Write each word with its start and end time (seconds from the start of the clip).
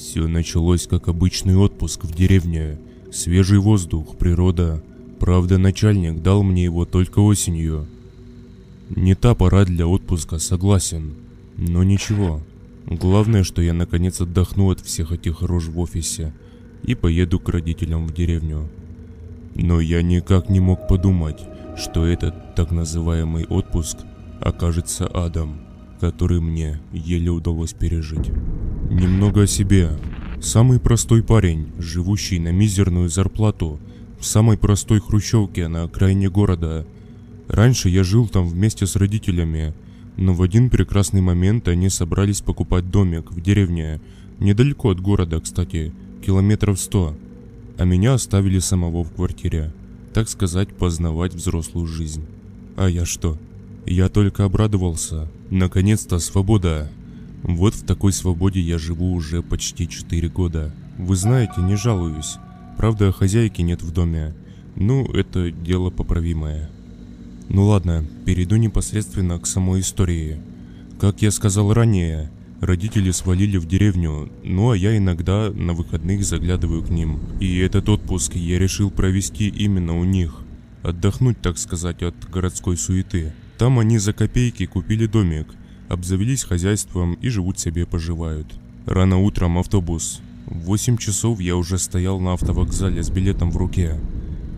Все 0.00 0.26
началось 0.26 0.86
как 0.86 1.08
обычный 1.08 1.56
отпуск 1.56 2.04
в 2.04 2.14
деревне. 2.14 2.78
Свежий 3.12 3.58
воздух, 3.58 4.16
природа. 4.16 4.82
Правда, 5.18 5.58
начальник 5.58 6.22
дал 6.22 6.42
мне 6.42 6.64
его 6.64 6.86
только 6.86 7.18
осенью. 7.18 7.86
Не 8.88 9.14
та 9.14 9.34
пора 9.34 9.66
для 9.66 9.86
отпуска, 9.86 10.38
согласен. 10.38 11.16
Но 11.58 11.82
ничего. 11.82 12.40
Главное, 12.86 13.44
что 13.44 13.60
я 13.60 13.74
наконец 13.74 14.22
отдохну 14.22 14.70
от 14.70 14.80
всех 14.80 15.12
этих 15.12 15.42
рож 15.42 15.66
в 15.66 15.78
офисе 15.78 16.32
и 16.82 16.94
поеду 16.94 17.38
к 17.38 17.50
родителям 17.50 18.06
в 18.06 18.14
деревню. 18.14 18.70
Но 19.54 19.80
я 19.80 20.00
никак 20.00 20.48
не 20.48 20.60
мог 20.60 20.88
подумать, 20.88 21.40
что 21.76 22.06
этот 22.06 22.54
так 22.54 22.70
называемый 22.70 23.44
отпуск 23.44 23.98
окажется 24.40 25.06
адом, 25.06 25.60
который 26.00 26.40
мне 26.40 26.80
еле 26.90 27.28
удалось 27.30 27.74
пережить. 27.74 28.30
Немного 28.90 29.42
о 29.42 29.46
себе. 29.46 29.90
Самый 30.42 30.80
простой 30.80 31.22
парень, 31.22 31.68
живущий 31.78 32.40
на 32.40 32.50
мизерную 32.50 33.08
зарплату, 33.08 33.78
в 34.18 34.26
самой 34.26 34.58
простой 34.58 34.98
хрущевке 34.98 35.68
на 35.68 35.84
окраине 35.84 36.28
города. 36.28 36.84
Раньше 37.46 37.88
я 37.88 38.02
жил 38.02 38.26
там 38.26 38.48
вместе 38.48 38.86
с 38.86 38.96
родителями, 38.96 39.74
но 40.16 40.34
в 40.34 40.42
один 40.42 40.70
прекрасный 40.70 41.20
момент 41.20 41.68
они 41.68 41.88
собрались 41.88 42.40
покупать 42.40 42.90
домик 42.90 43.30
в 43.30 43.40
деревне, 43.40 44.00
недалеко 44.40 44.90
от 44.90 45.00
города, 45.00 45.40
кстати, 45.40 45.92
километров 46.26 46.80
сто, 46.80 47.16
а 47.78 47.84
меня 47.84 48.14
оставили 48.14 48.58
самого 48.58 49.04
в 49.04 49.12
квартире, 49.12 49.72
так 50.12 50.28
сказать, 50.28 50.68
познавать 50.70 51.32
взрослую 51.32 51.86
жизнь. 51.86 52.26
А 52.76 52.88
я 52.88 53.06
что? 53.06 53.38
Я 53.86 54.08
только 54.08 54.44
обрадовался. 54.44 55.28
Наконец-то 55.48 56.18
свобода. 56.18 56.90
Вот 57.42 57.74
в 57.74 57.84
такой 57.84 58.12
свободе 58.12 58.60
я 58.60 58.78
живу 58.78 59.12
уже 59.12 59.42
почти 59.42 59.88
4 59.88 60.28
года. 60.28 60.74
Вы 60.98 61.16
знаете, 61.16 61.60
не 61.60 61.76
жалуюсь. 61.76 62.36
Правда, 62.76 63.12
хозяйки 63.12 63.62
нет 63.62 63.82
в 63.82 63.92
доме. 63.92 64.34
Ну, 64.76 65.04
это 65.06 65.50
дело 65.50 65.90
поправимое. 65.90 66.70
Ну 67.48 67.66
ладно, 67.66 68.06
перейду 68.24 68.56
непосредственно 68.56 69.38
к 69.38 69.46
самой 69.46 69.80
истории. 69.80 70.40
Как 71.00 71.20
я 71.20 71.30
сказал 71.30 71.72
ранее, 71.72 72.30
родители 72.60 73.10
свалили 73.10 73.56
в 73.56 73.66
деревню, 73.66 74.30
ну 74.44 74.70
а 74.70 74.76
я 74.76 74.96
иногда 74.96 75.50
на 75.50 75.72
выходных 75.72 76.24
заглядываю 76.24 76.82
к 76.82 76.90
ним. 76.90 77.18
И 77.40 77.58
этот 77.58 77.88
отпуск 77.88 78.36
я 78.36 78.58
решил 78.58 78.90
провести 78.90 79.48
именно 79.48 79.98
у 79.98 80.04
них. 80.04 80.42
Отдохнуть, 80.82 81.40
так 81.40 81.58
сказать, 81.58 82.02
от 82.02 82.14
городской 82.30 82.76
суеты. 82.76 83.32
Там 83.58 83.78
они 83.78 83.98
за 83.98 84.12
копейки 84.12 84.66
купили 84.66 85.06
домик, 85.06 85.48
обзавелись 85.90 86.44
хозяйством 86.44 87.14
и 87.14 87.28
живут 87.28 87.58
себе 87.58 87.84
поживают. 87.84 88.46
Рано 88.86 89.18
утром 89.18 89.58
автобус. 89.58 90.20
В 90.46 90.60
8 90.60 90.96
часов 90.96 91.40
я 91.40 91.56
уже 91.56 91.78
стоял 91.78 92.20
на 92.20 92.32
автовокзале 92.32 93.02
с 93.02 93.10
билетом 93.10 93.50
в 93.50 93.56
руке. 93.56 94.00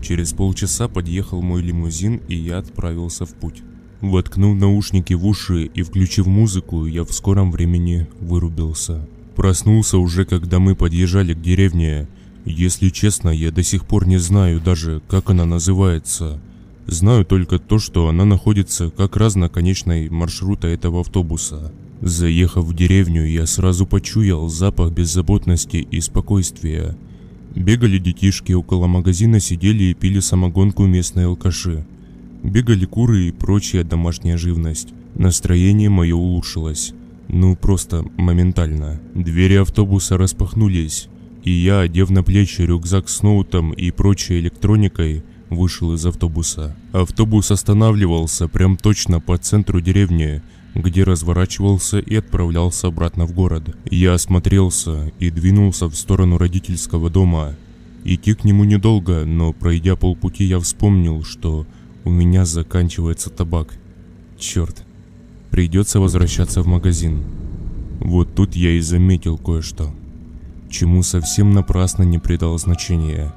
Через 0.01 0.31
полчаса 0.33 0.87
подъехал 0.87 1.41
мой 1.41 1.61
лимузин 1.61 2.21
и 2.27 2.35
я 2.35 2.59
отправился 2.59 3.25
в 3.25 3.33
путь. 3.33 3.63
Воткнув 4.01 4.57
наушники 4.57 5.13
в 5.13 5.25
уши 5.25 5.65
и 5.65 5.81
включив 5.81 6.27
музыку, 6.27 6.85
я 6.85 7.03
в 7.03 7.11
скором 7.13 7.51
времени 7.51 8.07
вырубился. 8.19 9.07
Проснулся 9.35 9.97
уже, 9.97 10.25
когда 10.25 10.59
мы 10.59 10.75
подъезжали 10.75 11.33
к 11.33 11.41
деревне. 11.41 12.07
Если 12.45 12.89
честно, 12.89 13.29
я 13.29 13.51
до 13.51 13.63
сих 13.63 13.85
пор 13.85 14.07
не 14.07 14.17
знаю 14.17 14.61
даже, 14.61 15.01
как 15.07 15.31
она 15.31 15.45
называется– 15.45 16.39
Знаю 16.87 17.25
только 17.25 17.59
то, 17.59 17.79
что 17.79 18.07
она 18.07 18.25
находится 18.25 18.89
как 18.89 19.15
раз 19.15 19.35
на 19.35 19.49
конечной 19.49 20.09
маршрута 20.09 20.67
этого 20.67 21.01
автобуса. 21.01 21.71
Заехав 22.01 22.65
в 22.65 22.75
деревню, 22.75 23.25
я 23.25 23.45
сразу 23.45 23.85
почуял 23.85 24.49
запах 24.49 24.91
беззаботности 24.91 25.77
и 25.77 26.01
спокойствия. 26.01 26.97
Бегали 27.55 27.97
детишки, 27.97 28.51
около 28.51 28.87
магазина 28.87 29.39
сидели 29.39 29.85
и 29.85 29.93
пили 29.93 30.19
самогонку 30.19 30.85
местные 30.85 31.27
алкаши. 31.27 31.85
Бегали 32.43 32.85
куры 32.85 33.27
и 33.27 33.31
прочая 33.31 33.85
домашняя 33.85 34.37
живность. 34.37 34.89
Настроение 35.15 35.89
мое 35.89 36.15
улучшилось. 36.15 36.93
Ну, 37.29 37.55
просто 37.55 38.05
моментально. 38.17 38.99
Двери 39.15 39.55
автобуса 39.55 40.17
распахнулись, 40.17 41.07
и 41.43 41.51
я, 41.51 41.79
одев 41.79 42.09
на 42.09 42.23
плечи 42.23 42.61
рюкзак 42.61 43.07
с 43.07 43.21
ноутом 43.23 43.71
и 43.71 43.91
прочей 43.91 44.39
электроникой, 44.39 45.23
вышел 45.55 45.93
из 45.93 46.05
автобуса. 46.05 46.75
Автобус 46.91 47.51
останавливался 47.51 48.47
прям 48.47 48.77
точно 48.77 49.19
по 49.19 49.37
центру 49.37 49.81
деревни, 49.81 50.41
где 50.75 51.03
разворачивался 51.03 51.99
и 51.99 52.15
отправлялся 52.15 52.87
обратно 52.87 53.25
в 53.25 53.33
город. 53.33 53.75
Я 53.89 54.13
осмотрелся 54.13 55.11
и 55.19 55.29
двинулся 55.29 55.87
в 55.87 55.95
сторону 55.95 56.37
родительского 56.37 57.09
дома. 57.09 57.55
Идти 58.03 58.33
к 58.33 58.43
нему 58.43 58.63
недолго, 58.63 59.23
но 59.25 59.53
пройдя 59.53 59.95
полпути 59.95 60.43
я 60.45 60.59
вспомнил, 60.59 61.23
что 61.23 61.65
у 62.03 62.09
меня 62.09 62.45
заканчивается 62.45 63.29
табак. 63.29 63.75
Черт, 64.37 64.83
придется 65.51 65.99
возвращаться 65.99 66.61
в 66.61 66.67
магазин. 66.67 67.23
Вот 67.99 68.35
тут 68.35 68.55
я 68.55 68.71
и 68.71 68.81
заметил 68.81 69.37
кое-что, 69.37 69.93
чему 70.69 71.03
совсем 71.03 71.53
напрасно 71.53 72.03
не 72.03 72.19
придал 72.19 72.57
значения. 72.57 73.33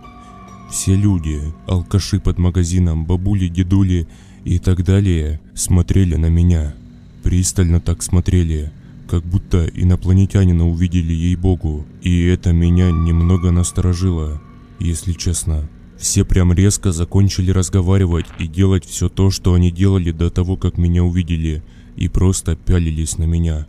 Все 0.77 0.95
люди, 0.95 1.41
алкаши 1.67 2.21
под 2.21 2.37
магазином, 2.37 3.07
бабули, 3.07 3.49
дедули 3.49 4.07
и 4.45 4.59
так 4.59 4.85
далее, 4.85 5.41
смотрели 5.55 6.17
на 6.17 6.27
меня. 6.27 6.75
Пристально 7.23 7.81
так 7.81 8.03
смотрели, 8.03 8.71
как 9.09 9.25
будто 9.25 9.65
инопланетянина 9.65 10.69
увидели 10.69 11.15
ей-богу. 11.15 11.87
И 12.03 12.25
это 12.25 12.53
меня 12.53 12.91
немного 12.91 13.53
насторожило, 13.53 14.43
если 14.79 15.13
честно. 15.15 15.67
Все 15.97 16.27
прям 16.27 16.53
резко 16.53 16.93
закончили 16.93 17.51
разговаривать 17.51 18.27
и 18.39 18.47
делать 18.47 18.85
все 18.85 19.09
то, 19.09 19.31
что 19.31 19.55
они 19.55 19.71
делали 19.71 20.11
до 20.11 20.29
того, 20.29 20.59
как 20.59 20.77
меня 20.77 21.03
увидели, 21.03 21.63
и 21.97 22.09
просто 22.09 22.55
пялились 22.55 23.17
на 23.17 23.25
меня. 23.25 23.67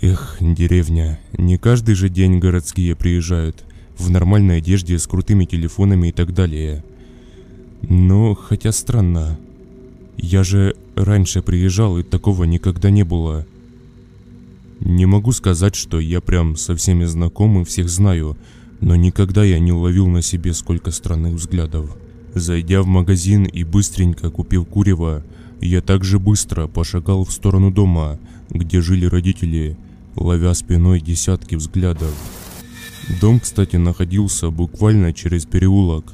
Эх, 0.00 0.38
деревня, 0.40 1.20
не 1.36 1.58
каждый 1.58 1.94
же 1.94 2.08
день 2.08 2.38
городские 2.38 2.96
приезжают 2.96 3.62
в 3.98 4.10
нормальной 4.10 4.58
одежде 4.58 4.98
с 4.98 5.06
крутыми 5.06 5.44
телефонами 5.44 6.08
и 6.08 6.12
так 6.12 6.32
далее. 6.32 6.84
Но, 7.82 8.34
хотя 8.34 8.72
странно, 8.72 9.38
я 10.16 10.42
же 10.42 10.76
раньше 10.94 11.42
приезжал 11.42 11.98
и 11.98 12.02
такого 12.02 12.44
никогда 12.44 12.90
не 12.90 13.04
было. 13.04 13.46
Не 14.80 15.06
могу 15.06 15.32
сказать, 15.32 15.74
что 15.74 15.98
я 16.00 16.20
прям 16.20 16.56
со 16.56 16.74
всеми 16.76 17.04
знаком 17.04 17.60
и 17.60 17.64
всех 17.64 17.88
знаю, 17.88 18.36
но 18.80 18.94
никогда 18.96 19.44
я 19.44 19.58
не 19.58 19.72
ловил 19.72 20.06
на 20.08 20.22
себе 20.22 20.54
сколько 20.54 20.90
странных 20.90 21.34
взглядов. 21.34 21.96
Зайдя 22.34 22.82
в 22.82 22.86
магазин 22.86 23.44
и 23.44 23.64
быстренько 23.64 24.30
купив 24.30 24.66
курево, 24.66 25.24
я 25.60 25.80
также 25.80 26.18
быстро 26.18 26.68
пошагал 26.68 27.24
в 27.24 27.32
сторону 27.32 27.72
дома, 27.72 28.18
где 28.50 28.80
жили 28.80 29.06
родители, 29.06 29.76
ловя 30.14 30.54
спиной 30.54 31.00
десятки 31.00 31.56
взглядов. 31.56 32.14
Дом, 33.08 33.40
кстати, 33.40 33.76
находился 33.76 34.50
буквально 34.50 35.14
через 35.14 35.46
переулок. 35.46 36.04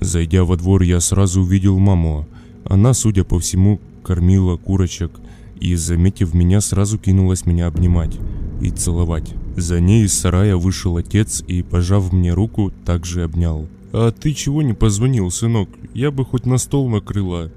Зайдя 0.00 0.44
во 0.44 0.56
двор, 0.56 0.80
я 0.82 1.00
сразу 1.00 1.42
увидел 1.42 1.78
маму. 1.78 2.26
Она, 2.64 2.94
судя 2.94 3.22
по 3.22 3.38
всему, 3.38 3.80
кормила 4.02 4.56
курочек 4.56 5.10
и, 5.60 5.74
заметив 5.74 6.32
меня, 6.32 6.62
сразу 6.62 6.98
кинулась 6.98 7.44
меня 7.44 7.66
обнимать 7.66 8.16
и 8.62 8.70
целовать. 8.70 9.34
За 9.56 9.78
ней 9.78 10.04
из 10.04 10.14
сарая 10.14 10.56
вышел 10.56 10.96
отец 10.96 11.44
и, 11.46 11.62
пожав 11.62 12.12
мне 12.12 12.32
руку, 12.32 12.72
также 12.86 13.22
обнял. 13.22 13.68
«А 13.92 14.10
ты 14.10 14.32
чего 14.32 14.62
не 14.62 14.72
позвонил, 14.72 15.30
сынок? 15.30 15.68
Я 15.92 16.10
бы 16.10 16.24
хоть 16.24 16.46
на 16.46 16.56
стол 16.56 16.88
накрыла». 16.88 17.52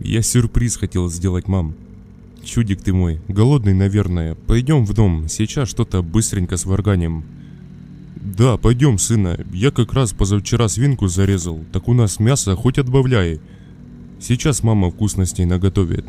«Я 0.00 0.20
сюрприз 0.22 0.76
хотел 0.76 1.10
сделать, 1.10 1.48
мам». 1.48 1.74
«Чудик 2.44 2.82
ты 2.82 2.92
мой, 2.92 3.20
голодный, 3.28 3.74
наверное. 3.74 4.34
Пойдем 4.34 4.84
в 4.84 4.92
дом, 4.92 5.28
сейчас 5.28 5.68
что-то 5.68 6.02
быстренько 6.02 6.58
сварганим». 6.58 7.24
«Да, 8.16 8.56
пойдем, 8.56 8.98
сына. 8.98 9.38
Я 9.52 9.70
как 9.70 9.92
раз 9.92 10.12
позавчера 10.12 10.68
свинку 10.68 11.08
зарезал, 11.08 11.60
так 11.72 11.88
у 11.88 11.94
нас 11.94 12.18
мясо 12.18 12.54
хоть 12.56 12.78
отбавляй. 12.78 13.40
Сейчас 14.20 14.62
мама 14.62 14.90
вкусностей 14.90 15.44
наготовит». 15.44 16.04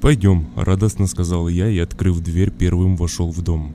«Пойдем»,– 0.00 0.48
радостно 0.56 1.06
сказал 1.06 1.48
я 1.48 1.68
и, 1.68 1.78
открыв 1.78 2.20
дверь, 2.20 2.50
первым 2.50 2.96
вошел 2.96 3.30
в 3.30 3.42
дом. 3.42 3.74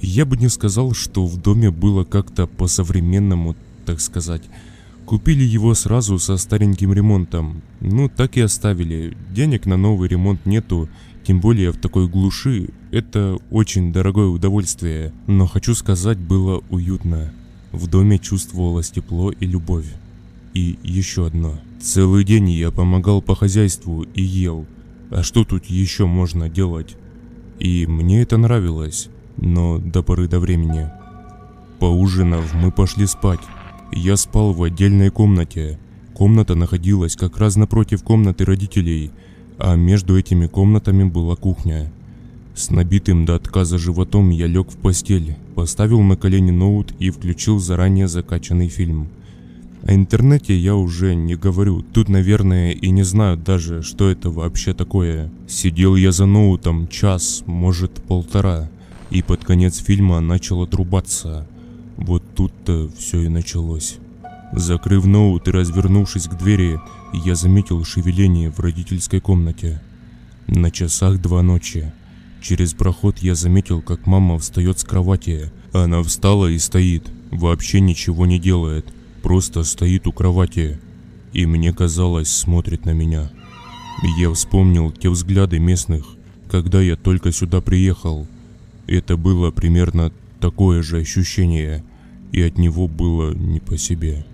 Я 0.00 0.24
бы 0.24 0.36
не 0.36 0.48
сказал, 0.48 0.94
что 0.94 1.26
в 1.26 1.40
доме 1.40 1.70
было 1.70 2.04
как-то 2.04 2.46
по-современному, 2.46 3.56
так 3.84 4.00
сказать. 4.00 4.42
Купили 5.06 5.42
его 5.42 5.74
сразу 5.74 6.18
со 6.18 6.36
стареньким 6.36 6.92
ремонтом. 6.92 7.62
Ну, 7.80 8.08
так 8.08 8.36
и 8.36 8.40
оставили. 8.40 9.16
Денег 9.34 9.66
на 9.66 9.76
новый 9.76 10.08
ремонт 10.08 10.46
нету, 10.46 10.88
тем 11.28 11.40
более 11.40 11.72
в 11.72 11.76
такой 11.76 12.08
глуши 12.08 12.70
это 12.90 13.36
очень 13.50 13.92
дорогое 13.92 14.28
удовольствие, 14.28 15.12
но 15.26 15.46
хочу 15.46 15.74
сказать, 15.74 16.16
было 16.16 16.64
уютно. 16.70 17.34
В 17.70 17.86
доме 17.86 18.18
чувствовалось 18.18 18.90
тепло 18.90 19.30
и 19.30 19.44
любовь. 19.44 19.84
И 20.54 20.78
еще 20.82 21.26
одно. 21.26 21.60
Целый 21.82 22.24
день 22.24 22.48
я 22.48 22.70
помогал 22.70 23.20
по 23.20 23.34
хозяйству 23.34 24.06
и 24.14 24.22
ел. 24.22 24.64
А 25.10 25.22
что 25.22 25.44
тут 25.44 25.66
еще 25.66 26.06
можно 26.06 26.48
делать? 26.48 26.96
И 27.58 27.86
мне 27.86 28.22
это 28.22 28.38
нравилось. 28.38 29.10
но 29.36 29.76
до 29.76 30.02
поры 30.02 30.28
до 30.28 30.40
времени. 30.40 30.90
Поужинав, 31.78 32.54
мы 32.54 32.72
пошли 32.72 33.06
спать. 33.06 33.40
Я 33.92 34.16
спал 34.16 34.54
в 34.54 34.62
отдельной 34.62 35.10
комнате. 35.10 35.78
Комната 36.14 36.54
находилась 36.54 37.16
как 37.16 37.36
раз 37.36 37.56
напротив 37.56 38.02
комнаты 38.02 38.46
родителей, 38.46 39.10
а 39.58 39.74
между 39.74 40.18
этими 40.18 40.46
комнатами 40.46 41.04
была 41.04 41.36
кухня. 41.36 41.90
С 42.54 42.70
набитым 42.70 43.24
до 43.24 43.36
отказа 43.36 43.78
животом 43.78 44.30
я 44.30 44.46
лег 44.46 44.70
в 44.70 44.76
постель, 44.76 45.36
поставил 45.54 46.00
на 46.00 46.16
колени 46.16 46.50
ноут 46.50 46.92
и 46.98 47.10
включил 47.10 47.58
заранее 47.58 48.08
закачанный 48.08 48.68
фильм. 48.68 49.08
О 49.84 49.94
интернете 49.94 50.56
я 50.56 50.74
уже 50.74 51.14
не 51.14 51.36
говорю, 51.36 51.82
тут, 51.82 52.08
наверное, 52.08 52.72
и 52.72 52.90
не 52.90 53.04
знают 53.04 53.44
даже, 53.44 53.82
что 53.82 54.10
это 54.10 54.30
вообще 54.30 54.74
такое. 54.74 55.30
Сидел 55.46 55.94
я 55.94 56.10
за 56.10 56.26
ноутом 56.26 56.88
час, 56.88 57.44
может 57.46 57.92
полтора, 57.92 58.68
и 59.10 59.22
под 59.22 59.44
конец 59.44 59.78
фильма 59.78 60.20
начал 60.20 60.62
отрубаться. 60.62 61.46
Вот 61.96 62.22
тут-то 62.34 62.90
все 62.98 63.22
и 63.22 63.28
началось. 63.28 63.98
Закрыв 64.52 65.04
ноут 65.04 65.46
и 65.46 65.52
развернувшись 65.52 66.26
к 66.26 66.36
двери, 66.36 66.80
я 67.12 67.34
заметил 67.34 67.84
шевеление 67.84 68.50
в 68.50 68.60
родительской 68.60 69.20
комнате. 69.20 69.80
На 70.46 70.70
часах 70.70 71.20
два 71.20 71.42
ночи. 71.42 71.92
Через 72.40 72.72
проход 72.72 73.18
я 73.18 73.34
заметил, 73.34 73.82
как 73.82 74.06
мама 74.06 74.38
встает 74.38 74.78
с 74.78 74.84
кровати. 74.84 75.50
Она 75.72 76.02
встала 76.02 76.46
и 76.46 76.58
стоит, 76.58 77.10
вообще 77.30 77.80
ничего 77.80 78.26
не 78.26 78.38
делает, 78.38 78.92
просто 79.22 79.64
стоит 79.64 80.06
у 80.06 80.12
кровати. 80.12 80.78
И 81.32 81.46
мне 81.46 81.72
казалось, 81.72 82.28
смотрит 82.28 82.84
на 82.84 82.90
меня. 82.90 83.30
Я 84.18 84.32
вспомнил 84.32 84.92
те 84.92 85.10
взгляды 85.10 85.58
местных, 85.58 86.06
когда 86.50 86.80
я 86.80 86.96
только 86.96 87.32
сюда 87.32 87.60
приехал. 87.60 88.26
Это 88.86 89.16
было 89.16 89.50
примерно 89.50 90.12
такое 90.40 90.82
же 90.82 90.98
ощущение, 90.98 91.84
и 92.32 92.40
от 92.40 92.58
него 92.58 92.86
было 92.86 93.34
не 93.34 93.60
по 93.60 93.76
себе. 93.76 94.24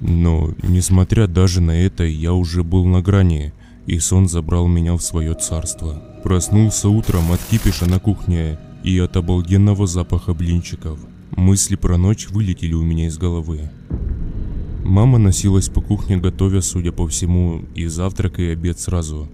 Но, 0.00 0.54
несмотря 0.62 1.26
даже 1.26 1.60
на 1.60 1.72
это, 1.72 2.04
я 2.04 2.32
уже 2.32 2.62
был 2.62 2.84
на 2.84 3.02
грани, 3.02 3.52
и 3.86 3.98
сон 3.98 4.28
забрал 4.28 4.68
меня 4.68 4.94
в 4.94 5.02
свое 5.02 5.34
царство. 5.34 6.02
Проснулся 6.22 6.88
утром 6.88 7.32
от 7.32 7.40
кипиша 7.50 7.86
на 7.86 7.98
кухне 7.98 8.58
и 8.84 8.98
от 8.98 9.16
обалденного 9.16 9.86
запаха 9.86 10.34
блинчиков. 10.34 10.98
Мысли 11.36 11.76
про 11.76 11.96
ночь 11.96 12.28
вылетели 12.28 12.74
у 12.74 12.82
меня 12.82 13.06
из 13.06 13.18
головы. 13.18 13.70
Мама 14.84 15.18
носилась 15.18 15.68
по 15.68 15.80
кухне, 15.80 16.16
готовя, 16.16 16.60
судя 16.60 16.92
по 16.92 17.06
всему, 17.06 17.62
и 17.74 17.86
завтрак, 17.86 18.38
и 18.38 18.48
обед 18.48 18.78
сразу. 18.80 19.28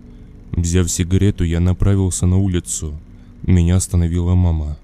Взяв 0.52 0.90
сигарету, 0.90 1.44
я 1.44 1.60
направился 1.60 2.26
на 2.26 2.38
улицу. 2.38 2.94
Меня 3.42 3.76
остановила 3.76 4.34
мама. 4.34 4.78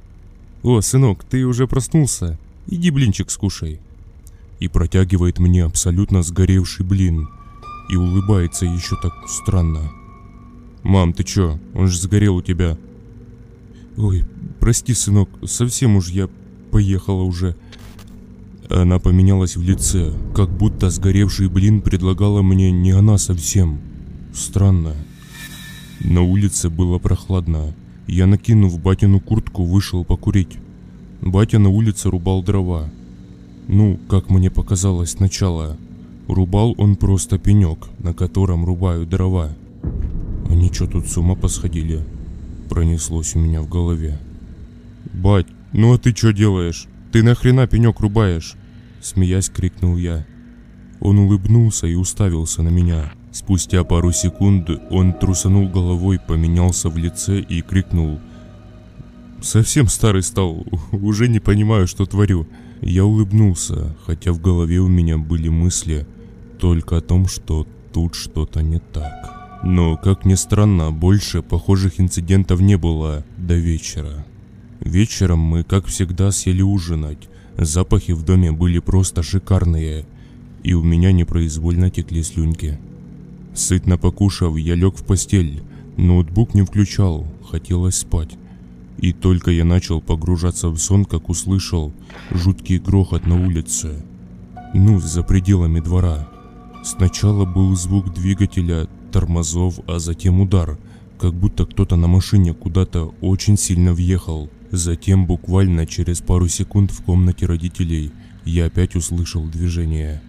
«О, 0.62 0.80
сынок, 0.80 1.24
ты 1.24 1.44
уже 1.44 1.66
проснулся? 1.66 2.38
Иди 2.66 2.90
блинчик 2.90 3.30
скушай». 3.30 3.80
И 4.60 4.68
протягивает 4.68 5.38
мне 5.38 5.64
абсолютно 5.64 6.22
сгоревший 6.22 6.86
блин. 6.86 7.28
И 7.90 7.96
улыбается 7.96 8.66
еще 8.66 8.96
так 9.02 9.12
странно. 9.26 9.90
«Мам, 10.82 11.12
ты 11.12 11.24
чё? 11.24 11.58
Он 11.74 11.88
же 11.88 11.98
сгорел 11.98 12.36
у 12.36 12.42
тебя». 12.42 12.78
«Ой, 13.96 14.24
прости, 14.60 14.94
сынок, 14.94 15.28
совсем 15.44 15.96
уж 15.96 16.08
я 16.08 16.28
поехала 16.70 17.22
уже». 17.22 17.56
Она 18.70 19.00
поменялась 19.00 19.56
в 19.56 19.62
лице, 19.62 20.12
как 20.34 20.48
будто 20.48 20.90
сгоревший 20.90 21.48
блин 21.48 21.80
предлагала 21.80 22.40
мне 22.40 22.70
не 22.70 22.92
она 22.92 23.18
совсем. 23.18 23.80
Странно. 24.32 24.94
На 25.98 26.22
улице 26.22 26.70
было 26.70 26.98
прохладно. 26.98 27.74
Я, 28.06 28.26
накинув 28.26 28.80
батину 28.80 29.18
куртку, 29.20 29.64
вышел 29.64 30.04
покурить. 30.04 30.58
Батя 31.20 31.58
на 31.58 31.68
улице 31.68 32.10
рубал 32.10 32.42
дрова. 32.42 32.90
Ну, 33.72 34.00
как 34.08 34.30
мне 34.30 34.50
показалось 34.50 35.12
сначала. 35.12 35.76
Рубал 36.26 36.74
он 36.76 36.96
просто 36.96 37.38
пенек, 37.38 37.86
на 38.00 38.12
котором 38.12 38.64
рубают 38.64 39.08
дрова. 39.08 39.50
Они 40.48 40.72
что 40.72 40.88
тут 40.88 41.06
с 41.06 41.16
ума 41.16 41.36
посходили? 41.36 42.04
Пронеслось 42.68 43.36
у 43.36 43.38
меня 43.38 43.62
в 43.62 43.68
голове. 43.68 44.18
Бать, 45.12 45.46
ну 45.72 45.94
а 45.94 45.98
ты 45.98 46.10
что 46.10 46.32
делаешь? 46.32 46.88
Ты 47.12 47.22
нахрена 47.22 47.68
пенек 47.68 48.00
рубаешь? 48.00 48.56
Смеясь, 49.00 49.48
крикнул 49.48 49.96
я. 49.96 50.26
Он 50.98 51.20
улыбнулся 51.20 51.86
и 51.86 51.94
уставился 51.94 52.64
на 52.64 52.70
меня. 52.70 53.12
Спустя 53.30 53.84
пару 53.84 54.10
секунд 54.10 54.68
он 54.90 55.12
трусанул 55.12 55.68
головой, 55.68 56.18
поменялся 56.18 56.88
в 56.88 56.98
лице 56.98 57.38
и 57.38 57.62
крикнул. 57.62 58.18
«Совсем 59.40 59.86
старый 59.86 60.24
стал, 60.24 60.66
уже 60.90 61.28
не 61.28 61.38
понимаю, 61.38 61.86
что 61.86 62.04
творю». 62.04 62.48
Я 62.82 63.04
улыбнулся, 63.04 63.94
хотя 64.06 64.32
в 64.32 64.40
голове 64.40 64.78
у 64.78 64.88
меня 64.88 65.18
были 65.18 65.48
мысли 65.48 66.06
только 66.58 66.98
о 66.98 67.00
том, 67.00 67.26
что 67.26 67.66
тут 67.92 68.14
что-то 68.14 68.62
не 68.62 68.78
так. 68.78 69.60
Но, 69.62 69.96
как 69.96 70.24
ни 70.24 70.34
странно, 70.34 70.90
больше 70.90 71.42
похожих 71.42 72.00
инцидентов 72.00 72.60
не 72.60 72.76
было 72.76 73.24
до 73.36 73.54
вечера. 73.54 74.24
Вечером 74.80 75.40
мы, 75.40 75.62
как 75.62 75.86
всегда, 75.86 76.30
сели 76.30 76.62
ужинать. 76.62 77.28
Запахи 77.58 78.12
в 78.12 78.24
доме 78.24 78.52
были 78.52 78.78
просто 78.78 79.22
шикарные, 79.22 80.06
и 80.62 80.72
у 80.72 80.82
меня 80.82 81.12
непроизвольно 81.12 81.90
текли 81.90 82.22
слюнки. 82.22 82.78
Сытно 83.54 83.98
покушав, 83.98 84.56
я 84.56 84.74
лег 84.74 84.96
в 84.96 85.04
постель. 85.04 85.62
Ноутбук 85.98 86.54
не 86.54 86.62
включал, 86.62 87.26
хотелось 87.50 87.96
спать. 87.96 88.38
И 88.98 89.12
только 89.12 89.50
я 89.50 89.64
начал 89.64 90.00
погружаться 90.00 90.68
в 90.68 90.78
сон, 90.78 91.04
как 91.04 91.28
услышал 91.28 91.92
жуткий 92.30 92.78
грохот 92.78 93.26
на 93.26 93.42
улице. 93.42 94.04
Ну, 94.74 95.00
за 95.00 95.22
пределами 95.22 95.80
двора. 95.80 96.28
Сначала 96.84 97.44
был 97.44 97.74
звук 97.76 98.12
двигателя, 98.12 98.88
тормозов, 99.10 99.80
а 99.86 99.98
затем 99.98 100.40
удар, 100.40 100.78
как 101.18 101.34
будто 101.34 101.66
кто-то 101.66 101.96
на 101.96 102.06
машине 102.06 102.54
куда-то 102.54 103.14
очень 103.20 103.58
сильно 103.58 103.92
въехал. 103.92 104.48
Затем 104.70 105.26
буквально 105.26 105.86
через 105.86 106.20
пару 106.20 106.48
секунд 106.48 106.90
в 106.90 107.02
комнате 107.02 107.46
родителей 107.46 108.12
я 108.44 108.66
опять 108.66 108.94
услышал 108.94 109.44
движение. 109.44 110.22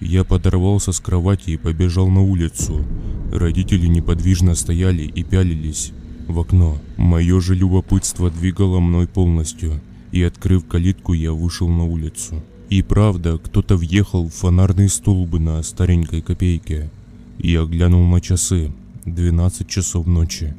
Я 0.00 0.24
подорвался 0.24 0.92
с 0.92 1.00
кровати 1.00 1.50
и 1.50 1.56
побежал 1.56 2.08
на 2.08 2.22
улицу. 2.22 2.84
Родители 3.32 3.86
неподвижно 3.86 4.54
стояли 4.54 5.02
и 5.02 5.22
пялились 5.24 5.92
в 6.30 6.40
окно. 6.40 6.78
Мое 6.96 7.40
же 7.40 7.54
любопытство 7.54 8.30
двигало 8.30 8.80
мной 8.80 9.06
полностью, 9.06 9.80
и 10.12 10.22
открыв 10.22 10.66
калитку, 10.66 11.12
я 11.12 11.32
вышел 11.32 11.68
на 11.68 11.84
улицу. 11.84 12.42
И 12.68 12.82
правда, 12.82 13.38
кто-то 13.38 13.76
въехал 13.76 14.28
в 14.28 14.34
фонарные 14.34 14.88
столбы 14.88 15.40
на 15.40 15.62
старенькой 15.62 16.22
копейке. 16.22 16.90
Я 17.38 17.64
глянул 17.64 18.06
на 18.06 18.20
часы, 18.20 18.72
12 19.06 19.68
часов 19.68 20.06
ночи, 20.06 20.54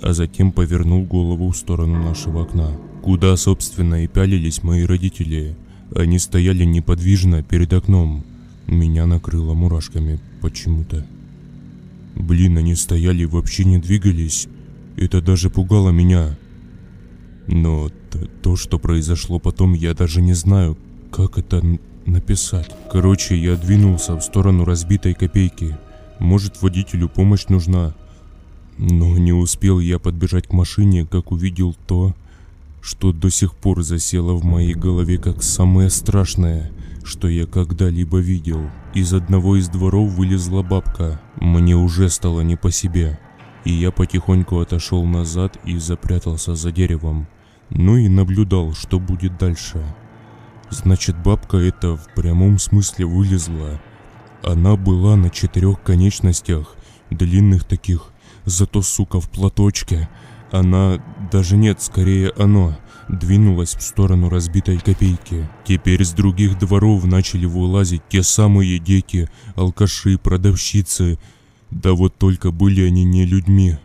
а 0.00 0.12
затем 0.12 0.52
повернул 0.52 1.04
голову 1.04 1.50
в 1.50 1.56
сторону 1.56 2.02
нашего 2.02 2.42
окна, 2.42 2.72
куда, 3.02 3.36
собственно, 3.36 4.04
и 4.04 4.06
пялились 4.06 4.62
мои 4.62 4.84
родители. 4.84 5.54
Они 5.94 6.18
стояли 6.18 6.64
неподвижно 6.64 7.42
перед 7.42 7.72
окном, 7.72 8.24
меня 8.66 9.06
накрыло 9.06 9.54
мурашками 9.54 10.20
почему-то. 10.40 11.04
Блин, 12.14 12.58
они 12.58 12.74
стояли 12.74 13.24
вообще 13.24 13.64
не 13.64 13.78
двигались. 13.78 14.48
Это 14.96 15.20
даже 15.20 15.50
пугало 15.50 15.90
меня. 15.90 16.36
Но 17.46 17.90
то, 18.42 18.56
что 18.56 18.78
произошло 18.78 19.38
потом, 19.38 19.72
я 19.72 19.94
даже 19.94 20.20
не 20.20 20.34
знаю, 20.34 20.76
как 21.10 21.38
это 21.38 21.62
написать. 22.06 22.70
Короче, 22.90 23.36
я 23.36 23.56
двинулся 23.56 24.14
в 24.14 24.22
сторону 24.22 24.64
разбитой 24.64 25.14
копейки. 25.14 25.76
Может, 26.18 26.62
водителю 26.62 27.08
помощь 27.08 27.46
нужна. 27.48 27.94
Но 28.78 29.16
не 29.18 29.32
успел 29.32 29.80
я 29.80 29.98
подбежать 29.98 30.48
к 30.48 30.52
машине, 30.52 31.06
как 31.06 31.32
увидел 31.32 31.76
то, 31.86 32.14
что 32.80 33.12
до 33.12 33.30
сих 33.30 33.54
пор 33.54 33.82
засело 33.82 34.34
в 34.34 34.44
моей 34.44 34.74
голове 34.74 35.18
как 35.18 35.42
самое 35.42 35.90
страшное– 35.90 36.70
что 37.04 37.28
я 37.28 37.46
когда-либо 37.46 38.18
видел. 38.18 38.70
Из 38.94 39.12
одного 39.12 39.56
из 39.56 39.68
дворов 39.68 40.10
вылезла 40.12 40.62
бабка. 40.62 41.20
Мне 41.40 41.76
уже 41.76 42.08
стало 42.08 42.40
не 42.42 42.56
по 42.56 42.70
себе. 42.70 43.18
И 43.64 43.72
я 43.72 43.90
потихоньку 43.90 44.60
отошел 44.60 45.04
назад 45.04 45.56
и 45.64 45.78
запрятался 45.78 46.54
за 46.54 46.72
деревом. 46.72 47.26
Ну 47.70 47.96
и 47.96 48.08
наблюдал, 48.08 48.74
что 48.74 48.98
будет 48.98 49.38
дальше. 49.38 49.82
Значит, 50.70 51.16
бабка 51.22 51.58
эта 51.58 51.96
в 51.96 52.08
прямом 52.14 52.58
смысле 52.58 53.06
вылезла. 53.06 53.80
Она 54.42 54.76
была 54.76 55.16
на 55.16 55.30
четырех 55.30 55.82
конечностях, 55.82 56.76
длинных 57.10 57.64
таких, 57.64 58.12
зато, 58.44 58.82
сука, 58.82 59.20
в 59.20 59.30
платочке. 59.30 60.08
Она, 60.50 61.02
даже 61.30 61.56
нет, 61.56 61.80
скорее 61.80 62.32
оно, 62.36 62.76
двинулась 63.08 63.74
в 63.74 63.82
сторону 63.82 64.28
разбитой 64.28 64.78
копейки. 64.78 65.48
Теперь 65.64 66.04
с 66.04 66.12
других 66.12 66.58
дворов 66.58 67.04
начали 67.04 67.46
вылазить 67.46 68.02
те 68.08 68.22
самые 68.22 68.78
дети, 68.78 69.28
алкаши, 69.54 70.18
продавщицы. 70.18 71.18
Да 71.72 71.94
вот 71.94 72.14
только 72.16 72.50
были 72.50 72.82
они 72.82 73.04
не 73.04 73.24
людьми. 73.24 73.78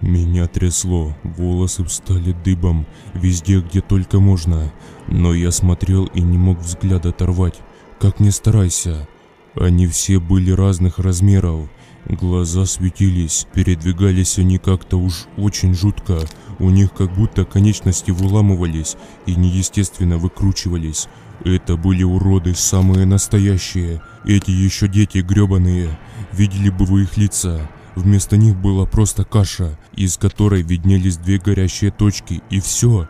Меня 0.00 0.48
трясло, 0.48 1.16
волосы 1.22 1.84
встали 1.84 2.34
дыбом, 2.44 2.84
везде, 3.14 3.60
где 3.60 3.80
только 3.80 4.18
можно. 4.18 4.72
Но 5.06 5.32
я 5.32 5.52
смотрел 5.52 6.06
и 6.06 6.20
не 6.20 6.36
мог 6.36 6.58
взгляд 6.58 7.06
оторвать. 7.06 7.60
Как 8.00 8.18
ни 8.18 8.30
старайся. 8.30 9.08
Они 9.54 9.86
все 9.86 10.18
были 10.18 10.50
разных 10.50 10.98
размеров. 10.98 11.68
Глаза 12.06 12.66
светились, 12.66 13.46
передвигались 13.54 14.38
они 14.38 14.58
как-то 14.58 14.96
уж 14.96 15.26
очень 15.36 15.74
жутко. 15.74 16.18
У 16.58 16.70
них 16.70 16.92
как 16.92 17.14
будто 17.14 17.44
конечности 17.44 18.10
выламывались 18.10 18.96
и 19.26 19.36
неестественно 19.36 20.18
выкручивались. 20.18 21.06
Это 21.44 21.76
были 21.76 22.02
уроды 22.02 22.56
самые 22.56 23.06
настоящие. 23.06 24.02
Эти 24.24 24.50
еще 24.50 24.88
дети 24.88 25.18
гребаные. 25.18 25.96
Видели 26.32 26.70
бы 26.70 26.84
вы 26.84 27.02
их 27.02 27.16
лица. 27.16 27.68
Вместо 27.94 28.36
них 28.36 28.56
была 28.56 28.86
просто 28.86 29.24
каша, 29.24 29.78
из 29.94 30.16
которой 30.16 30.62
виднелись 30.62 31.18
две 31.18 31.38
горящие 31.38 31.90
точки, 31.90 32.42
и 32.50 32.60
все. 32.60 33.08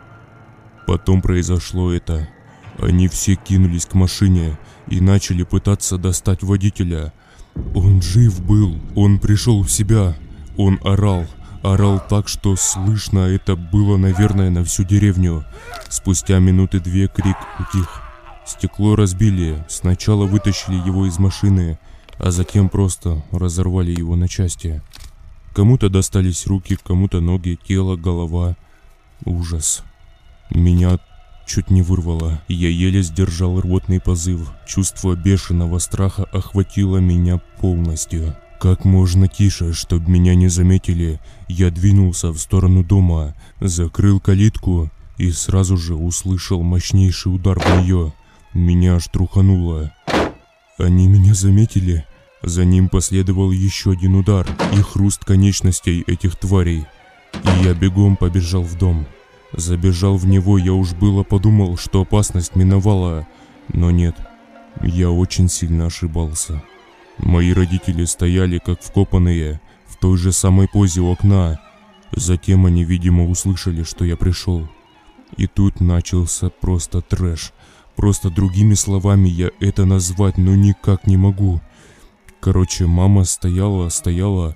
Потом 0.85 1.21
произошло 1.21 1.91
это. 1.91 2.27
Они 2.79 3.07
все 3.07 3.35
кинулись 3.35 3.85
к 3.85 3.93
машине 3.93 4.57
и 4.87 4.99
начали 4.99 5.43
пытаться 5.43 5.97
достать 5.97 6.43
водителя. 6.43 7.13
Он 7.75 8.01
жив 8.01 8.43
был, 8.43 8.79
он 8.95 9.19
пришел 9.19 9.61
в 9.61 9.69
себя, 9.69 10.15
он 10.57 10.79
орал, 10.83 11.25
орал 11.61 12.01
так, 12.09 12.27
что 12.27 12.55
слышно 12.55 13.19
это 13.19 13.55
было, 13.55 13.97
наверное, 13.97 14.49
на 14.49 14.63
всю 14.63 14.83
деревню. 14.83 15.45
Спустя 15.89 16.39
минуты 16.39 16.79
две 16.79 17.07
крик 17.07 17.37
утих. 17.59 18.01
Стекло 18.45 18.95
разбили, 18.95 19.63
сначала 19.69 20.25
вытащили 20.25 20.75
его 20.75 21.05
из 21.05 21.17
машины, 21.17 21.79
а 22.17 22.31
затем 22.31 22.69
просто 22.69 23.23
разорвали 23.31 23.91
его 23.91 24.15
на 24.15 24.27
части. 24.27 24.81
Кому-то 25.53 25.89
достались 25.89 26.47
руки, 26.47 26.77
кому-то 26.83 27.19
ноги, 27.19 27.59
тело, 27.67 27.95
голова. 27.95 28.55
Ужас. 29.25 29.83
Меня 30.49 30.99
чуть 31.45 31.69
не 31.69 31.81
вырвало, 31.81 32.41
я 32.47 32.69
еле 32.69 33.01
сдержал 33.01 33.59
рвотный 33.59 33.99
позыв. 33.99 34.51
Чувство 34.65 35.15
бешеного 35.15 35.79
страха 35.79 36.23
охватило 36.31 36.97
меня 36.97 37.37
полностью. 37.59 38.35
Как 38.59 38.85
можно 38.85 39.27
тише, 39.27 39.73
чтобы 39.73 40.09
меня 40.09 40.35
не 40.35 40.47
заметили, 40.47 41.19
я 41.49 41.69
двинулся 41.69 42.31
в 42.31 42.37
сторону 42.37 42.83
дома, 42.83 43.35
закрыл 43.59 44.19
калитку 44.19 44.89
и 45.17 45.31
сразу 45.31 45.77
же 45.77 45.95
услышал 45.95 46.63
мощнейший 46.63 47.35
удар 47.35 47.59
в 47.59 47.81
нее. 47.81 48.13
Меня 48.53 48.95
аж 48.95 49.07
трухануло. 49.07 49.91
Они 50.77 51.07
меня 51.07 51.33
заметили. 51.33 52.05
За 52.41 52.65
ним 52.65 52.89
последовал 52.89 53.51
еще 53.51 53.91
один 53.91 54.15
удар 54.15 54.47
и 54.73 54.81
хруст 54.81 55.23
конечностей 55.23 56.03
этих 56.07 56.35
тварей. 56.35 56.85
И 57.33 57.63
я 57.63 57.73
бегом 57.73 58.17
побежал 58.17 58.63
в 58.63 58.77
дом. 58.77 59.05
Забежал 59.53 60.17
в 60.17 60.25
него, 60.25 60.57
я 60.57 60.73
уж 60.73 60.93
было 60.93 61.23
подумал, 61.23 61.77
что 61.77 62.01
опасность 62.01 62.55
миновала. 62.55 63.27
Но 63.71 63.91
нет, 63.91 64.15
я 64.81 65.11
очень 65.11 65.47
сильно 65.47 65.85
ошибался. 65.85 66.63
Мои 67.19 67.53
родители 67.53 68.05
стояли 68.05 68.57
как 68.57 68.81
вкопанные, 68.81 69.61
в 69.85 69.97
той 69.97 70.17
же 70.17 70.31
самой 70.31 70.67
позе 70.67 71.01
у 71.01 71.11
окна. 71.11 71.59
Затем 72.11 72.65
они, 72.65 72.83
видимо, 72.83 73.29
услышали, 73.29 73.83
что 73.83 74.05
я 74.05 74.17
пришел. 74.17 74.67
И 75.37 75.45
тут 75.45 75.79
начался 75.81 76.49
просто 76.49 77.01
трэш. 77.01 77.53
Просто 77.95 78.29
другими 78.29 78.73
словами 78.73 79.29
я 79.29 79.51
это 79.59 79.85
назвать 79.85 80.37
ну 80.37 80.55
никак 80.55 81.07
не 81.07 81.17
могу. 81.17 81.61
Короче, 82.39 82.87
мама 82.87 83.23
стояла, 83.23 83.89
стояла, 83.89 84.55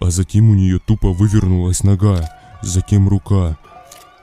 а 0.00 0.10
затем 0.10 0.50
у 0.50 0.54
нее 0.54 0.78
тупо 0.78 1.12
вывернулась 1.12 1.84
нога, 1.84 2.28
затем 2.60 3.08
рука. 3.08 3.56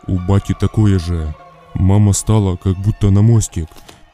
У 0.08 0.18
бати 0.20 0.54
такое 0.60 1.00
же. 1.00 1.34
Мама 1.74 2.14
стала 2.14 2.56
как 2.58 2.78
будто 2.78 3.10
на 3.10 3.22
мостик. 3.22 3.68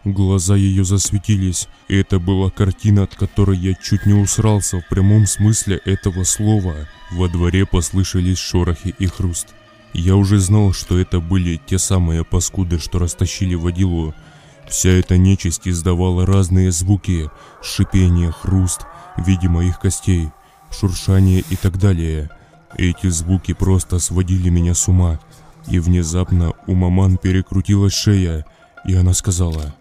Глаза 0.05 0.55
ее 0.55 0.85
засветились, 0.85 1.67
это 1.87 2.19
была 2.19 2.51
картина, 2.51 3.03
от 3.03 3.15
которой 3.15 3.57
я 3.57 3.73
чуть 3.73 4.05
не 4.05 4.13
усрался 4.13 4.79
в 4.79 4.87
прямом 4.87 5.25
смысле 5.25 5.81
этого 5.83 6.23
слова. 6.25 6.87
Во 7.11 7.27
дворе 7.27 7.65
послышались 7.65 8.37
шорохи 8.37 8.93
и 8.99 9.07
хруст. 9.07 9.55
Я 9.93 10.15
уже 10.15 10.39
знал, 10.39 10.73
что 10.73 10.99
это 10.99 11.19
были 11.19 11.59
те 11.65 11.79
самые 11.79 12.23
паскуды, 12.23 12.77
что 12.77 12.99
растащили 12.99 13.55
водилу, 13.55 14.13
Вся 14.69 14.89
эта 14.89 15.17
нечисть 15.17 15.67
издавала 15.67 16.25
разные 16.25 16.71
звуки, 16.71 17.29
шипение, 17.61 18.31
хруст, 18.31 18.81
видимо 19.17 19.63
их 19.63 19.79
костей, 19.79 20.29
шуршание 20.71 21.43
и 21.49 21.55
так 21.55 21.77
далее. 21.77 22.29
Эти 22.77 23.07
звуки 23.07 23.53
просто 23.53 23.99
сводили 23.99 24.49
меня 24.49 24.73
с 24.73 24.87
ума. 24.87 25.19
И 25.67 25.79
внезапно 25.79 26.53
у 26.67 26.73
маман 26.75 27.17
перекрутилась 27.17 27.93
шея, 27.93 28.45
и 28.85 28.93
она 28.93 29.13
сказала 29.13 29.73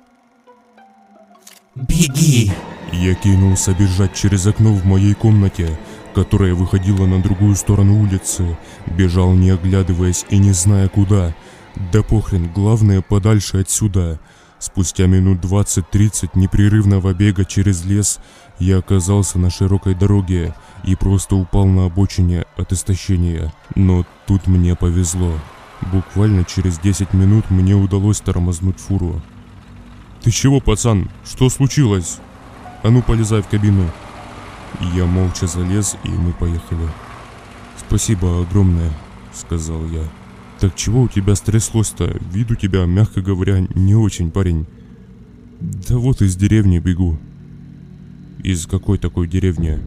«Беги!» 1.75 2.53
Я 2.93 3.15
кинулся 3.15 3.75
бежать 3.75 4.15
через 4.15 4.47
окно 4.47 4.73
в 4.73 4.85
моей 4.85 5.15
комнате, 5.15 5.77
которая 6.15 6.55
выходила 6.55 7.07
на 7.07 7.21
другую 7.21 7.57
сторону 7.57 8.01
улицы. 8.01 8.57
Бежал 8.87 9.33
не 9.35 9.51
оглядываясь 9.51 10.25
и 10.31 10.39
не 10.39 10.53
зная 10.53 10.89
куда. 10.89 11.35
Да 11.93 12.03
похрен, 12.03 12.51
главное 12.55 13.03
подальше 13.03 13.59
отсюда. 13.59 14.21
Спустя 14.65 15.07
минут 15.07 15.45
20-30 15.45 16.31
непрерывного 16.37 17.13
бега 17.13 17.45
через 17.45 17.85
лес 17.85 18.19
я 18.59 18.79
оказался 18.79 19.39
на 19.39 19.51
широкой 19.51 19.95
дороге 19.95 20.55
и 20.85 20.95
просто 20.95 21.37
упал 21.37 21.67
на 21.67 21.85
обочине 21.85 22.47
от 22.57 22.73
истощения. 22.73 23.53
Но 23.75 24.07
тут 24.27 24.47
мне 24.47 24.75
повезло. 24.75 25.35
Буквально 25.93 26.47
через 26.47 26.79
10 26.79 27.13
минут 27.13 27.51
мне 27.51 27.75
удалось 27.75 28.23
тормознуть 28.23 28.81
фуру. 28.81 29.21
«Ты 30.23 30.31
чего, 30.31 30.61
пацан? 30.61 31.11
Что 31.27 31.51
случилось?» 31.51 32.19
«А 32.83 32.89
ну, 32.89 33.03
полезай 33.03 33.43
в 33.43 33.49
кабину!» 33.49 33.91
Я 34.95 35.05
молча 35.05 35.47
залез, 35.47 35.95
и 36.05 36.09
мы 36.09 36.33
поехали. 36.33 36.89
«Спасибо 37.77 38.41
огромное»,— 38.41 38.93
сказал 39.35 39.85
я. 39.89 40.05
Так 40.61 40.75
чего 40.77 41.03
у 41.03 41.09
тебя 41.09 41.35
стряслось-то? 41.35 42.19
Вид 42.33 42.51
у 42.51 42.55
тебя, 42.55 42.85
мягко 42.87 43.21
говоря, 43.21 43.67
не 43.75 43.95
очень, 43.95 44.31
парень. 44.31 44.67
Да 45.61 45.99
вот 45.99 46.23
из 46.23 46.37
деревни 46.37 46.79
бегу. 46.79 47.19
Из 48.43 48.67
какой 48.67 48.99
такой 48.99 49.29
деревни? 49.29 49.79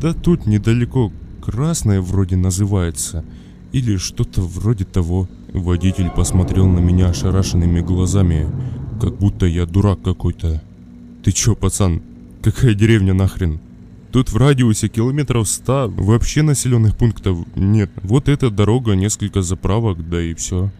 Да 0.00 0.14
тут 0.14 0.46
недалеко. 0.46 1.12
Красная 1.44 2.00
вроде 2.00 2.36
называется. 2.36 3.24
Или 3.72 3.96
что-то 3.96 4.42
вроде 4.42 4.84
того. 4.84 5.28
Водитель 5.52 6.10
посмотрел 6.10 6.66
на 6.66 6.78
меня 6.78 7.08
ошарашенными 7.08 7.80
глазами, 7.80 8.48
как 9.00 9.18
будто 9.18 9.46
я 9.46 9.66
дурак 9.66 10.00
какой-то. 10.02 10.62
Ты 11.22 11.32
чё, 11.32 11.54
пацан? 11.54 12.02
Какая 12.42 12.74
деревня 12.74 13.12
нахрен? 13.12 13.60
Тут 14.12 14.30
в 14.30 14.36
радиусе 14.36 14.88
километров 14.88 15.48
100 15.48 15.94
вообще 15.96 16.42
населенных 16.42 16.96
пунктов 16.98 17.38
нет. 17.56 17.90
Вот 18.02 18.28
эта 18.28 18.50
дорога, 18.50 18.92
несколько 18.92 19.40
заправок, 19.40 20.06
да 20.06 20.20
и 20.20 20.34
все. 20.34 20.70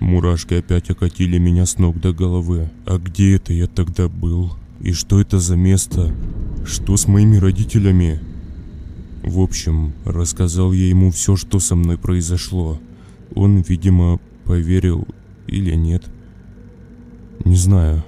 Мурашки 0.00 0.54
опять 0.54 0.88
окатили 0.88 1.36
меня 1.36 1.66
с 1.66 1.76
ног 1.76 2.00
до 2.00 2.14
головы. 2.14 2.70
А 2.86 2.96
где 2.96 3.36
это 3.36 3.52
я 3.52 3.66
тогда 3.66 4.08
был? 4.08 4.54
И 4.80 4.92
что 4.94 5.20
это 5.20 5.38
за 5.38 5.56
место? 5.56 6.14
Что 6.64 6.96
с 6.96 7.06
моими 7.06 7.36
родителями? 7.36 8.18
В 9.22 9.40
общем, 9.40 9.92
рассказал 10.06 10.72
я 10.72 10.88
ему 10.88 11.10
все, 11.10 11.36
что 11.36 11.60
со 11.60 11.74
мной 11.74 11.98
произошло. 11.98 12.80
Он, 13.34 13.60
видимо, 13.60 14.20
поверил 14.44 15.06
или 15.46 15.74
нет. 15.74 16.04
Не 17.44 17.56
знаю. 17.56 18.02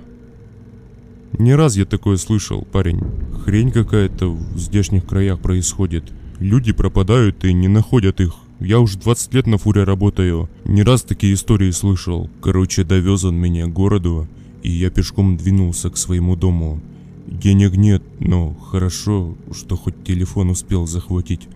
Не 1.38 1.54
раз 1.54 1.76
я 1.76 1.84
такое 1.84 2.16
слышал, 2.16 2.66
парень. 2.72 3.00
Хрень 3.44 3.70
какая-то 3.70 4.28
в 4.30 4.58
здешних 4.58 5.06
краях 5.06 5.40
происходит. 5.40 6.04
Люди 6.38 6.72
пропадают 6.72 7.44
и 7.44 7.52
не 7.52 7.68
находят 7.68 8.20
их. 8.20 8.34
Я 8.60 8.80
уже 8.80 8.98
20 8.98 9.34
лет 9.34 9.46
на 9.46 9.56
фуре 9.56 9.84
работаю. 9.84 10.50
Не 10.64 10.82
раз 10.82 11.02
такие 11.02 11.34
истории 11.34 11.70
слышал. 11.70 12.28
Короче, 12.42 12.84
довез 12.84 13.24
он 13.24 13.36
меня 13.36 13.66
к 13.66 13.72
городу, 13.72 14.28
и 14.62 14.70
я 14.70 14.90
пешком 14.90 15.36
двинулся 15.36 15.88
к 15.88 15.96
своему 15.96 16.36
дому. 16.36 16.80
Денег 17.26 17.76
нет, 17.76 18.02
но 18.18 18.54
хорошо, 18.54 19.36
что 19.52 19.76
хоть 19.76 20.04
телефон 20.04 20.50
успел 20.50 20.86
захватить. 20.86 21.48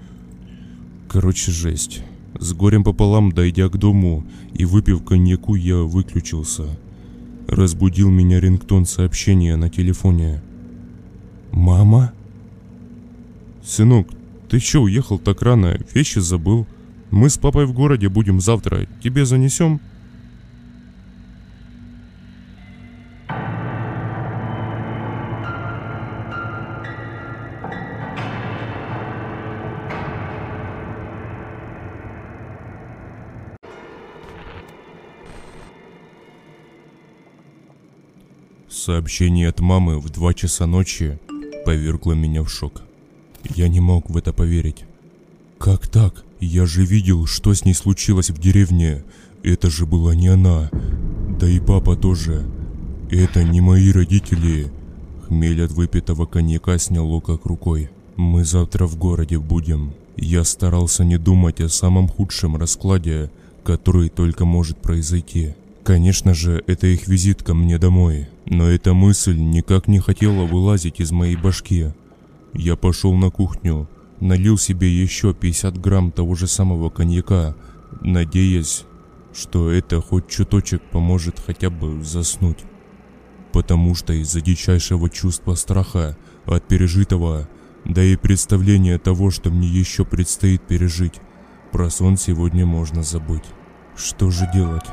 Короче, 1.08 1.50
жесть. 1.50 2.02
С 2.38 2.52
горем 2.52 2.84
пополам, 2.84 3.32
дойдя 3.32 3.68
к 3.68 3.76
дому 3.76 4.24
и 4.54 4.64
выпив 4.64 5.04
коньяку, 5.04 5.54
я 5.54 5.76
выключился. 5.78 6.64
Разбудил 7.48 8.10
меня 8.10 8.40
рингтон 8.40 8.86
сообщения 8.86 9.56
на 9.56 9.68
телефоне. 9.68 10.42
«Мама?» 11.52 12.12
«Сынок, 13.62 14.08
ты 14.48 14.58
чё 14.60 14.82
уехал 14.82 15.18
так 15.18 15.42
рано? 15.42 15.78
Вещи 15.94 16.18
забыл. 16.18 16.66
Мы 17.10 17.30
с 17.30 17.38
папой 17.38 17.66
в 17.66 17.72
городе 17.72 18.08
будем 18.08 18.40
завтра. 18.40 18.86
Тебе 19.02 19.24
занесем?» 19.24 19.80
Сообщение 38.84 39.48
от 39.48 39.60
мамы 39.60 39.98
в 39.98 40.10
2 40.10 40.34
часа 40.34 40.66
ночи 40.66 41.18
повергло 41.64 42.12
меня 42.12 42.42
в 42.42 42.50
шок. 42.50 42.82
Я 43.54 43.68
не 43.68 43.80
мог 43.80 44.10
в 44.10 44.16
это 44.18 44.34
поверить. 44.34 44.84
Как 45.58 45.88
так? 45.88 46.22
Я 46.38 46.66
же 46.66 46.84
видел, 46.84 47.24
что 47.24 47.54
с 47.54 47.64
ней 47.64 47.72
случилось 47.72 48.28
в 48.28 48.38
деревне. 48.38 49.02
Это 49.42 49.70
же 49.70 49.86
была 49.86 50.14
не 50.14 50.28
она. 50.28 50.68
Да 51.40 51.48
и 51.48 51.60
папа 51.60 51.96
тоже. 51.96 52.44
Это 53.10 53.42
не 53.42 53.62
мои 53.62 53.90
родители. 53.90 54.70
Хмель 55.28 55.64
от 55.64 55.70
выпитого 55.72 56.26
коньяка 56.26 56.76
снял 56.76 57.22
как 57.22 57.46
рукой. 57.46 57.88
Мы 58.16 58.44
завтра 58.44 58.84
в 58.84 58.98
городе 58.98 59.38
будем. 59.38 59.94
Я 60.18 60.44
старался 60.44 61.04
не 61.04 61.16
думать 61.16 61.62
о 61.62 61.70
самом 61.70 62.06
худшем 62.06 62.58
раскладе, 62.58 63.30
который 63.64 64.10
только 64.10 64.44
может 64.44 64.76
произойти. 64.76 65.54
Конечно 65.84 66.32
же, 66.32 66.64
это 66.66 66.86
их 66.86 67.08
визит 67.08 67.42
ко 67.42 67.52
мне 67.52 67.78
домой, 67.78 68.28
но 68.46 68.70
эта 68.70 68.94
мысль 68.94 69.36
никак 69.36 69.86
не 69.86 69.98
хотела 69.98 70.46
вылазить 70.46 70.98
из 70.98 71.12
моей 71.12 71.36
башки. 71.36 71.92
Я 72.54 72.74
пошел 72.76 73.14
на 73.14 73.28
кухню, 73.28 73.86
налил 74.18 74.56
себе 74.56 74.90
еще 74.90 75.34
50 75.34 75.78
грамм 75.78 76.10
того 76.10 76.36
же 76.36 76.46
самого 76.46 76.88
коньяка, 76.88 77.54
надеясь, 78.00 78.84
что 79.34 79.70
это 79.70 80.00
хоть 80.00 80.26
чуточек 80.26 80.80
поможет 80.90 81.38
хотя 81.38 81.68
бы 81.68 82.02
заснуть. 82.02 82.64
Потому 83.52 83.94
что 83.94 84.14
из-за 84.14 84.40
дичайшего 84.40 85.10
чувства 85.10 85.54
страха 85.54 86.16
от 86.46 86.66
пережитого, 86.66 87.46
да 87.84 88.02
и 88.02 88.16
представления 88.16 88.98
того, 88.98 89.30
что 89.30 89.50
мне 89.50 89.68
еще 89.68 90.06
предстоит 90.06 90.62
пережить, 90.62 91.20
про 91.72 91.90
сон 91.90 92.16
сегодня 92.16 92.64
можно 92.64 93.02
забыть. 93.02 93.44
Что 93.94 94.30
же 94.30 94.48
делать? 94.54 94.86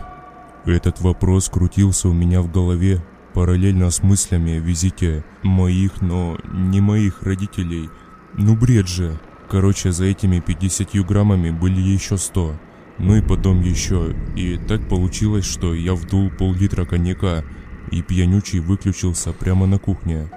Этот 0.66 1.02
вопрос 1.02 1.50
крутился 1.50 2.08
у 2.08 2.14
меня 2.14 2.42
в 2.42 2.52
голове 2.52 3.04
параллельно 3.34 3.90
с 3.90 4.04
мыслями 4.04 4.58
о 4.58 4.60
визите 4.60 5.24
моих, 5.42 6.02
но 6.02 6.38
не 6.54 6.82
моих 6.82 7.24
родителей. 7.24 7.90
Ну 8.38 8.56
бред 8.56 8.88
же. 8.88 9.20
Короче, 9.50 9.92
за 9.92 10.06
этими 10.06 10.40
50 10.40 11.06
граммами 11.06 11.50
были 11.50 11.82
еще 11.82 12.18
100. 12.18 12.56
Ну 13.00 13.16
и 13.16 13.22
потом 13.22 13.62
еще. 13.62 14.16
И 14.36 14.58
так 14.58 14.88
получилось, 14.88 15.46
что 15.46 15.74
я 15.74 15.96
вдул 15.96 16.30
пол-литра 16.30 16.86
коньяка 16.86 17.44
и 17.90 18.02
пьянючий 18.02 18.60
выключился 18.60 19.34
прямо 19.34 19.66
на 19.66 19.80
кухне. 19.80 20.30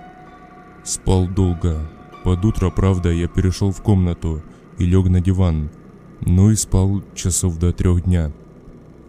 Спал 0.83 1.28
долго. 1.28 1.90
Под 2.25 2.45
утро, 2.45 2.71
правда, 2.71 3.11
я 3.11 3.28
перешел 3.28 3.71
в 3.71 3.83
комнату 3.83 4.43
и 4.78 4.87
лег 4.87 5.07
на 5.09 5.21
диван. 5.21 5.71
Ну 6.23 6.50
и 6.50 6.57
спал 6.57 7.02
часов 7.14 7.59
до 7.59 7.73
трех 7.73 8.04
дня. 8.04 8.33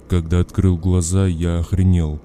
Когда 0.09 0.39
открыл 0.39 0.77
глаза, 0.77 1.25
я 1.25 1.59
охренел. 1.59 2.21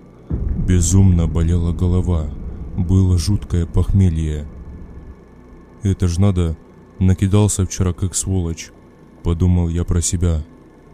Безумно 0.67 1.27
болела 1.27 1.73
голова. 1.73 2.31
Было 2.77 3.17
жуткое 3.17 3.65
похмелье. 3.65 4.47
Это 5.83 6.07
ж 6.07 6.19
надо, 6.19 6.59
накидался 6.99 7.65
вчера 7.65 7.95
как 7.95 8.15
сволочь. 8.15 8.71
Подумал 9.23 9.69
я 9.69 9.85
про 9.85 10.03
себя. 10.03 10.45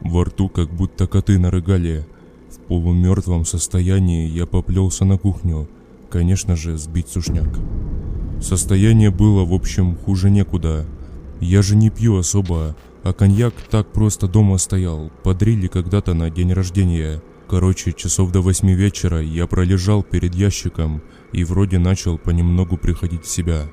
Во 0.00 0.24
рту 0.24 0.48
как 0.48 0.72
будто 0.72 1.08
коты 1.08 1.38
нарыгали. 1.38 2.06
В 2.50 2.60
полумертвом 2.68 3.44
состоянии 3.44 4.28
я 4.28 4.46
поплелся 4.46 5.04
на 5.04 5.18
кухню. 5.18 5.68
Конечно 6.08 6.54
же, 6.54 6.78
сбить 6.78 7.08
сушняк. 7.08 7.58
Состояние 8.40 9.10
было, 9.10 9.44
в 9.44 9.52
общем, 9.52 9.96
хуже 9.96 10.30
некуда. 10.30 10.86
Я 11.40 11.62
же 11.62 11.74
не 11.74 11.90
пью 11.90 12.16
особо, 12.16 12.76
а 13.08 13.12
коньяк 13.12 13.54
так 13.70 13.92
просто 13.92 14.26
дома 14.26 14.58
стоял, 14.58 15.12
подарили 15.22 15.68
когда-то 15.68 16.12
на 16.14 16.28
день 16.28 16.52
рождения. 16.52 17.22
Короче, 17.48 17.92
часов 17.92 18.32
до 18.32 18.40
восьми 18.40 18.74
вечера 18.74 19.22
я 19.22 19.46
пролежал 19.46 20.02
перед 20.02 20.34
ящиком 20.34 21.02
и 21.30 21.44
вроде 21.44 21.78
начал 21.78 22.18
понемногу 22.18 22.76
приходить 22.76 23.24
в 23.24 23.30
себя. 23.30 23.70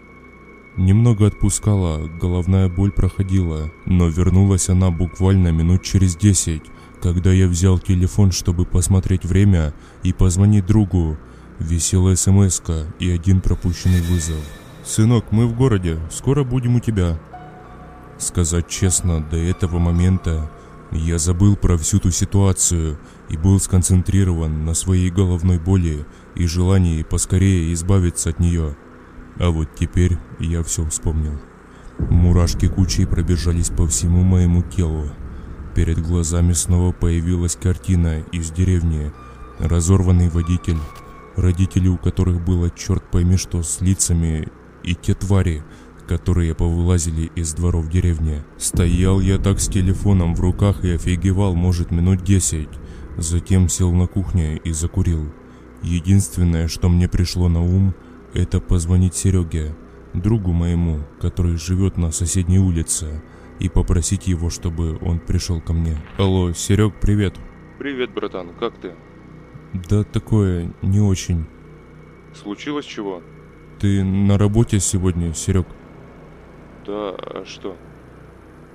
Немного 0.77 1.25
отпускала, 1.25 2.07
головная 2.07 2.69
боль 2.69 2.91
проходила, 2.91 3.71
но 3.86 4.07
вернулась 4.07 4.69
она 4.69 4.91
буквально 4.91 5.47
минут 5.47 5.81
через 5.81 6.15
десять, 6.15 6.63
когда 7.01 7.31
я 7.31 7.47
взял 7.47 7.79
телефон, 7.79 8.31
чтобы 8.31 8.65
посмотреть 8.65 9.25
время 9.25 9.73
и 10.03 10.13
позвонить 10.13 10.67
другу. 10.67 11.17
Висела 11.57 12.13
смс 12.13 12.62
и 12.99 13.10
один 13.10 13.41
пропущенный 13.41 14.01
вызов. 14.01 14.38
«Сынок, 14.86 15.31
мы 15.31 15.47
в 15.47 15.55
городе, 15.55 15.97
скоро 16.12 16.43
будем 16.43 16.75
у 16.75 16.79
тебя», 16.79 17.17
Сказать 18.17 18.67
честно, 18.67 19.21
до 19.21 19.38
этого 19.38 19.80
момента 19.80 20.49
я 20.91 21.17
забыл 21.17 21.56
про 21.56 21.78
всю 21.78 21.99
ту 21.99 22.12
ситуацию 22.12 22.99
и 23.30 23.36
был 23.36 23.60
сконцентрирован 23.60 24.63
на 24.65 24.73
своей 24.73 25.10
головной 25.10 25.58
боли 25.58 26.06
и 26.36 26.45
желании 26.45 27.04
поскорее 27.04 27.73
избавиться 27.73 28.30
от 28.30 28.39
нее. 28.39 28.76
А 29.39 29.49
вот 29.49 29.69
теперь 29.76 30.17
я 30.39 30.62
все 30.63 30.86
вспомнил. 30.86 31.39
Мурашки 31.97 32.67
кучей 32.67 33.06
пробежались 33.06 33.69
по 33.69 33.88
всему 33.88 34.23
моему 34.23 34.62
телу. 34.62 35.10
Перед 35.76 35.99
глазами 35.99 36.54
снова 36.54 36.91
появилась 36.91 37.56
картина 37.56 38.21
из 38.32 38.52
деревни. 38.52 39.12
Разорванный 39.60 40.30
водитель, 40.30 40.78
родители 41.36 41.88
у 41.88 41.97
которых 41.97 42.43
было 42.43 42.69
черт 42.69 43.04
пойми 43.10 43.38
что 43.38 43.63
с 43.63 43.82
лицами, 43.82 44.47
и 44.84 44.95
те 44.95 45.13
твари, 45.15 45.63
которые 46.07 46.53
повылазили 46.53 47.31
из 47.35 47.53
дворов 47.53 47.89
деревни. 47.89 48.43
Стоял 48.57 49.19
я 49.19 49.37
так 49.37 49.59
с 49.59 49.67
телефоном 49.67 50.35
в 50.35 50.41
руках 50.41 50.83
и 50.83 50.91
офигевал, 50.91 51.55
может, 51.55 51.91
минут 51.91 52.23
десять. 52.23 52.69
Затем 53.17 53.69
сел 53.69 53.91
на 53.91 54.07
кухне 54.07 54.57
и 54.57 54.71
закурил. 54.71 55.31
Единственное, 55.81 56.67
что 56.67 56.89
мне 56.89 57.07
пришло 57.07 57.49
на 57.49 57.61
ум, 57.61 57.93
это 58.33 58.59
позвонить 58.59 59.15
Сереге, 59.15 59.75
другу 60.13 60.51
моему, 60.51 61.01
который 61.19 61.57
живет 61.57 61.97
на 61.97 62.11
соседней 62.11 62.59
улице, 62.59 63.21
и 63.59 63.69
попросить 63.69 64.27
его, 64.27 64.49
чтобы 64.49 64.97
он 65.01 65.19
пришел 65.19 65.61
ко 65.61 65.73
мне. 65.73 65.97
Алло, 66.17 66.53
Серег, 66.53 66.95
привет. 66.99 67.35
Привет, 67.79 68.13
братан, 68.13 68.53
как 68.59 68.77
ты? 68.77 68.93
Да 69.89 70.03
такое, 70.03 70.73
не 70.81 70.99
очень. 70.99 71.45
Случилось 72.33 72.85
чего? 72.85 73.21
Ты 73.79 74.03
на 74.03 74.37
работе 74.37 74.79
сегодня, 74.79 75.33
Серег? 75.33 75.67
Да, 76.85 77.15
а 77.17 77.43
что? 77.45 77.77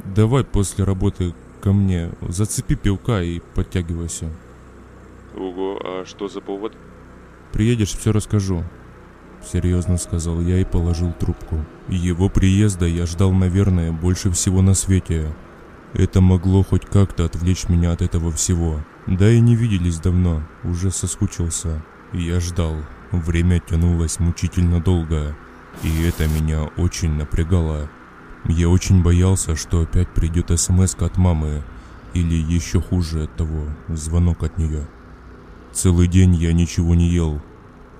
Давай 0.04 0.44
после 0.44 0.84
работы 0.84 1.34
ко 1.60 1.72
мне, 1.72 2.10
зацепи 2.22 2.74
пивка 2.76 3.22
и 3.22 3.40
подтягивайся. 3.54 4.30
Ого, 5.36 5.78
а 5.82 6.04
что 6.06 6.28
за 6.28 6.40
повод? 6.40 6.76
Приедешь, 7.52 7.94
все 7.94 8.12
расскажу. 8.12 8.64
Серьезно 9.44 9.98
сказал 9.98 10.40
я 10.40 10.58
и 10.58 10.64
положил 10.64 11.12
трубку. 11.12 11.64
Его 11.88 12.28
приезда 12.28 12.86
я 12.86 13.06
ждал, 13.06 13.32
наверное, 13.32 13.92
больше 13.92 14.30
всего 14.30 14.62
на 14.62 14.74
свете. 14.74 15.34
Это 15.94 16.20
могло 16.20 16.62
хоть 16.62 16.84
как-то 16.84 17.24
отвлечь 17.24 17.68
меня 17.68 17.92
от 17.92 18.02
этого 18.02 18.30
всего. 18.32 18.80
Да 19.06 19.30
и 19.30 19.40
не 19.40 19.54
виделись 19.54 20.00
давно, 20.00 20.42
уже 20.64 20.90
соскучился. 20.90 21.82
Я 22.12 22.40
ждал. 22.40 22.76
Время 23.10 23.60
тянулось 23.60 24.20
мучительно 24.20 24.80
долго. 24.80 25.34
И 25.82 26.02
это 26.02 26.26
меня 26.26 26.64
очень 26.76 27.12
напрягало. 27.12 27.88
Я 28.46 28.68
очень 28.68 29.02
боялся, 29.02 29.56
что 29.56 29.82
опять 29.82 30.08
придет 30.08 30.58
смс 30.58 30.94
от 30.94 31.16
мамы, 31.16 31.62
или 32.14 32.34
еще 32.34 32.80
хуже 32.80 33.24
от 33.24 33.36
того, 33.36 33.66
звонок 33.88 34.42
от 34.42 34.58
нее. 34.58 34.86
Целый 35.72 36.08
день 36.08 36.34
я 36.34 36.52
ничего 36.52 36.94
не 36.94 37.08
ел, 37.08 37.42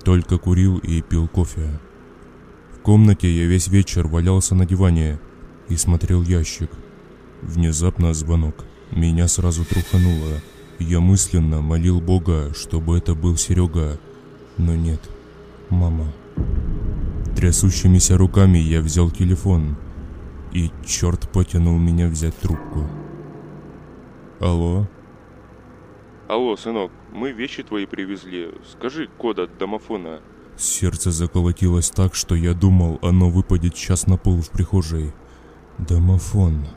только 0.03 0.37
курил 0.37 0.77
и 0.77 1.01
пил 1.01 1.27
кофе. 1.27 1.79
В 2.73 2.79
комнате 2.79 3.29
я 3.29 3.45
весь 3.45 3.67
вечер 3.67 4.07
валялся 4.07 4.55
на 4.55 4.65
диване 4.65 5.19
и 5.67 5.75
смотрел 5.75 6.23
ящик. 6.23 6.71
Внезапно 7.41 8.13
звонок. 8.13 8.65
Меня 8.91 9.27
сразу 9.27 9.63
трухануло. 9.65 10.41
Я 10.79 10.99
мысленно 10.99 11.61
молил 11.61 12.01
Бога, 12.01 12.53
чтобы 12.55 12.97
это 12.97 13.13
был 13.13 13.37
Серега. 13.37 13.99
Но 14.57 14.73
нет, 14.75 15.01
мама. 15.69 16.11
Трясущимися 17.35 18.17
руками 18.17 18.57
я 18.57 18.81
взял 18.81 19.11
телефон– 19.11 19.75
и 20.51 20.71
черт 20.85 21.29
потянул 21.31 21.77
меня 21.77 22.07
взять 22.07 22.37
трубку. 22.37 22.85
Алло? 24.39 24.87
Алло, 26.27 26.55
сынок, 26.55 26.91
мы 27.11 27.31
вещи 27.31 27.63
твои 27.63 27.85
привезли. 27.85 28.53
Скажи 28.71 29.09
код 29.17 29.39
от 29.39 29.57
домофона. 29.57 30.21
Сердце 30.57 31.11
заколотилось 31.11 31.89
так, 31.89 32.15
что 32.15 32.35
я 32.35 32.53
думал, 32.53 32.99
оно 33.01 33.29
выпадет 33.29 33.75
сейчас 33.75 34.07
на 34.07 34.17
пол 34.17 34.41
в 34.41 34.49
прихожей. 34.49 35.13
Домофон. 35.77 36.67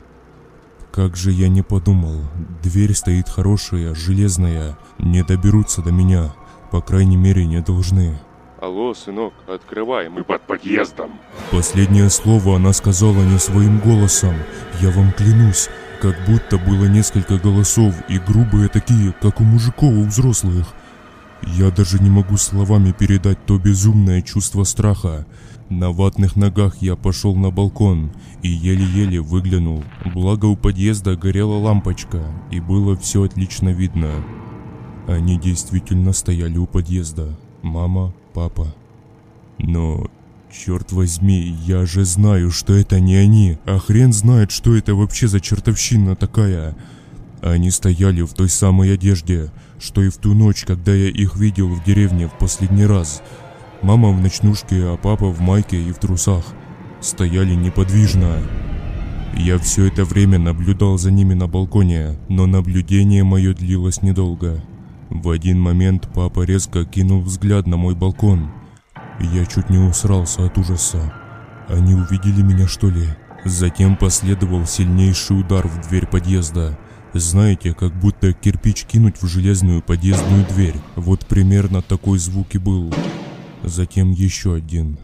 Как 0.91 1.15
же 1.15 1.31
я 1.31 1.49
не 1.49 1.63
подумал. 1.63 2.21
Дверь 2.61 2.93
стоит 2.93 3.27
хорошая, 3.27 3.93
железная. 3.93 4.77
Не 4.99 5.23
доберутся 5.23 5.81
до 5.81 5.91
меня. 5.91 6.33
По 6.71 6.81
крайней 6.81 7.17
мере, 7.17 7.45
не 7.45 7.61
должны. 7.61 8.19
Алло, 8.63 8.93
сынок, 8.93 9.33
открывай, 9.45 10.07
мы 10.07 10.23
под 10.23 10.43
подъездом. 10.43 11.11
Последнее 11.51 12.09
слово 12.09 12.55
она 12.55 12.71
сказала 12.71 13.21
не 13.21 13.37
своим 13.37 13.77
голосом. 13.79 14.35
Я 14.79 14.89
вам 14.91 15.11
клянусь, 15.11 15.67
как 15.99 16.15
будто 16.25 16.57
было 16.57 16.85
несколько 16.85 17.37
голосов 17.37 17.93
и 18.07 18.17
грубые 18.19 18.69
такие, 18.69 19.13
как 19.21 19.41
у 19.41 19.43
мужиков 19.43 19.91
у 19.91 20.03
взрослых. 20.03 20.73
Я 21.41 21.71
даже 21.71 22.01
не 22.01 22.09
могу 22.09 22.37
словами 22.37 22.93
передать 22.93 23.45
то 23.45 23.57
безумное 23.57 24.21
чувство 24.21 24.63
страха. 24.63 25.25
На 25.67 25.91
ватных 25.91 26.37
ногах 26.37 26.77
я 26.79 26.95
пошел 26.95 27.35
на 27.35 27.51
балкон 27.51 28.13
и 28.43 28.47
еле-еле 28.47 29.19
выглянул. 29.19 29.83
Благо 30.05 30.45
у 30.45 30.55
подъезда 30.55 31.17
горела 31.17 31.57
лампочка, 31.57 32.23
и 32.49 32.61
было 32.61 32.95
все 32.95 33.23
отлично 33.23 33.73
видно. 33.73 34.23
Они 35.05 35.37
действительно 35.37 36.13
стояли 36.13 36.57
у 36.57 36.65
подъезда. 36.65 37.37
Мама, 37.61 38.13
папа. 38.33 38.73
Но, 39.59 40.07
черт 40.51 40.91
возьми, 40.91 41.55
я 41.65 41.85
же 41.85 42.03
знаю, 42.03 42.51
что 42.51 42.73
это 42.73 42.99
не 42.99 43.15
они. 43.15 43.57
А 43.65 43.79
хрен 43.79 44.11
знает, 44.11 44.51
что 44.51 44.75
это 44.75 44.95
вообще 44.95 45.27
за 45.27 45.39
чертовщина 45.39 46.15
такая. 46.15 46.75
Они 47.41 47.71
стояли 47.71 48.21
в 48.21 48.33
той 48.33 48.49
самой 48.49 48.93
одежде, 48.93 49.51
что 49.79 50.01
и 50.01 50.09
в 50.09 50.17
ту 50.17 50.33
ночь, 50.33 50.63
когда 50.65 50.93
я 50.93 51.09
их 51.09 51.35
видел 51.35 51.69
в 51.69 51.83
деревне 51.83 52.27
в 52.27 52.37
последний 52.37 52.85
раз. 52.85 53.21
Мама 53.81 54.09
в 54.09 54.21
ночнушке, 54.21 54.83
а 54.83 54.97
папа 54.97 55.27
в 55.27 55.41
майке 55.41 55.81
и 55.81 55.91
в 55.91 55.97
трусах. 55.97 56.45
Стояли 57.01 57.53
неподвижно. 57.53 58.37
Я 59.35 59.57
все 59.57 59.87
это 59.87 60.05
время 60.05 60.39
наблюдал 60.39 60.97
за 60.97 61.11
ними 61.11 61.33
на 61.33 61.47
балконе, 61.47 62.17
но 62.29 62.45
наблюдение 62.45 63.23
мое 63.23 63.53
длилось 63.53 64.01
недолго. 64.01 64.63
В 65.13 65.29
один 65.29 65.61
момент 65.61 66.09
папа 66.11 66.41
резко 66.41 66.85
кинул 66.85 67.21
взгляд 67.21 67.67
на 67.67 67.77
мой 67.77 67.93
балкон. 67.93 68.49
Я 69.19 69.45
чуть 69.45 69.69
не 69.69 69.77
усрался 69.77 70.43
от 70.43 70.57
ужаса. 70.57 71.13
Они 71.69 71.93
увидели 71.93 72.41
меня, 72.41 72.67
что 72.67 72.89
ли? 72.89 73.07
Затем 73.45 73.95
последовал 73.95 74.65
сильнейший 74.65 75.39
удар 75.39 75.67
в 75.67 75.87
дверь 75.87 76.07
подъезда. 76.07 76.79
Знаете, 77.13 77.75
как 77.75 77.93
будто 77.93 78.33
кирпич 78.33 78.85
кинуть 78.85 79.21
в 79.21 79.27
железную 79.27 79.83
подъездную 79.83 80.47
дверь. 80.47 80.77
Вот 80.95 81.27
примерно 81.27 81.83
такой 81.83 82.17
звук 82.17 82.55
и 82.55 82.57
был. 82.57 82.91
Затем 83.61 84.09
еще 84.09 84.55
один. 84.55 84.97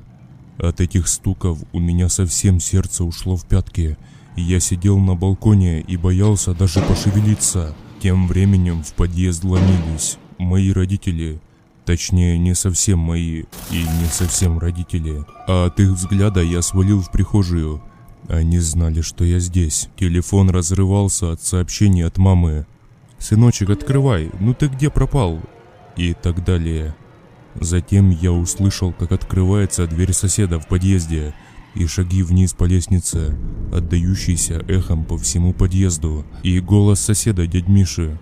От 0.58 0.82
этих 0.82 1.08
стуков 1.08 1.60
у 1.72 1.80
меня 1.80 2.10
совсем 2.10 2.60
сердце 2.60 3.04
ушло 3.04 3.36
в 3.36 3.46
пятки. 3.46 3.96
Я 4.36 4.60
сидел 4.60 4.98
на 4.98 5.14
балконе 5.14 5.82
и 5.82 5.98
боялся 5.98 6.56
даже 6.56 6.82
пошевелиться. 6.82 7.76
Тем 8.00 8.28
временем 8.28 8.82
в 8.82 8.94
подъезд 8.94 9.44
ломились 9.44 10.18
мои 10.38 10.72
родители. 10.72 11.42
Точнее, 11.86 12.38
не 12.38 12.56
совсем 12.56 13.00
мои 13.00 13.44
и 13.72 13.84
не 14.00 14.06
совсем 14.10 14.58
родители. 14.58 15.26
А 15.48 15.66
от 15.66 15.80
их 15.82 15.90
взгляда 15.90 16.42
я 16.42 16.62
свалил 16.62 17.02
в 17.02 17.12
прихожую. 17.12 17.82
Они 18.30 18.60
знали, 18.60 19.02
что 19.02 19.26
я 19.26 19.40
здесь. 19.40 19.90
Телефон 19.98 20.50
разрывался 20.50 21.34
от 21.34 21.42
сообщений 21.42 22.06
от 22.06 22.18
мамы. 22.18 22.66
«Сыночек, 23.18 23.70
открывай, 23.70 24.32
ну 24.40 24.54
ты 24.54 24.68
где 24.68 24.90
пропал?» 24.90 25.42
И 25.98 26.14
так 26.14 26.46
далее. 26.46 26.96
Затем 27.56 28.12
я 28.12 28.32
услышал, 28.32 28.94
как 28.94 29.12
открывается 29.12 29.88
дверь 29.88 30.14
соседа 30.14 30.60
в 30.60 30.68
подъезде 30.68 31.34
и 31.76 31.86
шаги 31.88 32.24
вниз 32.24 32.54
по 32.54 32.66
лестнице, 32.66 33.38
отдающиеся 33.72 34.64
эхом 34.68 35.06
по 35.06 35.18
всему 35.18 35.54
подъезду, 35.54 36.26
и 36.44 36.60
голос 36.60 37.00
соседа 37.00 37.48
дядь 37.48 37.68
Миши. 37.68 38.20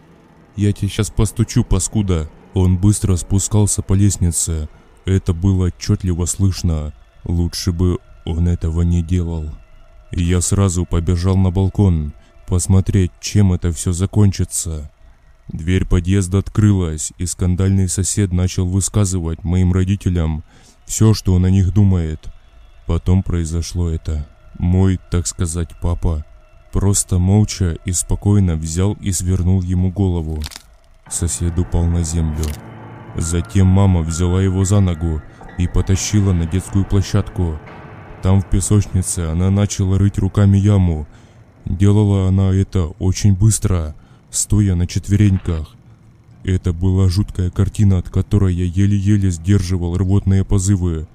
«Я 0.55 0.73
тебе 0.73 0.89
сейчас 0.89 1.09
постучу, 1.09 1.63
паскуда!» 1.63 2.29
Он 2.53 2.77
быстро 2.77 3.15
спускался 3.17 3.83
по 3.83 3.93
лестнице. 3.93 4.67
Это 5.05 5.33
было 5.33 5.67
отчетливо 5.67 6.25
слышно. 6.25 6.93
Лучше 7.23 7.71
бы 7.71 7.99
он 8.25 8.47
этого 8.47 8.81
не 8.81 9.03
делал. 9.03 9.45
Я 10.11 10.41
сразу 10.41 10.85
побежал 10.85 11.37
на 11.37 11.51
балкон, 11.51 12.13
посмотреть, 12.47 13.11
чем 13.21 13.53
это 13.53 13.71
все 13.71 13.91
закончится. 13.91 14.89
Дверь 15.49 15.85
подъезда 15.85 16.39
открылась, 16.39 17.13
и 17.17 17.25
скандальный 17.25 17.87
сосед 17.87 18.33
начал 18.33 18.67
высказывать 18.67 19.43
моим 19.43 19.71
родителям 19.71 20.43
все, 20.85 21.13
что 21.13 21.33
он 21.33 21.45
о 21.45 21.49
них 21.49 21.73
думает. 21.73 22.27
Потом 22.87 23.21
произошло 23.21 23.89
это. 23.89 24.25
Мой, 24.57 24.99
так 25.11 25.27
сказать, 25.27 25.69
папа 25.81 26.25
просто 26.71 27.17
молча 27.17 27.77
и 27.85 27.91
спокойно 27.91 28.55
взял 28.55 28.93
и 29.01 29.11
свернул 29.11 29.61
ему 29.61 29.91
голову. 29.91 30.41
Сосед 31.09 31.57
упал 31.57 31.85
на 31.85 32.03
землю. 32.03 32.43
Затем 33.15 33.67
мама 33.67 34.01
взяла 34.01 34.41
его 34.41 34.63
за 34.63 34.79
ногу 34.79 35.21
и 35.57 35.67
потащила 35.67 36.33
на 36.33 36.45
детскую 36.45 36.85
площадку. 36.85 37.59
Там 38.21 38.41
в 38.41 38.49
песочнице 38.49 39.21
она 39.21 39.49
начала 39.49 39.97
рыть 39.97 40.17
руками 40.17 40.57
яму. 40.57 41.07
Делала 41.65 42.27
она 42.27 42.53
это 42.53 42.85
очень 42.99 43.35
быстро, 43.35 43.95
стоя 44.29 44.75
на 44.75 44.87
четвереньках. 44.87 45.75
Это 46.43 46.73
была 46.73 47.09
жуткая 47.09 47.49
картина, 47.49 47.97
от 47.97 48.09
которой 48.09 48.53
я 48.53 48.65
еле-еле 48.65 49.29
сдерживал 49.31 49.97
рвотные 49.97 50.45
позывы 50.45 51.07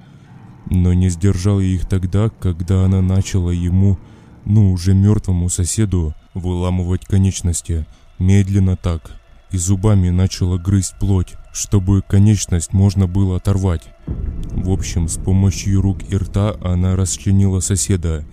но 0.70 0.92
не 0.92 1.08
сдержал 1.08 1.60
я 1.60 1.68
их 1.68 1.86
тогда, 1.86 2.28
когда 2.28 2.84
она 2.84 3.00
начала 3.00 3.50
ему, 3.50 3.98
ну 4.44 4.72
уже 4.72 4.94
мертвому 4.94 5.48
соседу, 5.48 6.14
выламывать 6.34 7.04
конечности, 7.04 7.86
медленно 8.18 8.76
так, 8.76 9.20
и 9.50 9.58
зубами 9.58 10.10
начала 10.10 10.58
грызть 10.58 10.94
плоть, 10.98 11.34
чтобы 11.52 12.02
конечность 12.02 12.72
можно 12.72 13.06
было 13.06 13.36
оторвать. 13.36 13.82
В 14.06 14.70
общем, 14.70 15.08
с 15.08 15.16
помощью 15.16 15.80
рук 15.80 15.98
и 16.08 16.16
рта 16.16 16.56
она 16.62 16.96
расчленила 16.96 17.60
соседа 17.60 18.24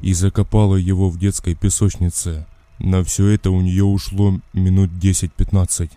и 0.00 0.12
закопала 0.12 0.76
его 0.76 1.10
в 1.10 1.18
детской 1.18 1.54
песочнице. 1.54 2.46
На 2.78 3.02
все 3.02 3.28
это 3.28 3.50
у 3.50 3.60
нее 3.60 3.84
ушло 3.84 4.40
минут 4.52 4.90
10-15. 4.90 5.90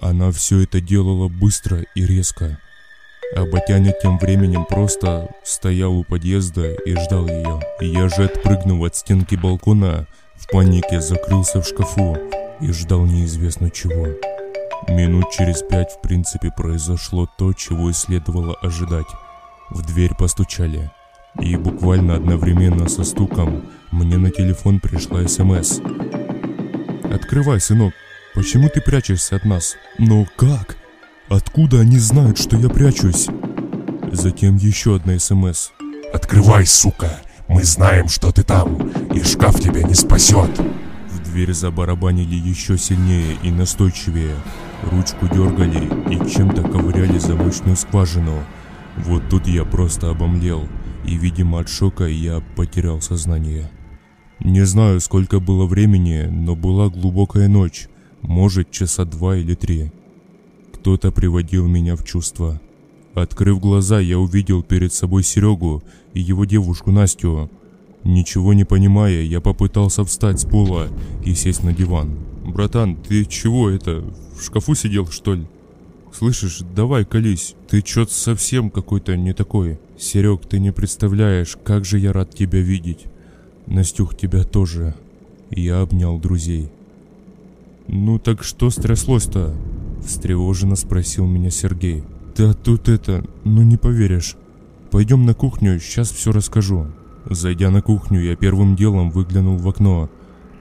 Она 0.00 0.30
все 0.32 0.60
это 0.60 0.80
делала 0.80 1.28
быстро 1.28 1.84
и 1.94 2.04
резко. 2.04 2.58
А 3.34 3.44
Батяня 3.44 3.92
тем 4.00 4.18
временем 4.18 4.64
просто 4.64 5.28
стоял 5.42 5.94
у 5.96 6.04
подъезда 6.04 6.72
и 6.72 6.94
ждал 6.94 7.26
ее. 7.26 7.60
Я 7.80 8.08
же 8.08 8.24
отпрыгнул 8.24 8.84
от 8.84 8.94
стенки 8.94 9.34
балкона, 9.34 10.06
в 10.36 10.48
панике 10.50 11.00
закрылся 11.00 11.60
в 11.60 11.66
шкафу 11.66 12.16
и 12.60 12.70
ждал 12.72 13.04
неизвестно 13.04 13.70
чего. 13.70 14.06
Минут 14.88 15.30
через 15.32 15.62
пять 15.62 15.92
в 15.92 16.00
принципе 16.00 16.52
произошло 16.56 17.28
то, 17.38 17.52
чего 17.52 17.90
и 17.90 17.92
следовало 17.92 18.54
ожидать. 18.62 19.08
В 19.70 19.84
дверь 19.84 20.14
постучали. 20.16 20.90
И 21.40 21.56
буквально 21.56 22.14
одновременно 22.14 22.88
со 22.88 23.02
стуком 23.04 23.66
мне 23.90 24.16
на 24.16 24.30
телефон 24.30 24.78
пришла 24.78 25.26
СМС. 25.26 25.80
«Открывай, 27.12 27.60
сынок, 27.60 27.92
почему 28.34 28.68
ты 28.68 28.80
прячешься 28.80 29.36
от 29.36 29.44
нас?» 29.44 29.74
«Но 29.98 30.26
как?» 30.36 30.76
Откуда 31.28 31.80
они 31.80 31.98
знают, 31.98 32.38
что 32.38 32.56
я 32.56 32.68
прячусь? 32.68 33.26
Затем 34.12 34.56
еще 34.56 34.94
одна 34.94 35.18
СМС. 35.18 35.70
Открывай, 36.12 36.66
сука! 36.66 37.20
Мы 37.48 37.64
знаем, 37.64 38.08
что 38.08 38.30
ты 38.30 38.44
там, 38.44 38.90
и 39.12 39.20
шкаф 39.22 39.58
тебя 39.58 39.82
не 39.82 39.94
спасет. 39.94 40.50
В 41.10 41.24
дверь 41.24 41.52
забарабанили 41.52 42.36
еще 42.36 42.78
сильнее 42.78 43.36
и 43.42 43.50
настойчивее. 43.50 44.36
Ручку 44.84 45.26
дергали 45.26 45.86
и 46.12 46.30
чем-то 46.30 46.62
ковыряли 46.62 47.18
замочную 47.18 47.76
скважину. 47.76 48.44
Вот 48.96 49.28
тут 49.28 49.48
я 49.48 49.64
просто 49.64 50.10
обомлел, 50.10 50.68
и, 51.04 51.16
видимо, 51.16 51.58
от 51.58 51.68
шока 51.68 52.04
я 52.06 52.40
потерял 52.54 53.00
сознание. 53.00 53.68
Не 54.38 54.64
знаю, 54.64 55.00
сколько 55.00 55.40
было 55.40 55.66
времени, 55.66 56.28
но 56.30 56.54
была 56.54 56.88
глубокая 56.88 57.48
ночь, 57.48 57.88
может, 58.22 58.70
часа 58.70 59.04
два 59.04 59.36
или 59.36 59.54
три. 59.54 59.90
Кто-то 60.86 61.10
приводил 61.10 61.66
меня 61.66 61.96
в 61.96 62.04
чувство. 62.04 62.60
Открыв 63.12 63.58
глаза, 63.58 63.98
я 63.98 64.20
увидел 64.20 64.62
перед 64.62 64.92
собой 64.92 65.24
Серегу 65.24 65.82
и 66.14 66.20
его 66.20 66.44
девушку 66.44 66.92
Настю. 66.92 67.50
Ничего 68.04 68.54
не 68.54 68.62
понимая, 68.62 69.22
я 69.22 69.40
попытался 69.40 70.04
встать 70.04 70.38
с 70.38 70.44
пола 70.44 70.86
и 71.24 71.34
сесть 71.34 71.64
на 71.64 71.72
диван. 71.72 72.16
«Братан, 72.44 72.94
ты 72.94 73.24
чего 73.24 73.68
это, 73.68 74.04
в 74.38 74.44
шкафу 74.44 74.76
сидел, 74.76 75.08
что 75.08 75.34
ли?» 75.34 75.48
«Слышишь, 76.12 76.60
давай 76.60 77.04
колись, 77.04 77.56
ты 77.68 77.82
чё-то 77.82 78.14
совсем 78.14 78.70
какой-то 78.70 79.16
не 79.16 79.32
такой. 79.32 79.80
Серег, 79.98 80.46
ты 80.46 80.60
не 80.60 80.72
представляешь, 80.72 81.58
как 81.64 81.84
же 81.84 81.98
я 81.98 82.12
рад 82.12 82.32
тебя 82.32 82.60
видеть. 82.60 83.06
Настюх, 83.66 84.16
тебя 84.16 84.44
тоже». 84.44 84.94
Я 85.50 85.80
обнял 85.80 86.16
друзей. 86.20 86.70
«Ну 87.88 88.20
так 88.20 88.44
что 88.44 88.70
стряслось-то?» 88.70 89.52
Встревоженно 90.06 90.76
спросил 90.76 91.26
меня 91.26 91.50
Сергей. 91.50 92.04
Да 92.36 92.54
тут 92.54 92.88
это, 92.88 93.24
ну 93.42 93.62
не 93.62 93.76
поверишь. 93.76 94.36
Пойдем 94.92 95.26
на 95.26 95.34
кухню, 95.34 95.80
сейчас 95.80 96.10
все 96.12 96.30
расскажу. 96.30 96.86
Зайдя 97.28 97.70
на 97.70 97.82
кухню, 97.82 98.22
я 98.22 98.36
первым 98.36 98.76
делом 98.76 99.10
выглянул 99.10 99.56
в 99.56 99.68
окно. 99.68 100.08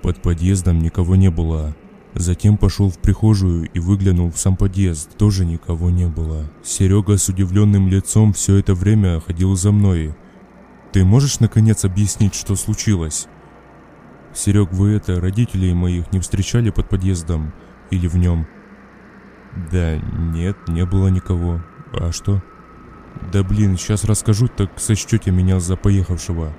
Под 0.02 0.20
подъездом 0.22 0.80
никого 0.80 1.16
не 1.16 1.30
было. 1.30 1.76
Затем 2.16 2.58
пошел 2.58 2.90
в 2.90 2.98
прихожую 2.98 3.70
и 3.72 3.80
выглянул 3.80 4.32
в 4.32 4.40
сам 4.40 4.56
подъезд. 4.56 5.16
Тоже 5.16 5.46
никого 5.46 5.92
не 5.92 6.08
было. 6.08 6.50
Серега 6.64 7.18
с 7.18 7.30
удивленным 7.30 7.88
лицом 7.88 8.34
все 8.34 8.56
это 8.56 8.74
время 8.74 9.20
ходил 9.20 9.56
за 9.56 9.72
мной. 9.72 10.16
«Ты 10.92 11.06
можешь 11.06 11.40
наконец 11.40 11.86
объяснить, 11.86 12.34
что 12.34 12.56
случилось?» 12.56 13.28
«Серег, 14.34 14.72
вы 14.72 14.94
это, 14.94 15.20
родителей 15.22 15.74
моих 15.74 16.12
не 16.12 16.20
встречали 16.20 16.72
под 16.72 16.90
подъездом? 16.90 17.54
Или 17.92 18.08
в 18.08 18.16
нем?» 18.16 18.48
Да 19.72 19.98
нет, 19.98 20.58
не 20.68 20.86
было 20.86 21.08
никого. 21.08 21.62
А 21.94 22.12
что? 22.12 22.44
Да 23.32 23.44
блин, 23.44 23.78
сейчас 23.78 24.04
расскажу, 24.04 24.48
так 24.48 24.72
сочтете 24.78 25.32
меня 25.32 25.60
за 25.60 25.78
поехавшего. 25.78 26.54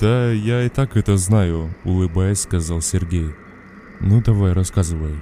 Да, 0.00 0.30
я 0.30 0.64
и 0.64 0.68
так 0.68 0.96
это 0.96 1.16
знаю, 1.16 1.74
улыбаясь, 1.84 2.40
сказал 2.40 2.80
Сергей. 2.80 3.34
Ну 4.00 4.22
давай, 4.22 4.52
рассказывай. 4.52 5.16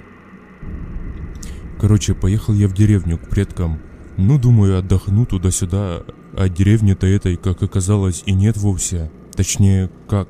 Короче, 1.79 2.13
поехал 2.13 2.53
я 2.53 2.67
в 2.67 2.73
деревню 2.73 3.17
к 3.17 3.29
предкам. 3.29 3.79
Ну, 4.17 4.39
думаю, 4.39 4.79
отдохну 4.79 5.25
туда-сюда, 5.25 6.03
а 6.35 6.49
деревни-то 6.49 7.05
этой, 7.05 7.37
как 7.37 7.61
оказалось, 7.61 8.23
и 8.25 8.33
нет 8.33 8.57
вовсе. 8.57 9.11
Точнее, 9.35 9.91
как, 10.09 10.27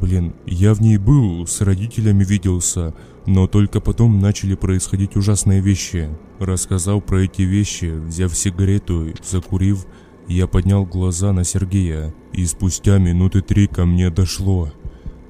блин, 0.00 0.34
я 0.46 0.74
в 0.74 0.80
ней 0.80 0.96
был, 0.96 1.46
с 1.46 1.60
родителями 1.60 2.24
виделся, 2.24 2.94
но 3.26 3.46
только 3.46 3.80
потом 3.80 4.18
начали 4.18 4.54
происходить 4.54 5.16
ужасные 5.16 5.60
вещи. 5.60 6.08
Рассказал 6.38 7.00
про 7.00 7.24
эти 7.24 7.42
вещи, 7.42 7.92
взяв 7.92 8.34
сигарету, 8.36 9.12
закурив, 9.22 9.86
я 10.26 10.46
поднял 10.46 10.86
глаза 10.86 11.32
на 11.32 11.44
Сергея, 11.44 12.14
и 12.32 12.46
спустя 12.46 12.98
минуты 12.98 13.42
три 13.42 13.66
ко 13.66 13.84
мне 13.84 14.10
дошло. 14.10 14.72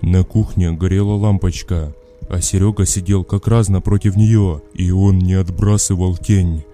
На 0.02 0.24
кухне 0.24 0.72
горела 0.72 1.14
лампочка, 1.14 1.94
а 2.28 2.40
Серега 2.40 2.86
сидел 2.86 3.24
как 3.24 3.48
раз 3.48 3.68
напротив 3.68 4.16
нее, 4.16 4.62
и 4.74 4.90
он 4.90 5.18
не 5.18 5.34
отбрасывал 5.34 6.16
тень. 6.16 6.64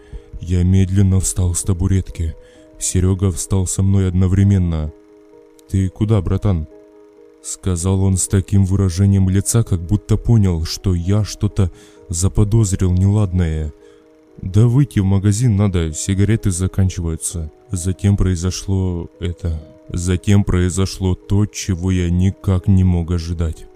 Я 0.40 0.62
медленно 0.64 1.18
встал 1.20 1.54
с 1.54 1.62
табуретки. 1.62 2.34
Серега 2.78 3.30
встал 3.30 3.66
со 3.66 3.82
мной 3.82 4.08
одновременно. 4.08 4.92
«Ты 5.68 5.88
куда, 5.88 6.20
братан?» 6.20 6.68
Сказал 7.46 8.02
он 8.02 8.16
с 8.16 8.26
таким 8.26 8.64
выражением 8.64 9.28
лица, 9.28 9.62
как 9.62 9.80
будто 9.80 10.16
понял, 10.16 10.64
что 10.64 10.96
я 10.96 11.22
что-то 11.22 11.70
заподозрил 12.08 12.90
неладное. 12.90 13.72
Да 14.42 14.66
выйти 14.66 14.98
в 14.98 15.04
магазин 15.04 15.54
надо, 15.54 15.92
сигареты 15.92 16.50
заканчиваются. 16.50 17.52
Затем 17.70 18.16
произошло 18.16 19.08
это. 19.20 19.62
Затем 19.88 20.42
произошло 20.42 21.14
то, 21.14 21.46
чего 21.46 21.92
я 21.92 22.10
никак 22.10 22.66
не 22.66 22.82
мог 22.82 23.12
ожидать. 23.12 23.66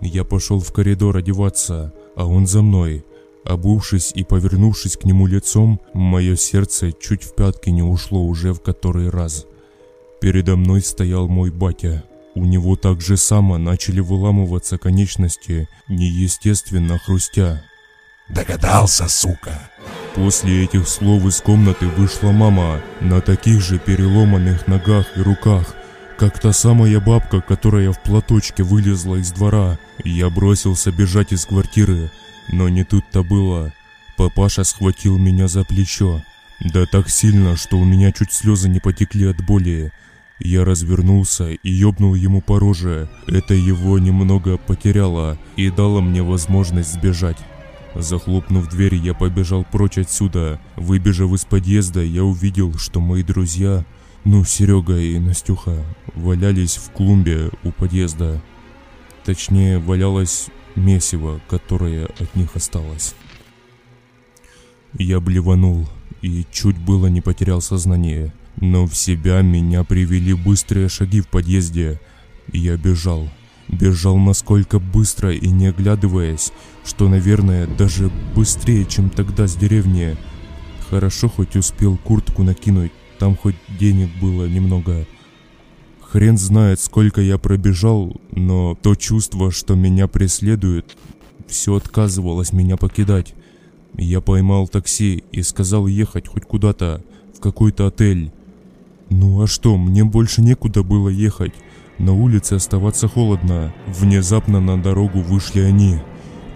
Я 0.00 0.24
пошел 0.24 0.58
в 0.58 0.72
коридор 0.72 1.18
одеваться, 1.18 1.92
а 2.16 2.26
он 2.26 2.46
за 2.46 2.62
мной. 2.62 3.04
Обувшись 3.44 4.12
и 4.14 4.24
повернувшись 4.24 4.96
к 4.96 5.04
нему 5.04 5.26
лицом, 5.26 5.80
мое 5.92 6.34
сердце 6.36 6.92
чуть 6.92 7.24
в 7.24 7.34
пятки 7.34 7.68
не 7.68 7.82
ушло 7.82 8.24
уже 8.24 8.54
в 8.54 8.62
который 8.62 9.10
раз. 9.10 9.44
Передо 10.18 10.56
мной 10.56 10.80
стоял 10.80 11.28
мой 11.28 11.50
батя. 11.50 12.04
У 12.34 12.44
него 12.44 12.76
так 12.76 13.00
же 13.00 13.16
само 13.16 13.58
начали 13.58 14.00
выламываться 14.00 14.78
конечности, 14.78 15.68
неестественно 15.88 16.98
хрустя. 16.98 17.62
Догадался, 18.28 19.08
сука. 19.08 19.70
После 20.14 20.64
этих 20.64 20.88
слов 20.88 21.24
из 21.26 21.40
комнаты 21.40 21.86
вышла 21.86 22.30
мама 22.30 22.80
на 23.00 23.20
таких 23.20 23.60
же 23.60 23.78
переломанных 23.78 24.66
ногах 24.66 25.06
и 25.16 25.20
руках, 25.20 25.74
как 26.18 26.38
та 26.38 26.52
самая 26.52 27.00
бабка, 27.00 27.40
которая 27.40 27.92
в 27.92 28.02
платочке 28.02 28.62
вылезла 28.62 29.16
из 29.16 29.32
двора. 29.32 29.78
Я 30.04 30.30
бросился 30.30 30.90
бежать 30.92 31.32
из 31.32 31.44
квартиры, 31.44 32.10
но 32.48 32.68
не 32.68 32.84
тут-то 32.84 33.22
было. 33.22 33.72
Папаша 34.16 34.64
схватил 34.64 35.18
меня 35.18 35.48
за 35.48 35.64
плечо. 35.64 36.22
Да 36.60 36.86
так 36.86 37.10
сильно, 37.10 37.56
что 37.56 37.78
у 37.78 37.84
меня 37.84 38.12
чуть 38.12 38.32
слезы 38.32 38.68
не 38.68 38.78
потекли 38.78 39.26
от 39.26 39.44
боли. 39.44 39.92
Я 40.44 40.64
развернулся 40.64 41.52
и 41.52 41.70
ёбнул 41.70 42.16
ему 42.16 42.40
по 42.42 42.58
роже. 42.58 43.08
Это 43.28 43.54
его 43.54 44.00
немного 44.00 44.58
потеряло 44.58 45.38
и 45.54 45.70
дало 45.70 46.00
мне 46.00 46.20
возможность 46.22 46.94
сбежать. 46.94 47.38
Захлопнув 47.94 48.68
дверь, 48.68 48.96
я 48.96 49.14
побежал 49.14 49.64
прочь 49.64 49.98
отсюда. 49.98 50.60
Выбежав 50.74 51.32
из 51.32 51.44
подъезда, 51.44 52.02
я 52.02 52.24
увидел, 52.24 52.74
что 52.76 53.00
мои 53.00 53.22
друзья, 53.22 53.84
ну, 54.24 54.44
Серега 54.44 54.98
и 54.98 55.16
Настюха, 55.20 55.84
валялись 56.16 56.76
в 56.76 56.90
клумбе 56.90 57.50
у 57.62 57.70
подъезда. 57.70 58.42
Точнее, 59.24 59.78
валялось 59.78 60.48
месиво, 60.74 61.40
которое 61.48 62.06
от 62.18 62.34
них 62.34 62.56
осталось. 62.56 63.14
Я 64.98 65.20
блеванул 65.20 65.88
и 66.20 66.44
чуть 66.50 66.78
было 66.78 67.06
не 67.06 67.20
потерял 67.20 67.60
сознание, 67.60 68.32
но 68.56 68.86
в 68.86 68.94
себя 68.96 69.40
меня 69.42 69.84
привели 69.84 70.34
быстрые 70.34 70.88
шаги 70.88 71.20
в 71.20 71.28
подъезде. 71.28 72.00
Я 72.52 72.76
бежал. 72.76 73.28
Бежал 73.68 74.18
насколько 74.18 74.78
быстро 74.78 75.32
и 75.32 75.48
не 75.48 75.68
оглядываясь, 75.68 76.52
что, 76.84 77.08
наверное, 77.08 77.66
даже 77.66 78.10
быстрее, 78.34 78.84
чем 78.84 79.08
тогда 79.08 79.46
с 79.46 79.56
деревни. 79.56 80.16
Хорошо 80.90 81.28
хоть 81.28 81.56
успел 81.56 81.96
куртку 81.96 82.42
накинуть, 82.42 82.92
там 83.18 83.36
хоть 83.36 83.56
денег 83.78 84.10
было 84.20 84.46
немного. 84.46 85.06
Хрен 86.02 86.36
знает, 86.36 86.80
сколько 86.80 87.22
я 87.22 87.38
пробежал, 87.38 88.20
но 88.32 88.76
то 88.82 88.94
чувство, 88.94 89.50
что 89.50 89.74
меня 89.74 90.08
преследует, 90.08 90.94
все 91.46 91.74
отказывалось 91.74 92.52
меня 92.52 92.76
покидать. 92.76 93.34
Я 93.96 94.20
поймал 94.20 94.68
такси 94.68 95.24
и 95.32 95.42
сказал 95.42 95.86
ехать 95.86 96.28
хоть 96.28 96.44
куда-то, 96.44 97.02
в 97.34 97.40
какой-то 97.40 97.86
отель. 97.86 98.30
Ну 99.14 99.42
а 99.42 99.46
что, 99.46 99.76
мне 99.76 100.04
больше 100.04 100.40
некуда 100.40 100.82
было 100.82 101.10
ехать. 101.10 101.52
На 101.98 102.14
улице 102.14 102.54
оставаться 102.54 103.08
холодно. 103.08 103.74
Внезапно 103.86 104.58
на 104.58 104.82
дорогу 104.82 105.20
вышли 105.20 105.60
они. 105.60 105.98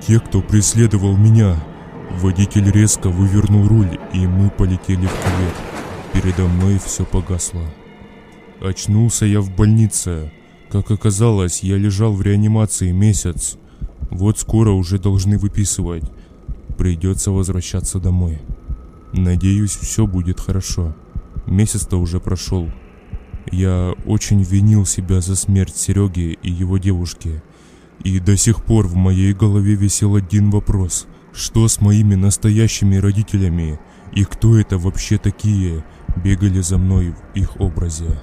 Те, 0.06 0.18
кто 0.20 0.40
преследовал 0.40 1.18
меня. 1.18 1.62
Водитель 2.18 2.70
резко 2.70 3.10
вывернул 3.10 3.68
руль, 3.68 3.98
и 4.14 4.26
мы 4.26 4.48
полетели 4.48 5.06
в 5.06 5.10
кювет. 5.10 5.54
Передо 6.14 6.48
мной 6.48 6.80
все 6.82 7.04
погасло. 7.04 7.60
Очнулся 8.62 9.26
я 9.26 9.42
в 9.42 9.54
больнице. 9.54 10.32
Как 10.70 10.90
оказалось, 10.90 11.62
я 11.62 11.76
лежал 11.76 12.14
в 12.14 12.22
реанимации 12.22 12.90
месяц. 12.90 13.58
Вот 14.08 14.38
скоро 14.38 14.70
уже 14.70 14.98
должны 14.98 15.36
выписывать. 15.36 16.04
Придется 16.78 17.32
возвращаться 17.32 17.98
домой. 17.98 18.40
Надеюсь, 19.12 19.76
все 19.76 20.06
будет 20.06 20.40
хорошо. 20.40 20.94
Месяц-то 21.46 21.98
уже 21.98 22.20
прошел. 22.20 22.70
Я 23.50 23.94
очень 24.04 24.42
винил 24.42 24.84
себя 24.84 25.20
за 25.20 25.36
смерть 25.36 25.76
Сереги 25.76 26.38
и 26.42 26.50
его 26.50 26.78
девушки. 26.78 27.42
И 28.02 28.18
до 28.18 28.36
сих 28.36 28.64
пор 28.64 28.86
в 28.86 28.96
моей 28.96 29.32
голове 29.32 29.74
висел 29.74 30.16
один 30.16 30.50
вопрос. 30.50 31.06
Что 31.32 31.68
с 31.68 31.80
моими 31.80 32.14
настоящими 32.14 32.96
родителями? 32.96 33.78
И 34.12 34.24
кто 34.24 34.58
это 34.58 34.78
вообще 34.78 35.18
такие, 35.18 35.84
бегали 36.16 36.60
за 36.60 36.78
мной 36.78 37.10
в 37.10 37.36
их 37.36 37.60
образе? 37.60 38.20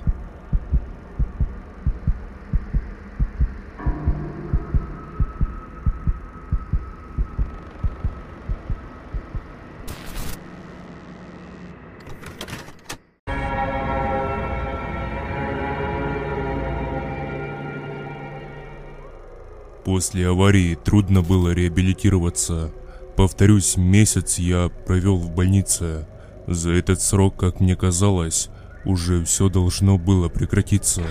После 19.86 20.30
аварии 20.30 20.76
трудно 20.76 21.22
было 21.22 21.50
реабилитироваться. 21.50 22.72
Повторюсь, 23.18 23.76
месяц 23.76 24.40
я 24.40 24.70
провел 24.88 25.18
в 25.18 25.32
больнице. 25.32 26.08
За 26.48 26.72
этот 26.72 27.02
срок, 27.02 27.36
как 27.38 27.60
мне 27.60 27.76
казалось, 27.76 28.50
уже 28.86 29.24
все 29.26 29.50
должно 29.50 29.98
было 29.98 30.30
прекратиться. 30.30 31.02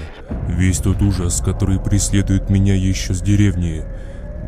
Весь 0.49 0.79
тот 0.79 1.03
ужас, 1.03 1.43
который 1.45 1.81
преследует 1.81 2.49
меня 2.49 2.75
еще 2.75 3.13
с 3.13 3.21
деревни. 3.21 3.85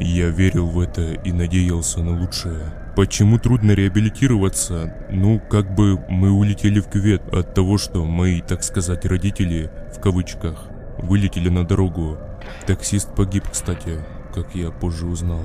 Я 0.01 0.31
верил 0.31 0.69
в 0.69 0.81
это 0.81 1.13
и 1.13 1.31
надеялся 1.31 2.03
на 2.03 2.19
лучшее. 2.19 2.73
Почему 2.97 3.39
трудно 3.39 3.73
реабилитироваться? 3.73 4.95
Ну, 5.11 5.41
как 5.51 5.75
бы 5.75 5.99
мы 6.09 6.31
улетели 6.31 6.81
в 6.81 6.89
кювет 6.89 7.23
от 7.33 7.55
того, 7.55 7.77
что 7.77 8.05
мои, 8.05 8.41
так 8.41 8.63
сказать, 8.63 9.05
родители, 9.05 9.71
в 9.95 10.01
кавычках, 10.01 10.69
вылетели 10.99 11.49
на 11.49 11.67
дорогу. 11.67 12.19
Таксист 12.67 13.15
погиб, 13.15 13.45
кстати, 13.51 13.99
как 14.35 14.55
я 14.57 14.71
позже 14.73 15.07
узнал. 15.07 15.43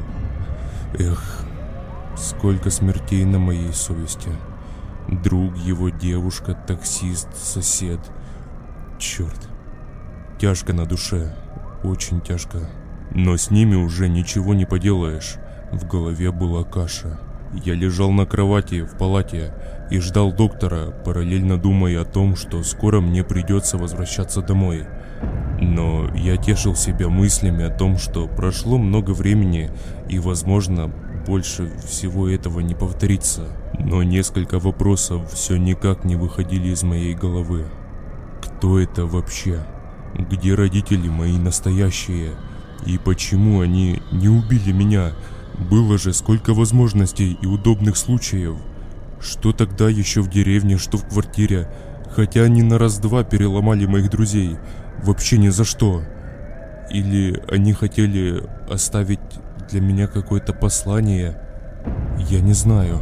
Эх, 0.97 1.45
сколько 2.17 2.71
смертей 2.71 3.23
на 3.23 3.37
моей 3.37 3.71
совести. 3.71 4.29
Друг, 5.07 5.55
его 5.57 5.89
девушка, 5.89 6.55
таксист, 6.55 7.27
сосед. 7.35 7.99
Черт. 8.97 9.47
Тяжко 10.39 10.73
на 10.73 10.85
душе. 10.85 11.35
Очень 11.83 12.21
тяжко. 12.21 12.67
Но 13.11 13.37
с 13.37 13.51
ними 13.51 13.75
уже 13.75 14.09
ничего 14.09 14.55
не 14.55 14.65
поделаешь. 14.65 15.35
В 15.71 15.87
голове 15.87 16.31
была 16.31 16.63
каша. 16.63 17.19
Я 17.63 17.75
лежал 17.75 18.11
на 18.11 18.25
кровати 18.25 18.81
в 18.81 18.97
палате 18.97 19.53
и 19.89 19.99
ждал 19.99 20.31
доктора, 20.31 20.91
параллельно 21.05 21.57
думая 21.57 22.01
о 22.01 22.05
том, 22.05 22.35
что 22.35 22.63
скоро 22.63 23.01
мне 23.01 23.23
придется 23.23 23.77
возвращаться 23.77 24.41
домой. 24.41 24.85
Но 25.61 26.09
я 26.15 26.37
тешил 26.37 26.75
себя 26.75 27.09
мыслями 27.09 27.65
о 27.65 27.69
том, 27.69 27.97
что 27.97 28.27
прошло 28.27 28.77
много 28.77 29.11
времени 29.11 29.71
и, 30.07 30.19
возможно, 30.19 30.91
больше 31.27 31.71
всего 31.85 32.29
этого 32.29 32.59
не 32.61 32.75
повторится. 32.75 33.47
Но 33.77 34.03
несколько 34.03 34.59
вопросов 34.59 35.31
все 35.31 35.57
никак 35.57 36.05
не 36.05 36.15
выходили 36.15 36.69
из 36.69 36.83
моей 36.83 37.13
головы. 37.13 37.65
Кто 38.41 38.79
это 38.79 39.05
вообще? 39.05 39.65
Где 40.17 40.55
родители 40.55 41.07
мои 41.07 41.37
настоящие? 41.37 42.31
И 42.85 42.97
почему 42.97 43.61
они 43.61 44.01
не 44.11 44.29
убили 44.29 44.71
меня? 44.71 45.11
Было 45.69 45.97
же 45.97 46.13
сколько 46.13 46.53
возможностей 46.53 47.37
и 47.41 47.45
удобных 47.45 47.97
случаев. 47.97 48.55
Что 49.19 49.51
тогда 49.51 49.89
еще 49.89 50.21
в 50.21 50.29
деревне, 50.29 50.77
что 50.77 50.97
в 50.97 51.07
квартире. 51.07 51.69
Хотя 52.15 52.43
они 52.43 52.63
на 52.63 52.77
раз-два 52.77 53.23
переломали 53.23 53.85
моих 53.85 54.09
друзей. 54.09 54.57
Вообще 55.03 55.37
ни 55.37 55.49
за 55.49 55.63
что. 55.63 56.03
Или 56.89 57.41
они 57.49 57.73
хотели 57.73 58.43
оставить 58.69 59.19
для 59.69 59.81
меня 59.81 60.07
какое-то 60.07 60.53
послание. 60.53 61.39
Я 62.17 62.41
не 62.41 62.53
знаю. 62.53 63.01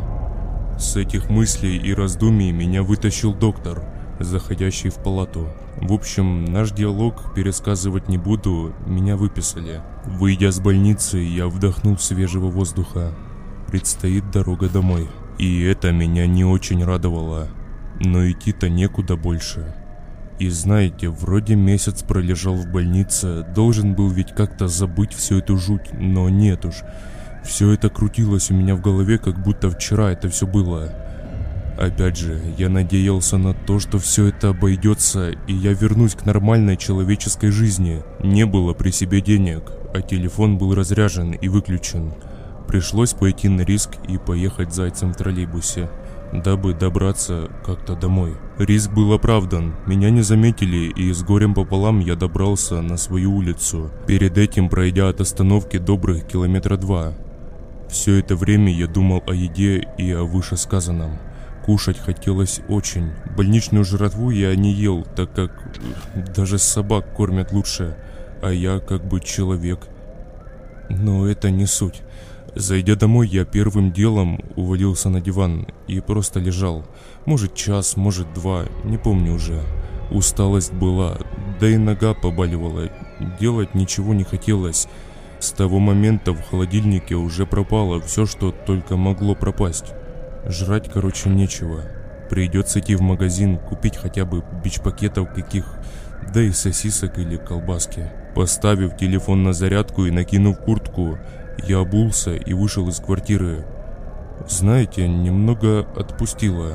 С 0.77 0.95
этих 0.95 1.29
мыслей 1.29 1.77
и 1.77 1.93
раздумий 1.93 2.51
меня 2.51 2.83
вытащил 2.83 3.33
доктор, 3.33 3.83
заходящий 4.19 4.89
в 4.89 4.95
палату. 4.95 5.47
В 5.77 5.91
общем, 5.91 6.45
наш 6.45 6.71
диалог 6.71 7.33
пересказывать 7.33 8.09
не 8.09 8.17
буду, 8.17 8.75
меня 8.85 9.15
выписали. 9.15 9.81
Выйдя 10.05 10.51
с 10.51 10.59
больницы, 10.59 11.17
я 11.17 11.47
вдохнул 11.47 11.97
свежего 11.97 12.47
воздуха. 12.47 13.15
Предстоит 13.67 14.29
дорога 14.31 14.69
домой. 14.69 15.09
И 15.39 15.61
это 15.63 15.91
меня 15.91 16.27
не 16.27 16.45
очень 16.45 16.83
радовало. 16.83 17.47
Но 17.99 18.29
идти-то 18.29 18.69
некуда 18.69 19.15
больше. 19.15 19.73
И 20.39 20.49
знаете, 20.49 21.09
вроде 21.09 21.55
месяц 21.55 22.03
пролежал 22.03 22.55
в 22.55 22.67
больнице, 22.67 23.43
должен 23.55 23.95
был 23.95 24.09
ведь 24.09 24.33
как-то 24.33 24.67
забыть 24.67 25.13
всю 25.13 25.39
эту 25.39 25.57
жуть, 25.57 25.89
но 25.93 26.29
нет 26.29 26.65
уж. 26.65 26.75
Все 27.43 27.71
это 27.71 27.89
крутилось 27.89 28.51
у 28.51 28.53
меня 28.53 28.75
в 28.75 28.81
голове, 28.81 29.17
как 29.17 29.41
будто 29.41 29.71
вчера 29.71 30.11
это 30.11 30.29
все 30.29 30.45
было. 30.45 30.93
Опять 31.77 32.17
же, 32.17 32.39
я 32.57 32.69
надеялся 32.69 33.37
на 33.37 33.53
то, 33.53 33.79
что 33.79 33.99
все 33.99 34.27
это 34.27 34.49
обойдется, 34.49 35.29
и 35.29 35.53
я 35.53 35.73
вернусь 35.73 36.15
к 36.15 36.25
нормальной 36.25 36.77
человеческой 36.77 37.49
жизни. 37.49 38.03
Не 38.23 38.45
было 38.45 38.73
при 38.73 38.91
себе 38.91 39.21
денег, 39.21 39.71
а 39.93 40.01
телефон 40.01 40.57
был 40.57 40.75
разряжен 40.75 41.31
и 41.31 41.47
выключен. 41.47 42.13
Пришлось 42.67 43.13
пойти 43.13 43.47
на 43.47 43.61
риск 43.61 43.91
и 44.07 44.17
поехать 44.17 44.73
зайцем 44.73 45.13
в 45.13 45.17
троллейбусе, 45.17 45.89
дабы 46.33 46.73
добраться 46.73 47.49
как-то 47.65 47.95
домой. 47.95 48.37
Риск 48.59 48.91
был 48.91 49.13
оправдан, 49.13 49.75
меня 49.85 50.09
не 50.09 50.23
заметили, 50.23 50.91
и 50.91 51.13
с 51.13 51.21
горем 51.21 51.53
пополам 51.53 51.99
я 51.99 52.15
добрался 52.15 52.81
на 52.81 52.97
свою 52.97 53.35
улицу, 53.35 53.91
перед 54.07 54.35
этим 54.39 54.67
пройдя 54.67 55.09
от 55.09 55.21
остановки 55.21 55.77
добрых 55.77 56.25
километра 56.25 56.75
два. 56.75 57.13
Все 57.87 58.15
это 58.15 58.35
время 58.35 58.73
я 58.73 58.87
думал 58.87 59.21
о 59.27 59.35
еде 59.35 59.87
и 59.99 60.11
о 60.11 60.23
вышесказанном. 60.23 61.19
Кушать 61.65 61.99
хотелось 61.99 62.61
очень. 62.67 63.11
Больничную 63.35 63.85
жратву 63.85 64.31
я 64.31 64.55
не 64.55 64.71
ел, 64.73 65.05
так 65.15 65.31
как 65.33 65.51
даже 66.35 66.57
собак 66.57 67.13
кормят 67.13 67.51
лучше, 67.51 67.95
а 68.41 68.49
я 68.49 68.79
как 68.79 69.05
бы 69.07 69.19
человек. 69.19 69.81
Но 70.89 71.27
это 71.27 71.51
не 71.51 71.67
суть. 71.67 72.01
Зайдя 72.59 72.95
домой, 72.95 73.27
я 73.27 73.45
первым 73.45 73.91
делом 73.91 74.43
увалился 74.55 75.09
на 75.09 75.21
диван 75.21 75.67
и 75.85 75.99
просто 75.99 76.39
лежал. 76.39 76.83
Может 77.25 77.53
час, 77.53 77.95
может 77.97 78.33
два, 78.33 78.63
не 78.83 78.97
помню 78.97 79.33
уже. 79.33 79.61
Усталость 80.09 80.73
была, 80.73 81.19
да 81.59 81.69
и 81.69 81.77
нога 81.77 82.15
побаливала. 82.15 82.89
Делать 83.39 83.75
ничего 83.75 84.15
не 84.15 84.23
хотелось. 84.23 84.87
С 85.39 85.51
того 85.51 85.77
момента 85.77 86.31
в 86.31 86.41
холодильнике 86.49 87.13
уже 87.13 87.45
пропало 87.45 88.01
все, 88.01 88.25
что 88.25 88.51
только 88.51 88.97
могло 88.97 89.35
пропасть. 89.35 89.93
Жрать, 90.47 90.89
короче, 90.91 91.29
нечего. 91.29 91.83
Придется 92.27 92.79
идти 92.79 92.95
в 92.95 93.01
магазин, 93.01 93.59
купить 93.59 93.97
хотя 93.97 94.25
бы 94.25 94.43
бич-пакетов 94.63 95.31
каких, 95.31 95.65
да 96.33 96.41
и 96.41 96.51
сосисок 96.51 97.19
или 97.19 97.37
колбаски. 97.37 98.11
Поставив 98.33 98.97
телефон 98.97 99.43
на 99.43 99.53
зарядку 99.53 100.07
и 100.07 100.11
накинув 100.11 100.57
куртку, 100.57 101.19
я 101.65 101.79
обулся 101.79 102.35
и 102.35 102.53
вышел 102.53 102.87
из 102.89 102.99
квартиры. 102.99 103.65
Знаете, 104.47 105.07
немного 105.07 105.81
отпустило. 105.95 106.73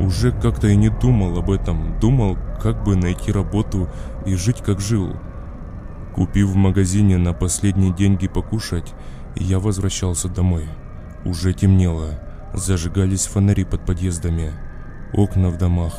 Уже 0.00 0.32
как-то 0.32 0.68
и 0.68 0.76
не 0.76 0.88
думал 0.88 1.38
об 1.38 1.50
этом. 1.50 1.98
Думал, 2.00 2.36
как 2.60 2.84
бы 2.84 2.96
найти 2.96 3.32
работу 3.32 3.88
и 4.24 4.34
жить 4.34 4.62
как 4.62 4.80
жил. 4.80 5.16
Купив 6.14 6.48
в 6.48 6.56
магазине 6.56 7.18
на 7.18 7.32
последние 7.32 7.92
деньги 7.92 8.28
покушать, 8.28 8.92
я 9.34 9.58
возвращался 9.58 10.28
домой. 10.28 10.68
Уже 11.24 11.52
темнело. 11.52 12.20
Зажигались 12.54 13.26
фонари 13.26 13.64
под 13.64 13.86
подъездами, 13.86 14.52
окна 15.14 15.48
в 15.48 15.56
домах. 15.56 15.94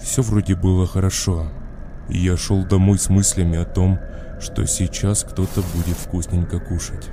Все 0.00 0.20
вроде 0.20 0.54
было 0.54 0.86
хорошо. 0.86 1.46
Я 2.08 2.36
шел 2.36 2.64
домой 2.64 2.98
с 2.98 3.08
мыслями 3.08 3.56
о 3.56 3.64
том, 3.64 3.98
что 4.40 4.66
сейчас 4.66 5.24
кто-то 5.24 5.62
будет 5.74 5.96
вкусненько 5.96 6.58
кушать. 6.58 7.10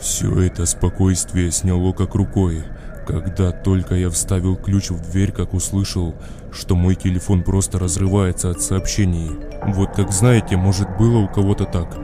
Все 0.00 0.42
это 0.42 0.64
спокойствие 0.64 1.50
сняло 1.50 1.92
как 1.92 2.14
рукой, 2.14 2.62
когда 3.06 3.50
только 3.50 3.96
я 3.96 4.10
вставил 4.10 4.56
ключ 4.56 4.90
в 4.90 5.10
дверь, 5.10 5.32
как 5.32 5.54
услышал, 5.54 6.14
что 6.52 6.76
мой 6.76 6.94
телефон 6.94 7.42
просто 7.42 7.78
разрывается 7.78 8.50
от 8.50 8.62
сообщений. 8.62 9.30
Вот 9.66 9.96
как 9.96 10.12
знаете, 10.12 10.56
может 10.56 10.88
было 10.98 11.18
у 11.18 11.28
кого-то 11.28 11.64
так, 11.64 11.98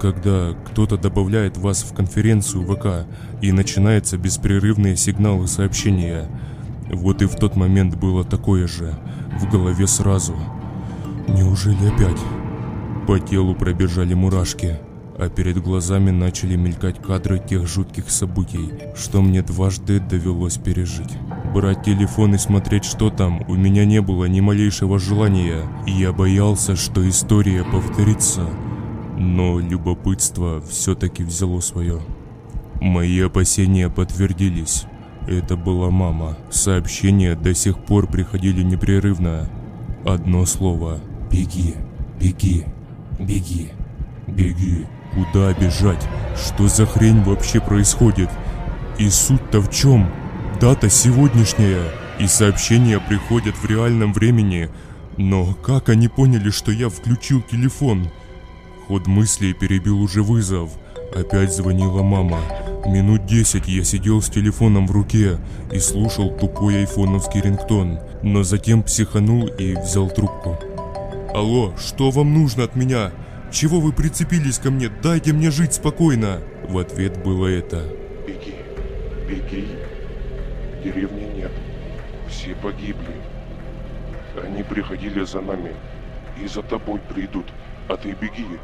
когда 0.00 0.54
кто-то 0.66 0.96
добавляет 0.96 1.58
вас 1.58 1.82
в 1.82 1.94
конференцию 1.94 2.64
ВК 2.64 3.06
и 3.42 3.52
начинаются 3.52 4.16
беспрерывные 4.16 4.96
сигналы 4.96 5.46
сообщения. 5.46 6.28
Вот 6.90 7.20
и 7.20 7.26
в 7.26 7.34
тот 7.36 7.56
момент 7.56 7.94
было 7.96 8.24
такое 8.24 8.66
же, 8.66 8.94
в 9.38 9.50
голове 9.50 9.86
сразу. 9.86 10.34
Неужели 11.28 11.88
опять? 11.88 12.20
По 13.06 13.18
телу 13.18 13.54
пробежали 13.54 14.14
мурашки, 14.14 14.78
а 15.18 15.28
перед 15.28 15.62
глазами 15.62 16.10
начали 16.10 16.56
мелькать 16.56 17.00
кадры 17.00 17.38
тех 17.38 17.66
жутких 17.66 18.10
событий, 18.10 18.70
что 18.96 19.22
мне 19.22 19.42
дважды 19.42 20.00
довелось 20.00 20.56
пережить. 20.56 21.18
Брать 21.54 21.84
телефон 21.84 22.34
и 22.34 22.38
смотреть, 22.38 22.84
что 22.84 23.10
там, 23.10 23.44
у 23.48 23.54
меня 23.54 23.84
не 23.84 24.00
было 24.00 24.24
ни 24.26 24.40
малейшего 24.40 24.98
желания, 24.98 25.62
и 25.86 25.92
я 25.92 26.12
боялся, 26.12 26.76
что 26.76 27.08
история 27.08 27.64
повторится– 27.64 28.48
но 29.16 29.60
любопытство 29.60 30.60
все-таки 30.68 31.22
взяло 31.22 31.60
свое. 31.60 32.00
Мои 32.80 33.20
опасения 33.20 33.88
подтвердились. 33.88 34.84
Это 35.26 35.56
была 35.56 35.90
мама. 35.90 36.36
Сообщения 36.50 37.34
до 37.34 37.54
сих 37.54 37.78
пор 37.78 38.06
приходили 38.06 38.62
непрерывно. 38.62 39.48
Одно 40.04 40.44
слово. 40.44 41.00
Беги, 41.30 41.76
беги, 42.20 42.64
беги, 43.18 43.70
беги. 44.26 44.86
Куда 45.14 45.52
бежать? 45.52 46.06
Что 46.36 46.66
за 46.66 46.86
хрень 46.86 47.22
вообще 47.22 47.60
происходит? 47.60 48.28
И 48.98 49.08
суть-то 49.08 49.60
в 49.60 49.70
чем? 49.70 50.10
Дата 50.60 50.90
сегодняшняя. 50.90 51.82
И 52.18 52.26
сообщения 52.26 53.00
приходят 53.00 53.54
в 53.56 53.64
реальном 53.64 54.12
времени. 54.12 54.70
Но 55.16 55.54
как 55.54 55.88
они 55.88 56.08
поняли, 56.08 56.50
что 56.50 56.72
я 56.72 56.88
включил 56.88 57.42
телефон? 57.42 58.10
Ход 58.88 59.06
мыслей 59.06 59.52
перебил 59.52 60.00
уже 60.00 60.22
вызов. 60.22 60.70
Опять 61.14 61.54
звонила 61.54 62.02
мама. 62.02 62.40
Минут 62.86 63.24
десять 63.24 63.68
я 63.68 63.84
сидел 63.84 64.20
с 64.20 64.28
телефоном 64.28 64.86
в 64.86 64.90
руке 64.90 65.38
и 65.72 65.78
слушал 65.78 66.30
тупой 66.30 66.80
айфоновский 66.80 67.40
рингтон, 67.40 67.98
но 68.22 68.42
затем 68.42 68.82
психанул 68.82 69.46
и 69.46 69.74
взял 69.74 70.10
трубку. 70.10 70.58
«Алло, 71.32 71.72
что 71.78 72.10
вам 72.10 72.34
нужно 72.34 72.64
от 72.64 72.76
меня? 72.76 73.12
Чего 73.54 73.78
вы 73.78 73.92
прицепились 73.92 74.58
ко 74.58 74.72
мне? 74.72 74.88
Дайте 74.88 75.32
мне 75.32 75.52
жить 75.52 75.74
спокойно!» 75.74 76.40
В 76.68 76.76
ответ 76.76 77.22
было 77.22 77.46
это. 77.46 77.84
Беги, 78.26 78.56
беги. 79.28 79.68
Деревни 80.82 81.36
нет. 81.36 81.52
Все 82.28 82.56
погибли. 82.56 83.14
Они 84.44 84.64
приходили 84.64 85.24
за 85.24 85.40
нами 85.40 85.70
и 86.42 86.48
за 86.48 86.62
тобой 86.62 86.98
придут, 86.98 87.46
а 87.88 87.96
ты 87.96 88.16
беги. 88.20 88.58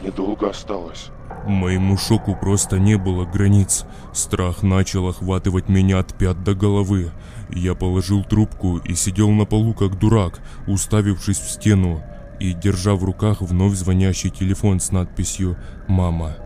Недолго 0.00 0.50
осталось. 0.50 1.10
Моему 1.44 1.96
шоку 1.96 2.36
просто 2.40 2.78
не 2.78 2.96
было 2.96 3.24
границ. 3.24 3.84
Страх 4.12 4.62
начал 4.62 5.08
охватывать 5.08 5.68
меня 5.68 5.98
от 5.98 6.14
пят 6.14 6.44
до 6.44 6.54
головы. 6.54 7.10
Я 7.48 7.74
положил 7.74 8.22
трубку 8.22 8.78
и 8.78 8.94
сидел 8.94 9.30
на 9.30 9.44
полу 9.44 9.74
как 9.74 9.98
дурак, 9.98 10.38
уставившись 10.68 11.40
в 11.40 11.50
стену 11.50 12.00
и 12.40 12.52
держа 12.54 12.94
в 12.94 13.04
руках 13.04 13.40
вновь 13.40 13.74
звонящий 13.74 14.30
телефон 14.30 14.80
с 14.80 14.90
надписью 14.90 15.56
«Мама». 15.86 16.36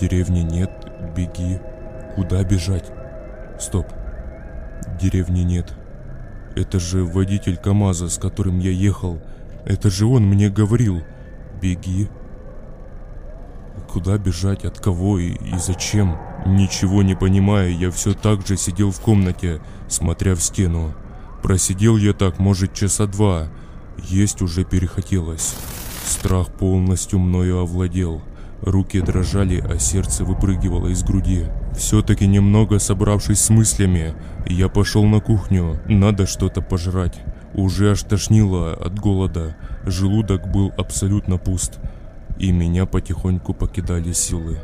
Деревни 0.00 0.40
нет, 0.40 0.70
беги. 1.14 1.58
Куда 2.14 2.42
бежать? 2.44 2.90
Стоп. 3.60 3.86
Деревни 5.00 5.40
нет. 5.40 5.74
Это 6.56 6.78
же 6.80 7.04
водитель 7.04 7.56
КамАЗа, 7.56 8.08
с 8.08 8.16
которым 8.18 8.60
я 8.60 8.70
ехал. 8.70 9.20
Это 9.66 9.90
же 9.90 10.06
он 10.06 10.24
мне 10.24 10.48
говорил. 10.48 11.02
Беги, 11.60 12.08
Куда 13.88 14.18
бежать, 14.18 14.64
от 14.64 14.80
кого 14.80 15.18
и, 15.18 15.34
и 15.34 15.58
зачем? 15.58 16.18
Ничего 16.46 17.02
не 17.02 17.14
понимая, 17.14 17.70
я 17.70 17.90
все 17.90 18.12
так 18.12 18.46
же 18.46 18.56
сидел 18.56 18.90
в 18.90 19.00
комнате, 19.00 19.60
смотря 19.88 20.34
в 20.34 20.42
стену. 20.42 20.94
Просидел 21.42 21.96
я 21.96 22.12
так, 22.12 22.38
может, 22.38 22.74
часа 22.74 23.06
два. 23.06 23.48
Есть 23.98 24.42
уже 24.42 24.64
перехотелось. 24.64 25.54
Страх 26.04 26.48
полностью 26.48 27.18
мною 27.18 27.58
овладел. 27.60 28.22
Руки 28.60 29.00
дрожали, 29.00 29.60
а 29.60 29.78
сердце 29.78 30.24
выпрыгивало 30.24 30.88
из 30.88 31.02
груди. 31.02 31.46
Все-таки 31.76 32.26
немного 32.26 32.78
собравшись 32.78 33.40
с 33.40 33.50
мыслями, 33.50 34.14
я 34.46 34.68
пошел 34.68 35.04
на 35.04 35.20
кухню. 35.20 35.80
Надо 35.86 36.26
что-то 36.26 36.62
пожрать. 36.62 37.20
Уже 37.52 37.90
аж 37.90 38.02
тошнило 38.02 38.74
от 38.74 38.98
голода. 38.98 39.56
Желудок 39.84 40.50
был 40.50 40.72
абсолютно 40.76 41.36
пуст. 41.36 41.78
И 42.38 42.52
меня 42.52 42.86
потихоньку 42.86 43.54
покидали 43.54 44.12
силы. 44.12 44.58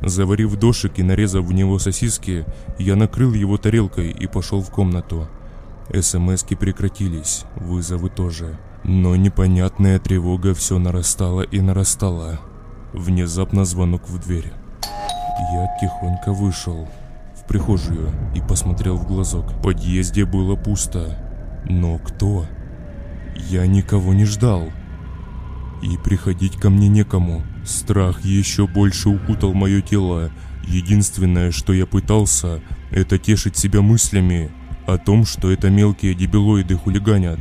Заварив 0.00 0.56
дошик 0.56 0.98
и 0.98 1.02
нарезав 1.02 1.44
в 1.44 1.52
него 1.52 1.78
сосиски, 1.78 2.44
я 2.78 2.96
накрыл 2.96 3.32
его 3.32 3.56
тарелкой 3.56 4.10
и 4.10 4.26
пошел 4.26 4.62
в 4.62 4.70
комнату. 4.70 5.26
СМСки 5.92 6.54
прекратились, 6.54 7.44
вызовы 7.56 8.10
тоже. 8.10 8.58
Но 8.84 9.16
непонятная 9.16 9.98
тревога 9.98 10.54
все 10.54 10.78
нарастала 10.78 11.42
и 11.42 11.60
нарастала. 11.60 12.40
Внезапно 12.92 13.64
звонок 13.64 14.08
в 14.08 14.18
дверь. 14.18 14.52
Я 15.52 15.68
тихонько 15.80 16.32
вышел 16.32 16.88
в 17.36 17.46
прихожую 17.46 18.10
и 18.34 18.40
посмотрел 18.40 18.96
в 18.96 19.06
глазок. 19.06 19.50
В 19.52 19.62
подъезде 19.62 20.24
было 20.24 20.56
пусто. 20.56 21.16
Но 21.68 21.98
кто? 21.98 22.46
Я 23.36 23.66
никого 23.66 24.14
не 24.14 24.24
ждал. 24.24 24.70
И 25.82 25.96
приходить 25.96 26.56
ко 26.56 26.70
мне 26.70 26.88
некому. 26.88 27.42
Страх 27.64 28.24
еще 28.24 28.66
больше 28.66 29.10
укутал 29.10 29.54
мое 29.54 29.80
тело. 29.80 30.30
Единственное, 30.66 31.50
что 31.50 31.72
я 31.72 31.86
пытался, 31.86 32.60
это 32.90 33.18
тешить 33.18 33.56
себя 33.56 33.80
мыслями 33.80 34.50
о 34.86 34.98
том, 34.98 35.24
что 35.24 35.50
это 35.50 35.70
мелкие 35.70 36.14
дебилоиды 36.14 36.76
хулиганят. 36.76 37.38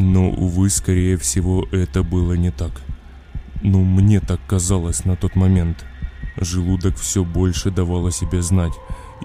Но, 0.00 0.30
увы, 0.30 0.70
скорее 0.70 1.16
всего, 1.16 1.66
это 1.72 2.04
было 2.04 2.34
не 2.34 2.52
так. 2.52 2.70
Ну, 3.62 3.82
мне 3.82 4.20
так 4.20 4.38
казалось 4.46 5.04
на 5.04 5.16
тот 5.16 5.34
момент. 5.34 5.84
Желудок 6.36 6.96
все 6.96 7.24
больше 7.24 7.72
давал 7.72 8.06
о 8.06 8.12
себе 8.12 8.40
знать, 8.40 8.74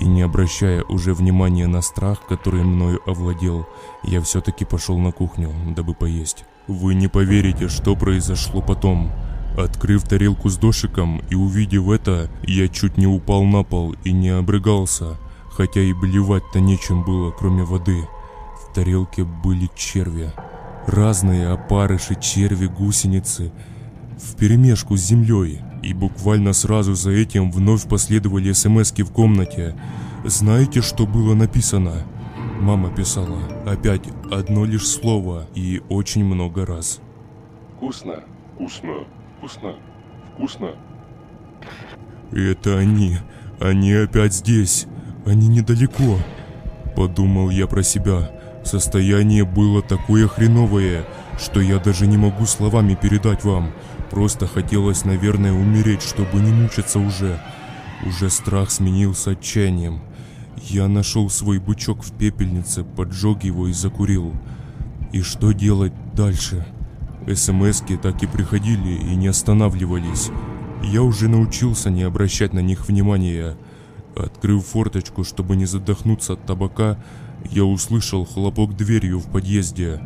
и 0.02 0.06
не 0.06 0.24
обращая 0.24 0.82
уже 0.90 1.14
внимания 1.14 1.68
на 1.68 1.84
страх, 1.84 2.26
который 2.28 2.64
мною 2.64 3.00
овладел, 3.06 3.68
я 4.04 4.20
все-таки 4.22 4.66
пошел 4.66 4.98
на 4.98 5.12
кухню, 5.12 5.54
дабы 5.76 5.94
поесть. 5.94 6.44
Вы 6.66 6.96
не 6.96 7.08
поверите, 7.08 7.70
что 7.70 7.96
произошло 7.96 8.60
потом. 8.60 9.12
Открыв 9.56 10.02
тарелку 10.02 10.50
с 10.50 10.58
дошиком 10.58 11.22
и 11.30 11.36
увидев 11.36 11.88
это, 11.90 12.32
я 12.48 12.68
чуть 12.68 12.98
не 12.98 13.06
упал 13.06 13.44
на 13.44 13.62
пол 13.62 13.96
и 14.04 14.12
не 14.12 14.30
обрыгался, 14.30 15.20
хотя 15.52 15.82
и 15.82 15.94
блевать-то 15.94 16.60
нечем 16.60 17.04
было, 17.04 17.30
кроме 17.30 17.64
воды. 17.64 18.08
В 18.56 18.74
тарелке 18.74 19.24
были 19.24 19.70
черви. 19.76 20.34
Разные 20.88 21.50
опарыши, 21.50 22.16
черви, 22.16 22.68
гусеницы– 22.68 23.52
в 24.24 24.36
перемешку 24.36 24.96
с 24.96 25.02
землей, 25.02 25.60
и 25.82 25.94
буквально 25.94 26.54
сразу 26.54 26.96
за 26.96 27.12
этим 27.12 27.52
вновь 27.52 27.88
последовали 27.88 28.52
смски 28.54 29.04
в 29.04 29.12
комнате. 29.12 29.76
Знаете, 30.24 30.82
что 30.82 31.06
было 31.06 31.36
написано? 31.36 32.04
Мама 32.60 32.90
писала. 32.90 33.40
Опять 33.66 34.04
одно 34.32 34.66
лишь 34.66 34.88
слово 34.88 35.48
и 35.54 35.82
очень 35.90 36.24
много 36.24 36.66
раз. 36.66 37.02
Вкусно, 37.76 38.24
вкусно, 38.56 39.06
вкусно, 39.38 39.76
вкусно. 40.34 40.70
Это 42.32 42.78
они. 42.78 43.18
Они 43.60 43.92
опять 43.94 44.34
здесь. 44.34 44.88
Они 45.26 45.48
недалеко. 45.48 46.18
Подумал 46.96 47.50
я 47.50 47.68
про 47.68 47.84
себя. 47.84 48.32
Состояние 48.64 49.43
было 49.43 49.82
такое 49.82 50.28
хреновое, 50.28 51.05
что 51.38 51.59
я 51.59 51.80
даже 51.80 52.07
не 52.07 52.18
могу 52.18 52.45
словами 52.45 52.95
передать 52.95 53.43
вам. 53.43 53.72
Просто 54.09 54.47
хотелось, 54.47 55.05
наверное, 55.05 55.53
умереть, 55.53 56.01
чтобы 56.01 56.39
не 56.39 56.51
мучиться 56.51 56.99
уже. 56.99 57.39
Уже 58.05 58.30
страх 58.30 58.72
сменился 58.72 59.32
отчаянием. 59.32 60.01
Я 60.70 60.88
нашел 60.88 61.30
свой 61.30 61.59
бычок 61.59 62.03
в 62.03 62.14
пепельнице, 62.14 62.84
поджег 62.84 63.43
его 63.43 63.68
и 63.68 63.74
закурил. 63.74 64.34
И 65.11 65.22
что 65.22 65.51
делать 65.51 65.93
дальше? 66.14 66.66
СМСки 67.32 67.97
так 67.97 68.22
и 68.24 68.28
приходили 68.28 68.93
и 68.93 69.16
не 69.16 69.28
останавливались. 69.28 70.30
Я 70.84 71.01
уже 71.01 71.30
научился 71.30 71.89
не 71.89 72.03
обращать 72.03 72.53
на 72.53 72.59
них 72.59 72.88
внимания. 72.88 73.55
Открыв 74.16 74.66
форточку, 74.66 75.24
чтобы 75.24 75.55
не 75.55 75.66
задохнуться 75.66 76.34
от 76.34 76.45
табака, 76.45 76.97
я 77.52 77.66
услышал 77.66 78.26
хлопок 78.26 78.76
дверью 78.76 79.20
в 79.20 79.28
подъезде. 79.32 80.02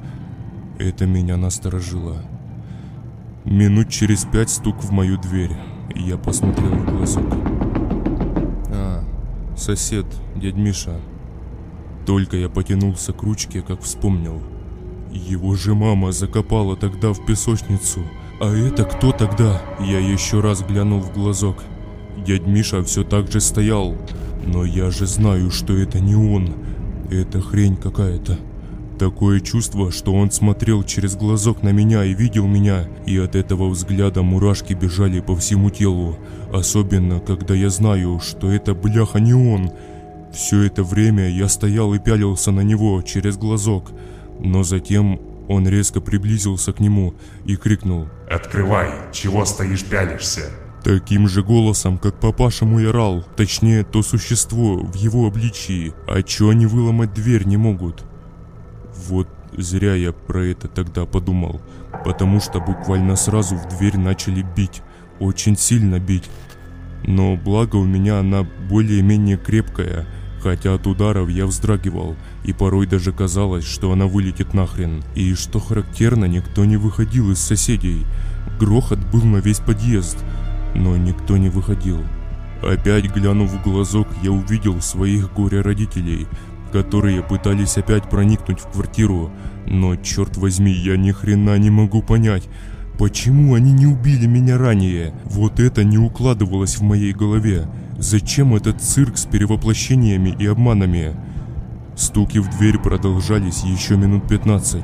Это 0.80 1.06
меня 1.06 1.38
насторожило. 1.38 2.18
Минут 3.46 3.90
через 3.90 4.26
пять 4.26 4.50
стук 4.50 4.84
в 4.84 4.92
мою 4.92 5.18
дверь. 5.18 5.56
Я 5.96 6.18
посмотрел 6.18 6.72
в 6.72 6.92
глазок. 6.92 7.34
А, 8.70 9.04
сосед, 9.56 10.06
дядь 10.36 10.56
Миша. 10.56 11.00
Только 12.06 12.38
я 12.38 12.50
потянулся 12.50 13.14
к 13.14 13.24
ручке, 13.24 13.62
как 13.62 13.82
вспомнил. 13.82 14.42
Его 15.12 15.56
же 15.56 15.74
мама 15.74 16.12
закопала 16.12 16.76
тогда 16.76 17.14
в 17.14 17.26
песочницу. 17.26 18.02
А 18.40 18.54
это 18.54 18.84
кто 18.84 19.12
тогда? 19.12 19.62
Я 19.80 20.00
еще 20.00 20.42
раз 20.42 20.62
глянул 20.62 21.00
в 21.00 21.14
глазок. 21.14 21.64
Дядь 22.26 22.46
Миша 22.46 22.84
все 22.84 23.04
так 23.04 23.32
же 23.32 23.40
стоял. 23.40 23.96
Но 24.46 24.64
я 24.64 24.92
же 24.92 25.06
знаю, 25.08 25.52
что 25.52 25.74
это 25.74 26.00
не 26.00 26.16
он. 26.16 26.54
Это 27.10 27.42
хрень 27.42 27.78
какая-то. 27.78 28.38
Такое 29.00 29.40
чувство, 29.42 29.92
что 29.92 30.14
он 30.14 30.32
смотрел 30.32 30.84
через 30.84 31.16
глазок 31.16 31.62
на 31.62 31.70
меня 31.70 32.04
и 32.04 32.16
видел 32.16 32.48
меня, 32.48 32.88
и 33.06 33.18
от 33.18 33.36
этого 33.36 33.70
взгляда 33.70 34.24
мурашки 34.24 34.74
бежали 34.74 35.20
по 35.20 35.36
всему 35.36 35.70
телу. 35.70 36.18
Особенно, 36.52 37.20
когда 37.20 37.54
я 37.54 37.70
знаю, 37.70 38.20
что 38.20 38.52
это 38.52 38.74
бляха 38.74 39.20
не 39.20 39.34
он. 39.34 39.72
Все 40.34 40.64
это 40.64 40.84
время 40.84 41.30
я 41.30 41.48
стоял 41.48 41.94
и 41.94 42.00
пялился 42.00 42.52
на 42.52 42.62
него 42.62 43.02
через 43.04 43.38
глазок, 43.38 43.92
но 44.40 44.64
затем 44.64 45.22
он 45.48 45.68
резко 45.68 46.02
приблизился 46.02 46.74
к 46.74 46.80
нему 46.80 47.14
и 47.46 47.56
крикнул 47.56 48.08
«Открывай! 48.30 48.90
Чего 49.14 49.46
стоишь 49.46 49.86
пялишься?» 49.86 50.50
Таким 50.88 51.28
же 51.28 51.44
голосом, 51.44 51.98
как 51.98 52.18
папаша 52.18 52.64
мой 52.64 52.90
орал, 52.90 53.22
точнее, 53.36 53.84
то 53.84 54.02
существо 54.02 54.78
в 54.78 54.96
его 54.96 55.28
обличии, 55.28 55.92
а 56.08 56.24
чё 56.24 56.48
они 56.48 56.66
выломать 56.66 57.14
дверь 57.14 57.46
не 57.46 57.58
могут? 57.58 58.06
Вот 59.10 59.28
зря 59.52 59.96
я 59.96 60.14
про 60.14 60.46
это 60.46 60.70
тогда 60.70 61.06
подумал, 61.06 61.60
потому 62.06 62.40
что 62.40 62.62
буквально 62.62 63.18
сразу 63.18 63.58
в 63.58 63.68
дверь 63.78 63.98
начали 63.98 64.46
бить, 64.56 64.82
очень 65.20 65.58
сильно 65.58 66.00
бить. 66.00 66.30
Но 67.04 67.36
благо 67.36 67.76
у 67.76 67.84
меня 67.84 68.20
она 68.20 68.48
более-менее 68.70 69.36
крепкая, 69.36 70.06
хотя 70.42 70.74
от 70.74 70.88
ударов 70.88 71.28
я 71.30 71.48
вздрагивал, 71.48 72.16
и 72.46 72.54
порой 72.54 72.88
даже 72.88 73.12
казалось, 73.12 73.66
что 73.66 73.92
она 73.92 74.06
вылетит 74.06 74.54
нахрен. 74.54 75.04
И 75.16 75.34
что 75.34 75.60
характерно, 75.60 76.24
никто 76.24 76.64
не 76.64 76.78
выходил 76.78 77.30
из 77.30 77.40
соседей. 77.40 78.06
Грохот 78.58 79.00
был 79.12 79.24
на 79.24 79.38
весь 79.38 79.60
подъезд, 79.60 80.18
но 80.78 80.96
никто 80.96 81.38
не 81.38 81.50
выходил. 81.50 82.00
Опять 82.62 83.14
глянув 83.14 83.52
в 83.52 83.64
глазок, 83.64 84.08
я 84.24 84.32
увидел 84.32 84.82
своих 84.82 85.34
горе-родителей, 85.34 86.28
которые 86.72 87.24
пытались 87.24 87.78
опять 87.78 88.10
проникнуть 88.10 88.60
в 88.60 88.68
квартиру, 88.72 89.32
но 89.66 89.96
черт 89.96 90.38
возьми, 90.38 90.72
я 90.72 90.98
ни 90.98 91.12
хрена 91.12 91.58
не 91.58 91.70
могу 91.70 92.02
понять, 92.02 92.48
почему 92.98 93.54
они 93.54 93.74
не 93.74 93.86
убили 93.86 94.26
меня 94.26 94.58
ранее. 94.58 95.14
Вот 95.26 95.60
это 95.60 95.84
не 95.84 95.98
укладывалось 95.98 96.78
в 96.78 96.82
моей 96.82 97.14
голове. 97.14 97.68
Зачем 98.00 98.56
этот 98.56 98.82
цирк 98.82 99.18
с 99.18 99.26
перевоплощениями 99.26 100.36
и 100.38 100.46
обманами? 100.46 101.16
Стуки 101.96 102.38
в 102.38 102.50
дверь 102.58 102.78
продолжались 102.78 103.64
еще 103.64 103.98
минут 103.98 104.28
15, 104.28 104.84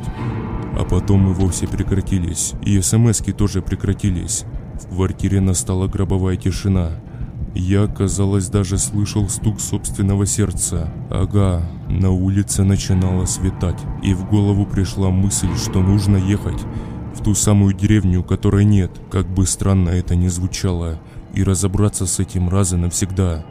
а 0.79 0.83
потом 0.83 1.29
и 1.29 1.33
вовсе 1.33 1.67
прекратились, 1.67 2.53
и 2.63 2.81
смски 2.81 3.31
тоже 3.31 3.61
прекратились. 3.61 4.45
В 4.81 4.95
квартире 4.95 5.41
настала 5.41 5.87
гробовая 5.87 6.35
тишина. 6.35 6.91
Я, 7.55 7.87
казалось, 7.87 8.49
даже 8.49 8.77
слышал 8.77 9.29
стук 9.29 9.59
собственного 9.59 10.25
сердца. 10.25 10.91
Ага, 11.09 11.61
на 11.87 12.09
улице 12.09 12.63
начинало 12.63 13.25
светать, 13.25 13.79
и 14.01 14.13
в 14.13 14.27
голову 14.27 14.65
пришла 14.65 15.11
мысль, 15.11 15.55
что 15.55 15.81
нужно 15.81 16.17
ехать 16.17 16.61
в 17.13 17.21
ту 17.23 17.35
самую 17.35 17.73
деревню, 17.73 18.23
которой 18.23 18.65
нет, 18.65 18.91
как 19.11 19.27
бы 19.27 19.45
странно 19.45 19.89
это 19.89 20.15
ни 20.15 20.27
звучало, 20.27 20.99
и 21.33 21.43
разобраться 21.43 22.05
с 22.05 22.19
этим 22.19 22.49
раз 22.49 22.73
и 22.73 22.75
навсегда. 22.75 23.45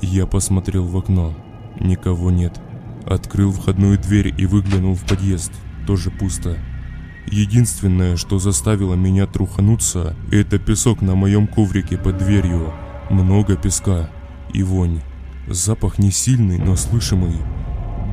Я 0.00 0.26
посмотрел 0.26 0.84
в 0.84 0.96
окно. 0.96 1.34
Никого 1.78 2.30
нет. 2.30 2.60
Открыл 3.06 3.52
входную 3.52 3.98
дверь 3.98 4.34
и 4.36 4.46
выглянул 4.46 4.94
в 4.94 5.04
подъезд. 5.04 5.52
Тоже 5.86 6.10
пусто. 6.10 6.56
Единственное, 7.26 8.16
что 8.16 8.38
заставило 8.38 8.94
меня 8.94 9.26
трухануться, 9.26 10.14
это 10.30 10.58
песок 10.58 11.00
на 11.00 11.14
моем 11.14 11.46
коврике 11.46 11.96
под 11.96 12.18
дверью. 12.18 12.72
Много 13.10 13.56
песка 13.56 14.10
и 14.52 14.62
вонь. 14.62 15.00
Запах 15.48 15.98
не 15.98 16.10
сильный, 16.10 16.58
но 16.58 16.76
слышимый. 16.76 17.36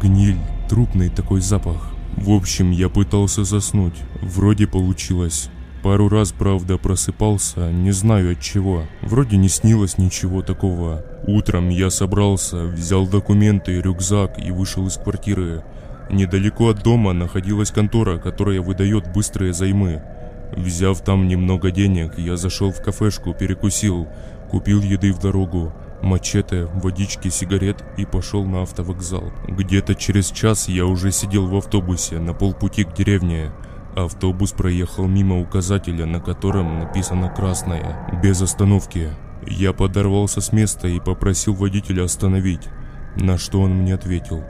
Гниль, 0.01 0.39
трупный 0.69 1.09
такой 1.09 1.41
запах. 1.41 1.91
В 2.17 2.31
общем, 2.31 2.71
я 2.71 2.89
пытался 2.89 3.43
заснуть. 3.43 3.95
Вроде 4.21 4.67
получилось. 4.67 5.49
Пару 5.83 6.09
раз, 6.09 6.31
правда, 6.31 6.77
просыпался, 6.77 7.71
не 7.71 7.91
знаю 7.91 8.33
от 8.33 8.39
чего. 8.39 8.83
Вроде 9.01 9.37
не 9.37 9.49
снилось 9.49 9.97
ничего 9.97 10.43
такого. 10.43 11.03
Утром 11.25 11.69
я 11.69 11.89
собрался, 11.89 12.65
взял 12.65 13.07
документы, 13.07 13.81
рюкзак 13.81 14.37
и 14.37 14.51
вышел 14.51 14.85
из 14.85 14.97
квартиры. 14.97 15.63
Недалеко 16.11 16.67
от 16.67 16.83
дома 16.83 17.13
находилась 17.13 17.71
контора, 17.71 18.17
которая 18.17 18.61
выдает 18.61 19.11
быстрые 19.13 19.53
займы. 19.53 20.03
Взяв 20.51 20.99
там 20.99 21.29
немного 21.29 21.71
денег, 21.71 22.19
я 22.19 22.35
зашел 22.35 22.73
в 22.73 22.81
кафешку, 22.81 23.33
перекусил, 23.33 24.09
купил 24.49 24.81
еды 24.81 25.13
в 25.13 25.19
дорогу, 25.19 25.71
мачете, 26.01 26.65
водички, 26.73 27.29
сигарет 27.29 27.81
и 27.97 28.05
пошел 28.05 28.43
на 28.43 28.63
автовокзал. 28.63 29.31
Где-то 29.47 29.95
через 29.95 30.31
час 30.31 30.67
я 30.67 30.85
уже 30.85 31.13
сидел 31.13 31.47
в 31.47 31.55
автобусе 31.55 32.19
на 32.19 32.33
полпути 32.33 32.83
к 32.83 32.93
деревне. 32.93 33.53
Автобус 33.95 34.51
проехал 34.51 35.07
мимо 35.07 35.39
указателя, 35.39 36.05
на 36.05 36.19
котором 36.19 36.79
написано 36.79 37.29
«красное», 37.29 38.09
без 38.21 38.41
остановки. 38.41 39.11
Я 39.47 39.71
подорвался 39.71 40.41
с 40.41 40.51
места 40.51 40.89
и 40.89 40.99
попросил 40.99 41.53
водителя 41.53 42.03
остановить, 42.03 42.67
на 43.15 43.37
что 43.37 43.61
он 43.61 43.71
мне 43.71 43.95
ответил. 43.95 44.43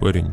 «Парень, 0.00 0.32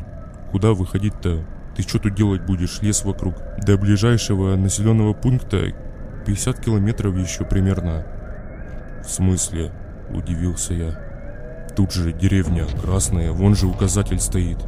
куда 0.53 0.73
выходить-то? 0.73 1.43
Ты 1.75 1.81
что 1.81 1.97
тут 1.97 2.13
делать 2.13 2.45
будешь? 2.45 2.79
Лес 2.83 3.03
вокруг. 3.03 3.33
До 3.65 3.75
ближайшего 3.75 4.55
населенного 4.55 5.13
пункта 5.13 5.73
50 6.27 6.59
километров 6.59 7.17
еще 7.17 7.43
примерно». 7.43 8.05
«В 9.03 9.09
смысле?»– 9.09 9.73
удивился 10.11 10.75
я. 10.75 11.67
«Тут 11.75 11.91
же 11.91 12.13
деревня, 12.13 12.67
красная, 12.83 13.31
вон 13.31 13.55
же 13.55 13.65
указатель 13.65 14.19
стоит». 14.19 14.59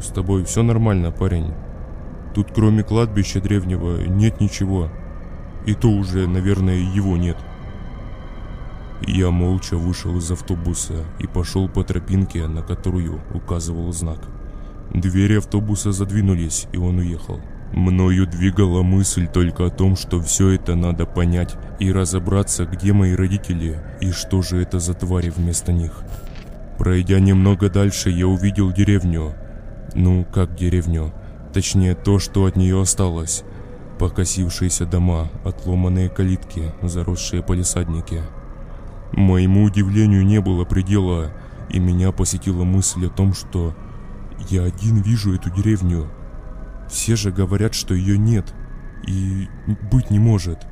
«С 0.00 0.08
тобой 0.08 0.44
все 0.44 0.64
нормально, 0.64 1.12
парень?» 1.12 1.54
Тут 2.34 2.48
кроме 2.52 2.82
кладбища 2.82 3.40
древнего 3.40 4.00
нет 4.02 4.40
ничего. 4.40 4.90
И 5.64 5.74
то 5.74 5.88
уже, 5.88 6.26
наверное, 6.26 6.78
его 6.78 7.16
нет. 7.16 7.36
Я 9.02 9.30
молча 9.30 9.76
вышел 9.76 10.16
из 10.16 10.30
автобуса 10.30 11.04
и 11.18 11.26
пошел 11.26 11.68
по 11.68 11.84
тропинке, 11.84 12.46
на 12.46 12.62
которую 12.62 13.20
указывал 13.34 13.92
знак. 13.92 14.18
Двери 14.92 15.38
автобуса 15.38 15.92
задвинулись, 15.92 16.68
и 16.72 16.76
он 16.76 16.98
уехал. 16.98 17.40
Мною 17.72 18.26
двигала 18.28 18.82
мысль 18.82 19.26
только 19.26 19.66
о 19.66 19.70
том, 19.70 19.96
что 19.96 20.20
все 20.20 20.50
это 20.50 20.76
надо 20.76 21.06
понять 21.06 21.56
и 21.80 21.90
разобраться, 21.90 22.66
где 22.66 22.92
мои 22.92 23.14
родители 23.14 23.80
и 24.00 24.12
что 24.12 24.42
же 24.42 24.62
это 24.62 24.78
за 24.78 24.94
твари 24.94 25.30
вместо 25.30 25.72
них. 25.72 26.04
Пройдя 26.78 27.18
немного 27.18 27.68
дальше, 27.68 28.10
я 28.10 28.28
увидел 28.28 28.72
деревню. 28.72 29.34
Ну, 29.94 30.24
как 30.32 30.54
деревню? 30.54 31.12
Точнее, 31.52 31.96
то, 31.96 32.20
что 32.20 32.44
от 32.44 32.56
нее 32.56 32.80
осталось. 32.80 33.42
Покосившиеся 33.98 34.86
дома, 34.86 35.30
отломанные 35.44 36.08
калитки, 36.08 36.72
заросшие 36.82 37.42
полисадники. 37.42 38.22
Моему 39.16 39.62
удивлению 39.62 40.26
не 40.26 40.40
было 40.40 40.64
предела, 40.64 41.32
и 41.70 41.78
меня 41.78 42.10
посетила 42.10 42.64
мысль 42.64 43.06
о 43.06 43.10
том, 43.10 43.32
что 43.32 43.76
я 44.50 44.64
один 44.64 45.02
вижу 45.02 45.34
эту 45.34 45.50
деревню. 45.50 46.10
Все 46.90 47.14
же 47.14 47.30
говорят, 47.30 47.74
что 47.74 47.94
ее 47.94 48.18
нет, 48.18 48.52
и 49.06 49.48
быть 49.90 50.10
не 50.10 50.18
может. 50.18 50.66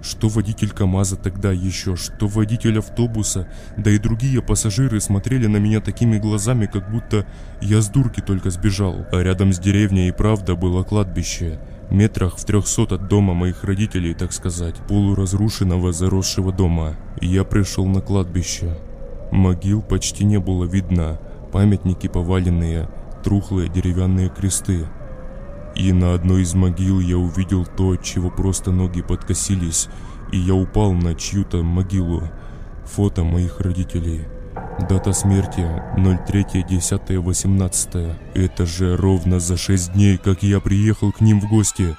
Что 0.00 0.28
водитель 0.28 0.70
КамАЗа 0.70 1.16
тогда 1.16 1.50
еще, 1.50 1.96
что 1.96 2.28
водитель 2.28 2.78
автобуса, 2.78 3.48
да 3.76 3.90
и 3.90 3.98
другие 3.98 4.42
пассажиры 4.42 5.00
смотрели 5.00 5.48
на 5.48 5.56
меня 5.56 5.80
такими 5.80 6.18
глазами, 6.18 6.66
как 6.66 6.88
будто 6.88 7.26
я 7.60 7.80
с 7.80 7.88
дурки 7.88 8.20
только 8.20 8.50
сбежал. 8.50 9.06
А 9.10 9.22
рядом 9.22 9.52
с 9.52 9.58
деревней 9.58 10.08
и 10.08 10.12
правда 10.12 10.54
было 10.54 10.84
кладбище. 10.84 11.58
Метрах 11.92 12.38
в 12.38 12.44
трехсот 12.46 12.90
от 12.92 13.06
дома 13.06 13.34
моих 13.34 13.64
родителей, 13.64 14.14
так 14.14 14.32
сказать, 14.32 14.76
полуразрушенного 14.88 15.92
заросшего 15.92 16.50
дома. 16.50 16.96
Я 17.20 17.44
пришел 17.44 17.84
на 17.84 18.00
кладбище. 18.00 18.78
Могил 19.30 19.82
почти 19.82 20.24
не 20.24 20.38
было 20.38 20.64
видно, 20.64 21.20
памятники 21.52 22.06
поваленные, 22.06 22.88
трухлые 23.22 23.68
деревянные 23.68 24.30
кресты. 24.30 24.86
И 25.76 25.92
на 25.92 26.14
одной 26.14 26.44
из 26.44 26.54
могил 26.54 26.98
я 26.98 27.18
увидел 27.18 27.66
то, 27.66 27.90
от 27.90 28.02
чего 28.02 28.30
просто 28.30 28.70
ноги 28.70 29.02
подкосились, 29.02 29.88
и 30.32 30.38
я 30.38 30.54
упал 30.54 30.94
на 30.94 31.14
чью-то 31.14 31.62
могилу. 31.62 32.22
Фото 32.86 33.22
моих 33.22 33.60
родителей. 33.60 34.22
Дата 34.78 35.12
смерти 35.12 35.66
03.10.18. 35.96 38.16
Это 38.34 38.66
же 38.66 38.96
ровно 38.96 39.38
за 39.38 39.56
6 39.56 39.92
дней, 39.92 40.18
как 40.18 40.42
я 40.42 40.58
приехал 40.60 41.12
к 41.12 41.20
ним 41.20 41.40
в 41.40 41.48
гости. 41.48 41.96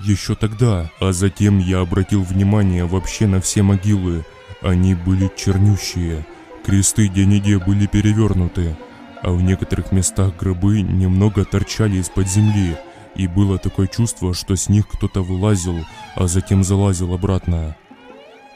Еще 0.00 0.34
тогда, 0.34 0.90
а 1.00 1.12
затем 1.12 1.58
я 1.58 1.80
обратил 1.80 2.22
внимание 2.22 2.84
вообще 2.84 3.26
на 3.26 3.40
все 3.40 3.62
могилы. 3.62 4.26
Они 4.60 4.94
были 4.94 5.30
чернющие. 5.36 6.26
Кресты 6.64 7.08
где-нигде 7.08 7.58
были 7.58 7.86
перевернуты, 7.86 8.76
а 9.22 9.30
в 9.30 9.42
некоторых 9.42 9.92
местах 9.92 10.36
гробы 10.36 10.82
немного 10.82 11.44
торчали 11.44 11.98
из-под 11.98 12.28
земли 12.28 12.76
и 13.16 13.26
было 13.26 13.58
такое 13.58 13.86
чувство, 13.86 14.34
что 14.34 14.56
с 14.56 14.68
них 14.68 14.86
кто-то 14.88 15.22
вылазил, 15.22 15.84
а 16.14 16.26
затем 16.26 16.62
залазил 16.62 17.14
обратно. 17.14 17.76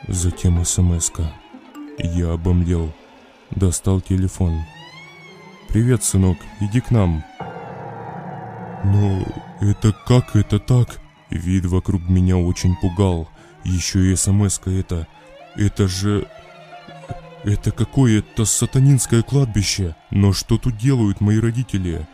Затем 0.07 0.65
смс 0.65 1.11
-ка. 1.11 1.27
Я 1.99 2.33
обомлел. 2.33 2.93
Достал 3.51 4.01
телефон. 4.01 4.63
«Привет, 5.69 6.03
сынок, 6.05 6.39
иди 6.61 6.81
к 6.81 6.91
нам». 6.91 7.25
«Но 8.85 9.25
это 9.61 9.93
как 10.07 10.37
это 10.37 10.59
так?» 10.59 11.01
Вид 11.31 11.65
вокруг 11.67 12.09
меня 12.09 12.37
очень 12.37 12.77
пугал. 12.77 13.29
Еще 13.65 14.13
и 14.13 14.17
смс 14.17 14.61
это. 14.67 15.07
Это 15.57 15.87
же... 15.87 16.27
Это 17.45 17.71
какое-то 17.71 18.45
сатанинское 18.45 19.23
кладбище. 19.23 19.95
Но 20.11 20.33
что 20.33 20.59
тут 20.59 20.77
делают 20.77 21.21
мои 21.21 21.39
родители? 21.39 22.07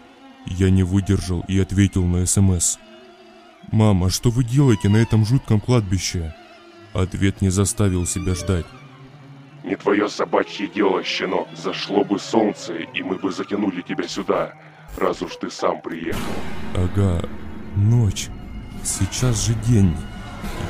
Я 0.47 0.70
не 0.70 0.84
выдержал 0.84 1.45
и 1.49 1.59
ответил 1.59 2.05
на 2.05 2.26
СМС. 2.26 2.78
«Мама, 3.72 4.11
что 4.11 4.30
вы 4.30 4.45
делаете 4.45 4.89
на 4.89 4.99
этом 4.99 5.26
жутком 5.26 5.61
кладбище?» 5.61 6.32
Ответ 6.93 7.41
не 7.41 7.49
заставил 7.49 8.07
себя 8.07 8.37
ждать. 8.37 8.64
Не 9.67 9.75
твое 9.75 10.09
собачье 10.09 10.69
дело, 10.69 11.03
щенок. 11.03 11.49
Зашло 11.57 12.05
бы 12.05 12.21
солнце, 12.21 12.75
и 12.95 13.03
мы 13.03 13.17
бы 13.17 13.33
затянули 13.33 13.83
тебя 13.83 14.07
сюда, 14.07 14.53
раз 14.97 15.23
уж 15.23 15.35
ты 15.37 15.51
сам 15.51 15.81
приехал. 15.81 16.21
Ага, 16.77 17.29
ночь. 17.75 18.29
Сейчас 18.85 19.45
же 19.45 19.55
день. 19.67 19.97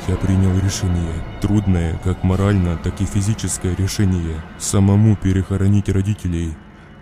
Я 0.07 0.15
принял 0.15 0.57
решение. 0.57 1.13
Трудное, 1.41 1.99
как 2.03 2.23
морально, 2.23 2.75
так 2.77 2.99
и 2.99 3.05
физическое 3.05 3.75
решение. 3.75 4.41
Самому 4.57 5.15
перехоронить 5.15 5.89
родителей. 5.89 6.55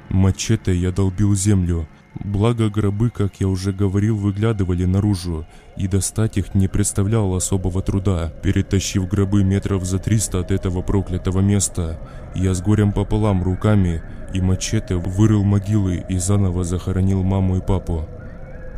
Мачете 0.10 0.76
я 0.76 0.92
долбил 0.92 1.34
землю, 1.34 1.88
Благо 2.24 2.70
гробы, 2.70 3.10
как 3.10 3.42
я 3.42 3.48
уже 3.48 3.74
говорил, 3.74 4.18
выглядывали 4.18 4.86
наружу, 4.86 5.46
и 5.76 5.88
достать 5.88 6.38
их 6.38 6.56
не 6.56 6.68
представляло 6.68 7.38
особого 7.38 7.82
труда. 7.82 8.32
Перетащив 8.42 9.08
гробы 9.08 9.44
метров 9.44 9.84
за 9.84 10.00
300 10.00 10.40
от 10.40 10.52
этого 10.52 10.82
проклятого 10.82 11.42
места, 11.42 12.00
я 12.34 12.54
с 12.54 12.62
горем 12.62 12.94
пополам 12.94 13.44
руками 13.44 14.02
и 14.34 14.40
мачете 14.40 14.96
вырыл 14.96 15.44
могилы 15.44 16.06
и 16.08 16.18
заново 16.18 16.64
захоронил 16.64 17.22
маму 17.22 17.58
и 17.58 17.62
папу. 17.62 18.08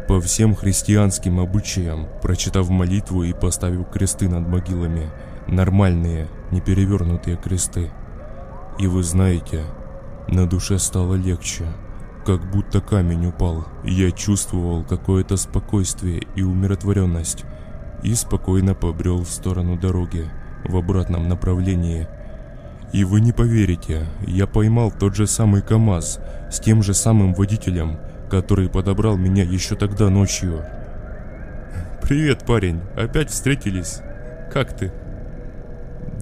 По 0.08 0.20
всем 0.20 0.56
христианским 0.56 1.40
обычаям, 1.40 2.08
прочитав 2.22 2.70
молитву 2.70 3.24
и 3.24 3.34
поставив 3.34 3.90
кресты 3.90 4.30
над 4.30 4.48
могилами, 4.48 5.12
нормальные, 5.48 6.28
не 6.52 6.62
перевернутые 6.62 7.38
кресты. 7.38 7.92
И 8.80 8.88
вы 8.88 9.04
знаете, 9.04 9.64
на 10.28 10.48
душе 10.48 10.80
стало 10.80 11.16
легче 11.16 11.66
как 12.28 12.42
будто 12.52 12.82
камень 12.82 13.28
упал. 13.28 13.66
Я 13.86 14.12
чувствовал 14.12 14.84
какое-то 14.84 15.38
спокойствие 15.38 16.24
и 16.36 16.42
умиротворенность. 16.44 17.46
И 18.04 18.14
спокойно 18.16 18.76
побрел 18.76 19.24
в 19.24 19.30
сторону 19.30 19.78
дороги, 19.78 20.30
в 20.66 20.76
обратном 20.76 21.30
направлении. 21.30 22.06
И 22.92 23.06
вы 23.06 23.22
не 23.22 23.32
поверите, 23.32 24.08
я 24.28 24.46
поймал 24.46 24.92
тот 24.92 25.16
же 25.16 25.26
самый 25.26 25.62
КАМАЗ 25.62 26.20
с 26.52 26.60
тем 26.60 26.84
же 26.84 26.94
самым 26.94 27.34
водителем, 27.34 27.98
который 28.30 28.68
подобрал 28.68 29.16
меня 29.16 29.46
еще 29.46 29.76
тогда 29.76 30.10
ночью. 30.10 30.66
«Привет, 32.02 32.46
парень, 32.46 32.82
опять 32.98 33.30
встретились? 33.30 34.02
Как 34.52 34.76
ты?» 34.76 34.92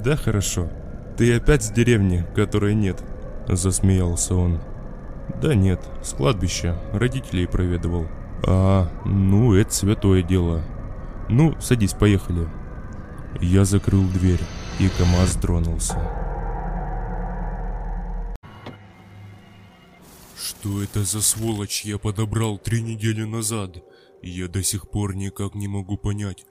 «Да 0.04 0.16
хорошо. 0.16 0.70
Ты 1.18 1.36
опять 1.36 1.64
с 1.64 1.72
деревни, 1.72 2.24
которой 2.36 2.76
нет?» 2.76 3.02
Засмеялся 3.48 4.36
он. 4.36 4.62
Да 5.42 5.54
нет, 5.54 5.82
с 6.02 6.14
кладбища, 6.14 6.82
родителей 6.94 7.48
проведывал. 7.48 8.08
А, 8.48 8.90
ну, 9.06 9.54
это 9.54 9.74
святое 9.74 10.22
дело. 10.22 10.64
Ну, 11.30 11.56
садись, 11.60 11.94
поехали. 11.94 12.48
Я 13.42 13.66
закрыл 13.66 14.04
дверь, 14.04 14.42
и 14.80 14.88
КамАЗ 14.88 15.34
тронулся. 15.42 16.00
Что 20.38 20.82
это 20.82 21.04
за 21.04 21.22
сволочь 21.22 21.84
я 21.84 21.98
подобрал 21.98 22.58
три 22.58 22.82
недели 22.82 23.24
назад? 23.24 23.84
Я 24.22 24.48
до 24.48 24.64
сих 24.64 24.90
пор 24.90 25.16
никак 25.16 25.54
не 25.54 25.68
могу 25.68 25.98
понять. 25.98 26.46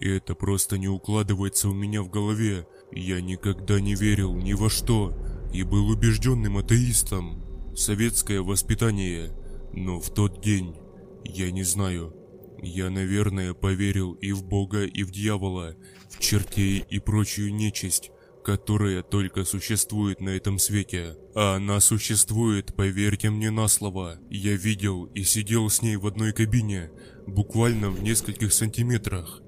Это 0.00 0.34
просто 0.34 0.76
не 0.76 0.88
укладывается 0.88 1.68
у 1.68 1.72
меня 1.72 2.02
в 2.02 2.10
голове. 2.10 2.66
Я 2.90 3.20
никогда 3.20 3.80
не 3.80 3.94
верил 3.94 4.34
ни 4.34 4.52
во 4.54 4.68
что 4.68 5.16
и 5.52 5.62
был 5.62 5.88
убежденным 5.88 6.58
атеистом. 6.58 7.43
Советское 7.76 8.40
воспитание. 8.40 9.32
Но 9.72 9.98
в 9.98 10.14
тот 10.14 10.40
день, 10.40 10.76
я 11.24 11.50
не 11.50 11.64
знаю, 11.64 12.14
я, 12.62 12.88
наверное, 12.88 13.52
поверил 13.52 14.12
и 14.12 14.30
в 14.30 14.44
Бога, 14.44 14.84
и 14.84 15.02
в 15.02 15.10
дьявола, 15.10 15.74
в 16.08 16.20
чертей 16.20 16.84
и 16.88 17.00
прочую 17.00 17.52
нечисть, 17.52 18.12
которая 18.44 19.02
только 19.02 19.44
существует 19.44 20.20
на 20.20 20.28
этом 20.30 20.60
свете. 20.60 21.16
А 21.34 21.56
она 21.56 21.80
существует, 21.80 22.76
поверьте 22.76 23.30
мне 23.30 23.50
на 23.50 23.66
слово. 23.66 24.18
Я 24.30 24.54
видел 24.54 25.06
и 25.06 25.24
сидел 25.24 25.68
с 25.68 25.82
ней 25.82 25.96
в 25.96 26.06
одной 26.06 26.32
кабине, 26.32 26.92
буквально 27.26 27.90
в 27.90 28.02
нескольких 28.04 28.52
сантиметрах. 28.52 29.42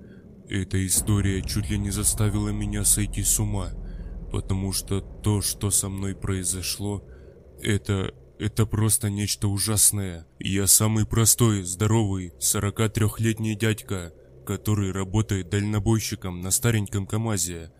Эта 0.48 0.84
история 0.84 1.42
чуть 1.42 1.70
ли 1.70 1.78
не 1.78 1.90
заставила 1.90 2.48
меня 2.48 2.84
сойти 2.84 3.22
с 3.22 3.38
ума, 3.38 3.70
потому 4.32 4.72
что 4.72 5.00
то, 5.00 5.42
что 5.42 5.70
со 5.70 5.88
мной 5.88 6.16
произошло, 6.16 7.06
это... 7.66 8.14
Это 8.38 8.66
просто 8.66 9.08
нечто 9.08 9.48
ужасное. 9.48 10.26
Я 10.38 10.66
самый 10.66 11.06
простой, 11.06 11.62
здоровый, 11.62 12.34
43-летний 12.38 13.54
дядька, 13.54 14.12
который 14.44 14.92
работает 14.92 15.48
дальнобойщиком 15.48 16.42
на 16.42 16.50
стареньком 16.50 17.06
КамАЗе. 17.06 17.72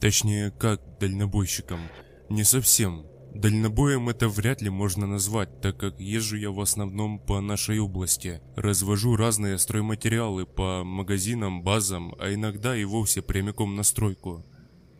Точнее, 0.00 0.52
как 0.52 0.80
дальнобойщиком. 1.00 1.80
Не 2.28 2.44
совсем. 2.44 3.06
Дальнобоем 3.34 4.08
это 4.08 4.28
вряд 4.28 4.62
ли 4.62 4.70
можно 4.70 5.06
назвать, 5.06 5.60
так 5.60 5.76
как 5.76 6.00
езжу 6.00 6.36
я 6.36 6.50
в 6.50 6.60
основном 6.60 7.18
по 7.18 7.40
нашей 7.40 7.80
области. 7.80 8.40
Развожу 8.54 9.16
разные 9.16 9.58
стройматериалы 9.58 10.46
по 10.46 10.84
магазинам, 10.84 11.62
базам, 11.64 12.14
а 12.20 12.32
иногда 12.32 12.76
и 12.76 12.84
вовсе 12.84 13.20
прямиком 13.20 13.74
на 13.74 13.82
стройку. 13.82 14.46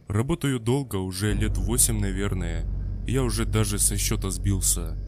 Работаю 0.08 0.58
долго, 0.58 0.96
уже 0.96 1.34
лет 1.34 1.56
восемь, 1.56 2.00
наверное. 2.00 2.66
Я 3.08 3.22
уже 3.22 3.46
даже 3.46 3.78
со 3.78 3.96
счета 3.96 4.30
сбился. 4.30 4.98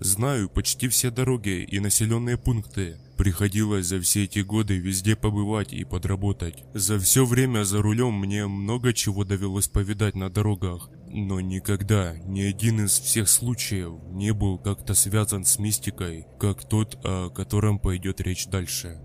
Знаю 0.00 0.50
почти 0.50 0.86
все 0.88 1.10
дороги 1.10 1.64
и 1.64 1.80
населенные 1.80 2.36
пункты. 2.36 2.98
Приходилось 3.16 3.86
за 3.86 4.02
все 4.02 4.24
эти 4.24 4.40
годы 4.40 4.76
везде 4.76 5.16
побывать 5.16 5.72
и 5.72 5.82
подработать. 5.84 6.62
За 6.74 6.98
все 7.00 7.24
время 7.24 7.64
за 7.64 7.80
рулем 7.80 8.12
мне 8.12 8.46
много 8.46 8.92
чего 8.92 9.24
довелось 9.24 9.66
повидать 9.66 10.14
на 10.14 10.28
дорогах, 10.28 10.90
но 11.10 11.40
никогда 11.40 12.18
ни 12.18 12.42
один 12.42 12.84
из 12.84 13.00
всех 13.00 13.30
случаев 13.30 13.94
не 14.10 14.34
был 14.34 14.58
как-то 14.58 14.92
связан 14.92 15.46
с 15.46 15.58
мистикой, 15.58 16.26
как 16.38 16.68
тот, 16.68 16.98
о 17.02 17.30
котором 17.30 17.78
пойдет 17.78 18.20
речь 18.20 18.46
дальше. 18.48 19.00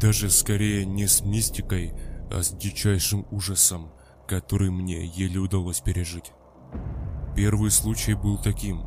Даже 0.00 0.30
скорее 0.30 0.86
не 0.86 1.06
с 1.06 1.20
мистикой, 1.20 1.92
а 2.30 2.42
с 2.42 2.56
дичайшим 2.56 3.26
ужасом, 3.30 3.92
который 4.26 4.70
мне 4.70 5.04
еле 5.04 5.40
удалось 5.40 5.82
пережить. 5.82 6.32
Первый 7.36 7.70
случай 7.70 8.14
был 8.14 8.38
таким. 8.38 8.86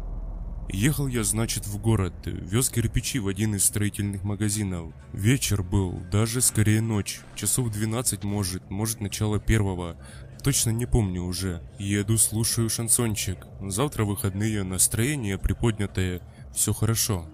Ехал 0.69 1.05
я, 1.05 1.23
значит, 1.23 1.67
в 1.67 1.77
город, 1.77 2.15
вез 2.25 2.69
кирпичи 2.69 3.19
в 3.19 3.27
один 3.27 3.53
из 3.53 3.63
строительных 3.63 4.23
магазинов. 4.23 4.91
Вечер 5.13 5.61
был, 5.61 5.99
даже 6.11 6.41
скорее 6.41 6.81
ночь, 6.81 7.19
часов 7.35 7.69
12 7.69 8.23
может, 8.23 8.67
может 8.71 9.01
начало 9.01 9.39
первого. 9.39 9.97
Точно 10.43 10.71
не 10.71 10.87
помню 10.87 11.25
уже. 11.25 11.61
Еду, 11.77 12.17
слушаю 12.17 12.71
шансончик. 12.71 13.37
Завтра 13.61 14.03
выходные, 14.03 14.63
настроение 14.63 15.37
приподнятое, 15.37 16.21
все 16.51 16.73
хорошо. 16.73 17.27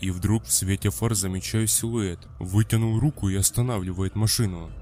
И 0.00 0.10
вдруг 0.10 0.46
в 0.46 0.52
свете 0.52 0.90
фар 0.90 1.14
замечаю 1.14 1.68
силуэт. 1.68 2.26
Вытянул 2.40 2.98
руку 2.98 3.28
и 3.28 3.36
останавливает 3.36 4.16
машину. 4.16 4.72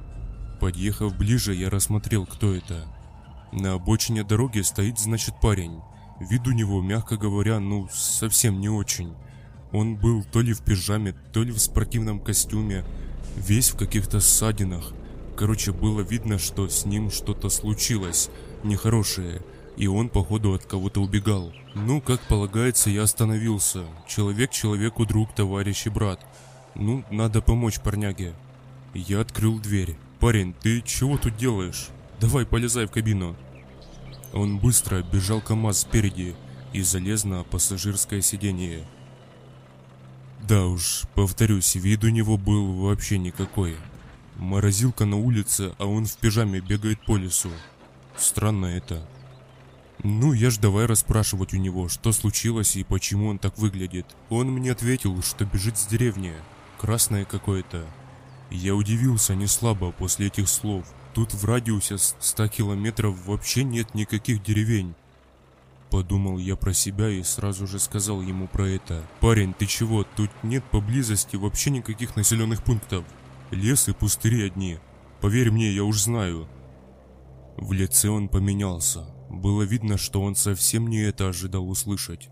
Подъехав 0.61 1.15
ближе, 1.19 1.55
я 1.55 1.69
рассмотрел, 1.69 2.25
кто 2.25 2.55
это. 2.55 2.87
На 3.53 3.75
обочине 3.75 4.25
дороги 4.25 4.61
стоит, 4.61 4.99
значит, 4.99 5.35
парень. 5.41 5.81
Вид 6.21 6.47
у 6.47 6.53
него, 6.53 6.83
мягко 6.83 7.17
говоря, 7.17 7.61
ну, 7.61 7.89
совсем 7.93 8.61
не 8.61 8.69
очень. 8.69 9.15
Он 9.73 9.97
был 9.97 10.25
то 10.25 10.41
ли 10.41 10.53
в 10.53 10.63
пижаме, 10.63 11.15
то 11.33 11.43
ли 11.43 11.53
в 11.53 11.59
спортивном 11.59 12.21
костюме, 12.21 12.85
весь 13.37 13.71
в 13.71 13.77
каких-то 13.77 14.21
ссадинах. 14.21 14.93
Короче, 15.37 15.73
было 15.73 16.01
видно, 16.01 16.39
что 16.39 16.69
с 16.69 16.85
ним 16.85 17.11
что-то 17.11 17.49
случилось, 17.49 18.31
нехорошее, 18.65 19.43
и 19.77 19.87
он, 19.87 20.09
походу, 20.09 20.55
от 20.55 20.65
кого-то 20.65 21.01
убегал. 21.01 21.53
Ну, 21.75 22.01
как 22.01 22.21
полагается, 22.23 22.91
я 22.91 23.03
остановился. 23.03 23.85
Человек 24.07 24.51
человеку 24.51 25.07
друг, 25.07 25.33
товарищ 25.35 25.87
и 25.87 25.91
брат. 25.91 26.27
Ну, 26.75 27.05
надо 27.11 27.41
помочь 27.41 27.81
парняге. 27.81 28.35
Я 28.95 29.21
открыл 29.21 29.59
дверь. 29.61 29.97
«Парень, 30.19 30.53
ты 30.53 30.83
чего 30.83 31.17
тут 31.17 31.37
делаешь?» 31.37 31.91
Давай, 32.21 32.45
полезай 32.45 32.87
в 32.87 32.91
кабину. 32.91 33.37
Он 34.33 34.59
быстро 34.59 35.03
бежал 35.03 35.41
КамАЗ 35.41 35.81
спереди 35.81 36.35
и 36.73 36.83
залез 36.83 37.25
на 37.25 37.45
пассажирское 37.45 38.21
сиденье. 38.21 38.85
Да 40.43 40.67
уж, 40.67 41.03
повторюсь, 41.15 41.75
вид 41.77 42.05
у 42.05 42.09
него 42.09 42.37
был 42.37 42.73
вообще 42.73 43.19
никакой. 43.19 43.77
Морозилка 44.37 45.05
на 45.05 45.17
улице, 45.17 45.75
а 45.79 45.87
он 45.87 46.07
в 46.07 46.17
пижаме 46.17 46.61
бегает 46.61 47.05
по 47.05 47.17
лесу. 47.17 47.51
Странно 48.17 48.67
это. 48.67 49.07
Ну, 50.05 50.33
я 50.33 50.51
ж 50.51 50.59
давай 50.59 50.87
расспрашивать 50.87 51.55
у 51.55 51.57
него, 51.57 51.89
что 51.89 52.13
случилось 52.13 52.77
и 52.77 52.85
почему 52.85 53.29
он 53.29 53.39
так 53.39 53.59
выглядит. 53.59 54.07
Он 54.29 54.49
мне 54.51 54.73
ответил, 54.73 55.23
что 55.23 55.45
бежит 55.45 55.77
с 55.77 55.87
деревни. 55.87 56.33
Красное 56.79 57.25
какое-то. 57.25 57.85
Я 58.51 58.75
удивился 58.77 59.35
не 59.35 59.47
слабо 59.47 59.91
после 59.91 60.29
этих 60.29 60.49
слов. 60.49 60.87
Тут 61.19 61.35
в 61.35 61.45
радиусе 61.47 61.99
100 61.99 62.47
километров 62.47 63.27
вообще 63.27 63.65
нет 63.65 63.93
никаких 63.93 64.41
деревень. 64.41 64.95
Подумал 65.91 66.39
я 66.39 66.55
про 66.55 66.73
себя 66.73 67.09
и 67.09 67.25
сразу 67.25 67.67
же 67.67 67.81
сказал 67.81 68.23
ему 68.23 68.47
про 68.47 68.69
это. 68.69 69.05
«Парень, 69.19 69.53
ты 69.53 69.67
чего? 69.67 70.05
Тут 70.05 70.31
нет 70.45 70.63
поблизости 70.71 71.35
вообще 71.35 71.71
никаких 71.71 72.15
населенных 72.15 72.63
пунктов. 72.63 73.05
Лес 73.51 73.89
и 73.89 73.93
пустыри 73.95 74.47
одни. 74.47 74.79
Поверь 75.21 75.51
мне, 75.51 75.73
я 75.73 75.83
уж 75.83 76.03
знаю». 76.03 76.49
В 77.57 77.73
лице 77.73 78.11
он 78.11 78.29
поменялся. 78.29 79.13
Было 79.29 79.65
видно, 79.65 79.99
что 79.99 80.23
он 80.23 80.37
совсем 80.37 80.87
не 80.87 81.01
это 81.01 81.31
ожидал 81.31 81.69
услышать. 81.69 82.29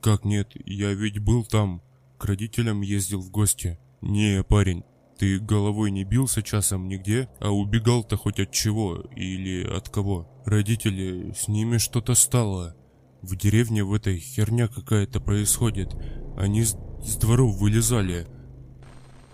«Как 0.00 0.24
нет? 0.24 0.52
Я 0.64 0.94
ведь 0.94 1.18
был 1.18 1.44
там. 1.44 1.82
К 2.16 2.24
родителям 2.24 2.80
ездил 2.80 3.20
в 3.20 3.28
гости». 3.28 3.78
«Не, 4.00 4.42
парень, 4.44 4.82
ты 5.18 5.38
головой 5.38 5.90
не 5.90 6.04
бился 6.04 6.42
часом 6.42 6.88
нигде, 6.88 7.28
а 7.40 7.50
убегал-то 7.50 8.16
хоть 8.16 8.38
от 8.38 8.50
чего 8.52 8.96
или 9.14 9.64
от 9.64 9.88
кого? 9.88 10.28
Родители, 10.44 11.32
с 11.32 11.48
ними 11.48 11.78
что-то 11.78 12.14
стало. 12.14 12.76
В 13.22 13.34
деревне 13.34 13.82
в 13.82 13.94
этой 13.94 14.18
херня 14.18 14.68
какая-то 14.68 15.20
происходит. 15.20 15.96
Они 16.36 16.64
с, 16.64 16.76
с 17.02 17.16
дворов 17.16 17.56
вылезали. 17.56 18.26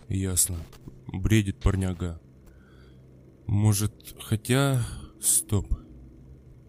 Ясно. 0.09 0.57
Бредит 1.09 1.61
парняга. 1.61 2.21
Может, 3.47 4.17
хотя... 4.21 4.83
Стоп. 5.21 5.73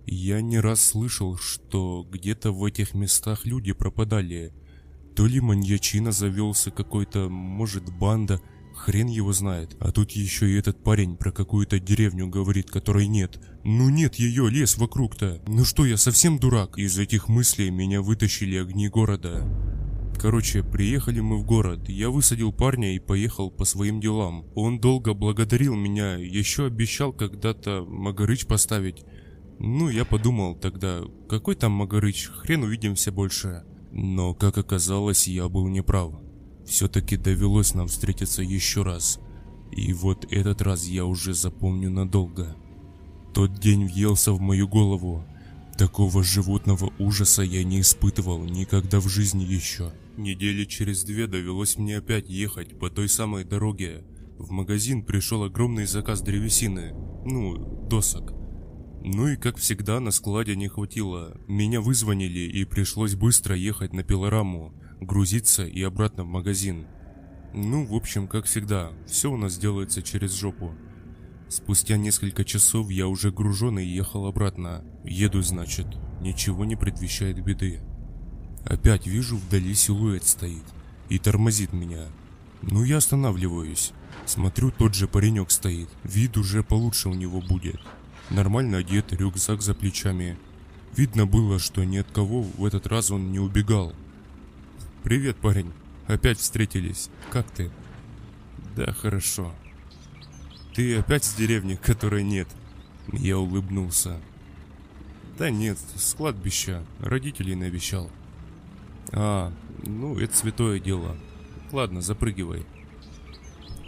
Я 0.06 0.42
не 0.42 0.60
раз 0.60 0.80
слышал, 0.80 1.38
что 1.38 2.06
где-то 2.08 2.52
в 2.52 2.64
этих 2.66 2.94
местах 2.94 3.46
люди 3.46 3.74
пропадали. 3.74 4.54
То 5.16 5.26
ли 5.26 5.40
маньячина 5.40 6.12
завелся 6.12 6.70
какой-то, 6.70 7.30
может, 7.30 7.92
банда, 7.98 8.42
Хрен 8.84 9.08
его 9.08 9.32
знает. 9.32 9.78
А 9.80 9.94
тут 9.94 10.12
еще 10.12 10.50
и 10.50 10.60
этот 10.60 10.84
парень 10.84 11.16
про 11.16 11.32
какую-то 11.32 11.80
деревню 11.80 12.28
говорит, 12.28 12.70
которой 12.70 13.08
нет. 13.08 13.40
Ну 13.64 13.88
нет 13.88 14.16
ее, 14.16 14.50
лес 14.50 14.78
вокруг-то. 14.78 15.42
Ну 15.48 15.64
что, 15.64 15.86
я 15.86 15.96
совсем 15.96 16.38
дурак? 16.38 16.78
Из 16.78 17.00
этих 17.00 17.30
мыслей 17.30 17.72
меня 17.72 18.02
вытащили 18.02 18.58
огни 18.58 18.90
города. 18.90 19.48
Короче, 20.20 20.64
приехали 20.64 21.22
мы 21.22 21.38
в 21.38 21.46
город. 21.46 21.88
Я 21.88 22.10
высадил 22.10 22.52
парня 22.52 22.94
и 22.94 23.00
поехал 23.00 23.50
по 23.52 23.64
своим 23.64 24.02
делам. 24.02 24.48
Он 24.54 24.82
долго 24.82 25.14
благодарил 25.14 25.76
меня, 25.76 26.16
еще 26.16 26.66
обещал 26.66 27.14
когда-то 27.14 27.86
Магарыч 27.88 28.46
поставить. 28.48 29.06
Ну, 29.60 29.88
я 29.88 30.04
подумал 30.04 30.56
тогда, 30.56 31.04
какой 31.30 31.56
там 31.56 31.72
Магарыч, 31.72 32.28
хрен 32.28 32.64
увидимся 32.64 33.14
больше. 33.14 33.64
Но, 33.94 34.34
как 34.34 34.58
оказалось, 34.58 35.26
я 35.26 35.48
был 35.48 35.70
неправ. 35.70 36.16
Все-таки 36.66 37.18
довелось 37.18 37.74
нам 37.74 37.88
встретиться 37.88 38.42
еще 38.42 38.84
раз. 38.84 39.20
И 39.72 39.94
вот 39.94 40.32
этот 40.32 40.62
раз 40.62 40.86
я 40.86 41.06
уже 41.06 41.34
запомню 41.34 41.90
надолго. 41.90 42.56
Тот 43.34 43.60
день 43.60 43.86
въелся 43.86 44.32
в 44.32 44.40
мою 44.40 44.68
голову. 44.68 45.26
Такого 45.78 46.24
животного 46.24 46.94
ужаса 47.00 47.42
я 47.42 47.64
не 47.64 47.82
испытывал 47.82 48.44
никогда 48.44 49.00
в 49.00 49.08
жизни 49.10 49.44
еще. 49.44 49.92
Недели 50.18 50.66
через 50.66 51.04
две 51.04 51.26
довелось 51.26 51.78
мне 51.78 51.98
опять 51.98 52.30
ехать 52.30 52.78
по 52.78 52.92
той 52.92 53.10
самой 53.10 53.44
дороге. 53.44 54.04
В 54.38 54.52
магазин 54.52 55.04
пришел 55.04 55.44
огромный 55.44 55.86
заказ 55.86 56.22
древесины, 56.22 56.94
ну, 57.26 57.88
досок. 57.90 58.34
Ну 59.04 59.28
и 59.28 59.36
как 59.36 59.58
всегда 59.58 60.00
на 60.00 60.12
складе 60.12 60.56
не 60.56 60.68
хватило. 60.68 61.36
Меня 61.48 61.82
вызвонили 61.82 62.42
и 62.42 62.64
пришлось 62.64 63.16
быстро 63.16 63.56
ехать 63.56 63.94
на 63.94 64.04
пилораму, 64.04 64.74
грузиться 65.06 65.66
и 65.66 65.82
обратно 65.82 66.24
в 66.24 66.28
магазин. 66.28 66.88
Ну, 67.54 67.86
в 67.86 67.94
общем, 67.94 68.28
как 68.28 68.46
всегда, 68.46 68.92
все 69.06 69.32
у 69.32 69.38
нас 69.38 69.58
делается 69.58 70.02
через 70.02 70.34
жопу. 70.34 70.74
Спустя 71.50 71.98
несколько 71.98 72.44
часов 72.44 72.90
я 72.90 73.08
уже 73.08 73.32
груженный 73.32 73.86
ехал 73.86 74.26
обратно. 74.26 74.84
Еду, 75.04 75.42
значит, 75.42 75.86
ничего 76.20 76.66
не 76.66 76.76
предвещает 76.76 77.44
беды. 77.44 77.82
Опять 78.66 79.06
вижу, 79.06 79.38
вдали 79.38 79.74
силуэт 79.76 80.24
стоит 80.24 80.64
и 81.10 81.20
тормозит 81.20 81.74
меня. 81.74 82.08
Ну, 82.62 82.84
я 82.84 82.98
останавливаюсь. 82.98 83.92
Смотрю, 84.26 84.72
тот 84.72 84.96
же 84.96 85.08
паренек 85.08 85.52
стоит. 85.52 85.90
Вид 86.04 86.38
уже 86.38 86.64
получше 86.64 87.10
у 87.10 87.14
него 87.14 87.42
будет. 87.42 87.80
Нормально 88.30 88.78
одет, 88.78 89.12
рюкзак 89.12 89.62
за 89.62 89.74
плечами. 89.74 90.40
Видно 90.96 91.26
было, 91.26 91.60
что 91.60 91.84
ни 91.84 91.98
от 91.98 92.10
кого 92.12 92.42
в 92.42 92.66
этот 92.66 92.88
раз 92.88 93.12
он 93.12 93.32
не 93.32 93.40
убегал. 93.40 93.94
«Привет, 95.04 95.36
парень. 95.36 95.74
Опять 96.08 96.40
встретились. 96.40 97.10
Как 97.30 97.52
ты?» 97.52 97.70
«Да, 98.74 98.94
хорошо. 98.94 99.52
Ты 100.74 100.98
опять 100.98 101.26
с 101.26 101.36
деревни, 101.36 101.76
которой 101.76 102.24
нет?» 102.24 102.48
Я 103.12 103.38
улыбнулся. 103.38 104.22
«Да 105.38 105.50
нет, 105.50 105.78
с 105.96 106.14
кладбища. 106.14 106.86
Родителей 107.00 107.54
навещал». 107.56 108.10
«А, 109.12 109.52
ну, 109.86 110.18
это 110.18 110.38
святое 110.38 110.80
дело. 110.80 111.18
Ладно, 111.74 112.00
запрыгивай». 112.00 112.66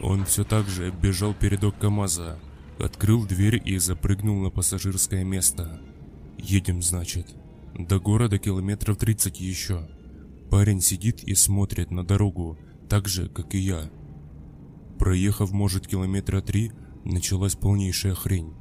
Он 0.01 0.26
все 0.26 0.43
так 0.43 0.68
же 0.68 0.91
бежал 0.91 1.34
передок 1.34 1.80
КамАЗа, 1.80 2.38
открыл 2.78 3.26
дверь 3.26 3.61
и 3.63 3.78
запрыгнул 3.78 4.41
на 4.41 4.49
пассажирское 4.49 5.24
место. 5.24 5.82
Едем, 6.38 6.82
значит. 6.82 7.28
До 7.74 8.01
города 8.01 8.38
километров 8.38 8.97
30 8.97 9.39
еще. 9.39 9.88
Парень 10.55 10.79
сидит 10.79 11.21
и 11.21 11.35
смотрит 11.35 11.91
на 11.91 12.05
дорогу, 12.05 12.57
так 12.87 13.09
же, 13.09 13.27
как 13.27 13.53
и 13.55 13.57
я. 13.57 13.91
Проехав, 14.97 15.51
может, 15.51 15.85
километра 15.85 16.39
три, 16.39 16.71
началась 17.03 17.55
полнейшая 17.55 18.15
хрень. 18.15 18.53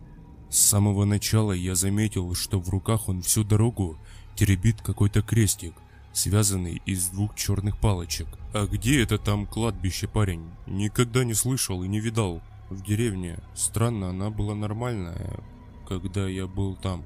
С 0.50 0.58
самого 0.58 1.04
начала 1.04 1.52
я 1.52 1.76
заметил, 1.76 2.34
что 2.34 2.58
в 2.58 2.68
руках 2.68 3.08
он 3.08 3.22
всю 3.22 3.44
дорогу 3.44 3.96
теребит 4.34 4.82
какой-то 4.82 5.22
крестик, 5.22 5.74
связанный 6.12 6.82
из 6.84 7.10
двух 7.10 7.36
черных 7.36 7.78
палочек. 7.78 8.26
А 8.52 8.66
где 8.66 9.00
это 9.00 9.16
там 9.16 9.46
кладбище, 9.46 10.08
парень? 10.08 10.50
Никогда 10.66 11.22
не 11.22 11.34
слышал 11.34 11.84
и 11.84 11.88
не 11.88 12.00
видал. 12.00 12.42
В 12.70 12.82
деревне. 12.82 13.38
Странно, 13.54 14.10
она 14.10 14.30
была 14.30 14.56
нормальная, 14.56 15.38
когда 15.86 16.26
я 16.26 16.48
был 16.48 16.74
там. 16.74 17.04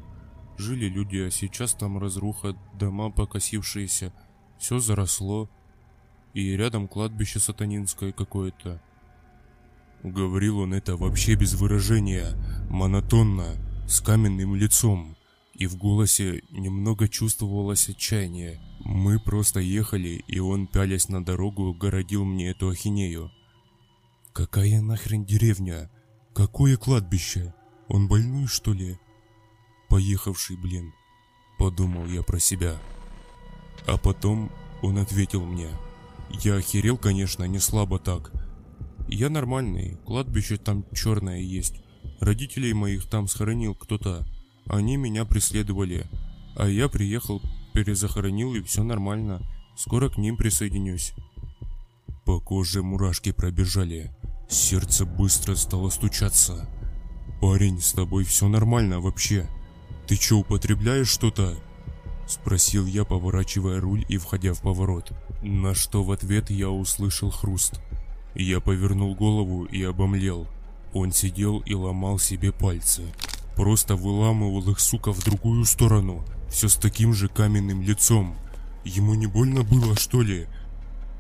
Жили 0.57 0.87
люди, 0.87 1.19
а 1.19 1.31
сейчас 1.31 1.75
там 1.75 1.99
разруха, 1.99 2.57
дома 2.73 3.11
покосившиеся, 3.11 4.15
все 4.59 4.79
заросло. 4.79 5.49
И 6.35 6.57
рядом 6.57 6.89
кладбище 6.89 7.39
сатанинское 7.39 8.13
какое-то. 8.13 8.81
Говорил 10.03 10.61
он 10.61 10.75
это 10.75 10.97
вообще 10.97 11.35
без 11.35 11.55
выражения, 11.55 12.37
монотонно, 12.71 13.57
с 13.89 14.01
каменным 14.01 14.55
лицом 14.55 15.19
и 15.59 15.67
в 15.67 15.77
голосе 15.77 16.43
немного 16.51 17.09
чувствовалось 17.09 17.89
отчаяние. 17.89 18.61
Мы 18.85 19.19
просто 19.19 19.59
ехали, 19.59 20.23
и 20.29 20.39
он, 20.39 20.69
пялясь 20.69 21.09
на 21.09 21.25
дорогу, 21.25 21.75
городил 21.75 22.25
мне 22.25 22.51
эту 22.51 22.69
ахинею. 22.69 23.33
«Какая 24.33 24.81
нахрен 24.81 25.25
деревня? 25.25 25.91
Какое 26.33 26.77
кладбище? 26.77 27.55
Он 27.89 28.07
больной, 28.07 28.47
что 28.47 28.73
ли?» 28.73 28.99
«Поехавший, 29.89 30.57
блин»,— 30.57 30.93
подумал 31.59 32.07
я 32.07 32.23
про 32.23 32.39
себя. 32.39 32.79
А 33.87 33.97
потом 33.97 34.51
он 34.83 34.99
ответил 34.99 35.45
мне. 35.45 35.69
«Я 36.43 36.57
охерел, 36.57 36.99
конечно, 36.99 37.45
не 37.45 37.59
слабо 37.59 37.99
так. 37.99 38.33
Я 39.09 39.31
нормальный, 39.31 39.97
кладбище 40.05 40.59
там 40.59 40.85
черное 40.93 41.41
есть. 41.41 41.75
Родителей 42.21 42.75
моих 42.75 43.07
там 43.09 43.27
схоронил 43.27 43.75
кто-то. 43.75 44.27
Они 44.67 44.97
меня 44.97 45.25
преследовали, 45.25 46.07
а 46.57 46.69
я 46.69 46.89
приехал, 46.89 47.41
перезахоронил 47.73 48.55
и 48.55 48.63
все 48.63 48.83
нормально. 48.83 49.41
Скоро 49.77 50.11
к 50.11 50.19
ним 50.19 50.37
присоединюсь. 50.37 51.15
По 52.27 52.41
коже 52.41 52.83
мурашки 52.83 53.33
пробежали. 53.33 54.11
Сердце 54.51 55.07
быстро 55.07 55.55
стало 55.55 55.89
стучаться. 55.89 56.69
«Парень, 57.41 57.81
с 57.81 57.93
тобой 57.93 58.25
все 58.25 58.49
нормально 58.49 59.01
вообще. 59.01 59.49
Ты 60.07 60.17
че, 60.17 60.37
употребляешь 60.37 61.09
что-то?» 61.09 61.57
Спросил 62.29 62.85
я, 62.85 63.07
поворачивая 63.07 63.81
руль 63.81 64.05
и 64.07 64.19
входя 64.19 64.53
в 64.53 64.61
поворот. 64.61 65.13
На 65.43 65.75
что 65.75 66.05
в 66.05 66.13
ответ 66.13 66.51
я 66.51 66.69
услышал 66.69 67.31
хруст. 67.31 67.81
Я 68.35 68.61
повернул 68.61 69.15
голову 69.15 69.65
и 69.65 69.83
обомлел. 69.83 70.47
Он 70.93 71.11
сидел 71.11 71.61
и 71.61 71.73
ломал 71.73 72.19
себе 72.19 72.53
пальцы. 72.53 73.05
Просто 73.57 73.97
выламывал 73.97 74.71
их, 74.71 74.79
сука, 74.79 75.13
в 75.13 75.25
другую 75.25 75.65
сторону. 75.65 76.23
Все 76.51 76.69
с 76.69 76.77
таким 76.77 77.15
же 77.15 77.29
каменным 77.29 77.81
лицом. 77.81 78.37
Ему 78.85 79.15
не 79.15 79.27
больно 79.27 79.63
было, 79.63 79.97
что 79.97 80.21
ли? 80.21 80.47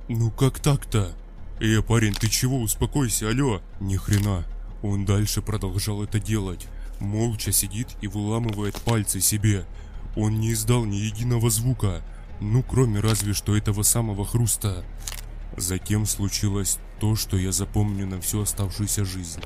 Ну 0.08 0.30
как 0.30 0.60
так-то? 0.60 1.12
Эй, 1.58 1.82
парень, 1.82 2.12
ты 2.12 2.28
чего? 2.28 2.60
Успокойся, 2.60 3.30
алло. 3.30 3.62
Ни 3.80 3.96
хрена. 3.96 4.44
Он 4.82 5.06
дальше 5.06 5.40
продолжал 5.40 6.02
это 6.02 6.20
делать. 6.20 6.66
Молча 7.00 7.50
сидит 7.50 7.88
и 8.02 8.08
выламывает 8.08 8.78
пальцы 8.82 9.20
себе. 9.20 9.64
Он 10.18 10.40
не 10.40 10.52
издал 10.52 10.84
ни 10.84 10.96
единого 10.96 11.48
звука. 11.48 12.02
Ну, 12.40 12.64
кроме 12.64 12.98
разве 12.98 13.34
что 13.34 13.56
этого 13.56 13.82
самого 13.84 14.26
хруста. 14.26 14.84
Затем 15.56 16.06
случилось 16.06 16.78
то, 16.98 17.14
что 17.14 17.36
я 17.36 17.52
запомню 17.52 18.04
на 18.04 18.20
всю 18.20 18.42
оставшуюся 18.42 19.04
жизнь. 19.04 19.40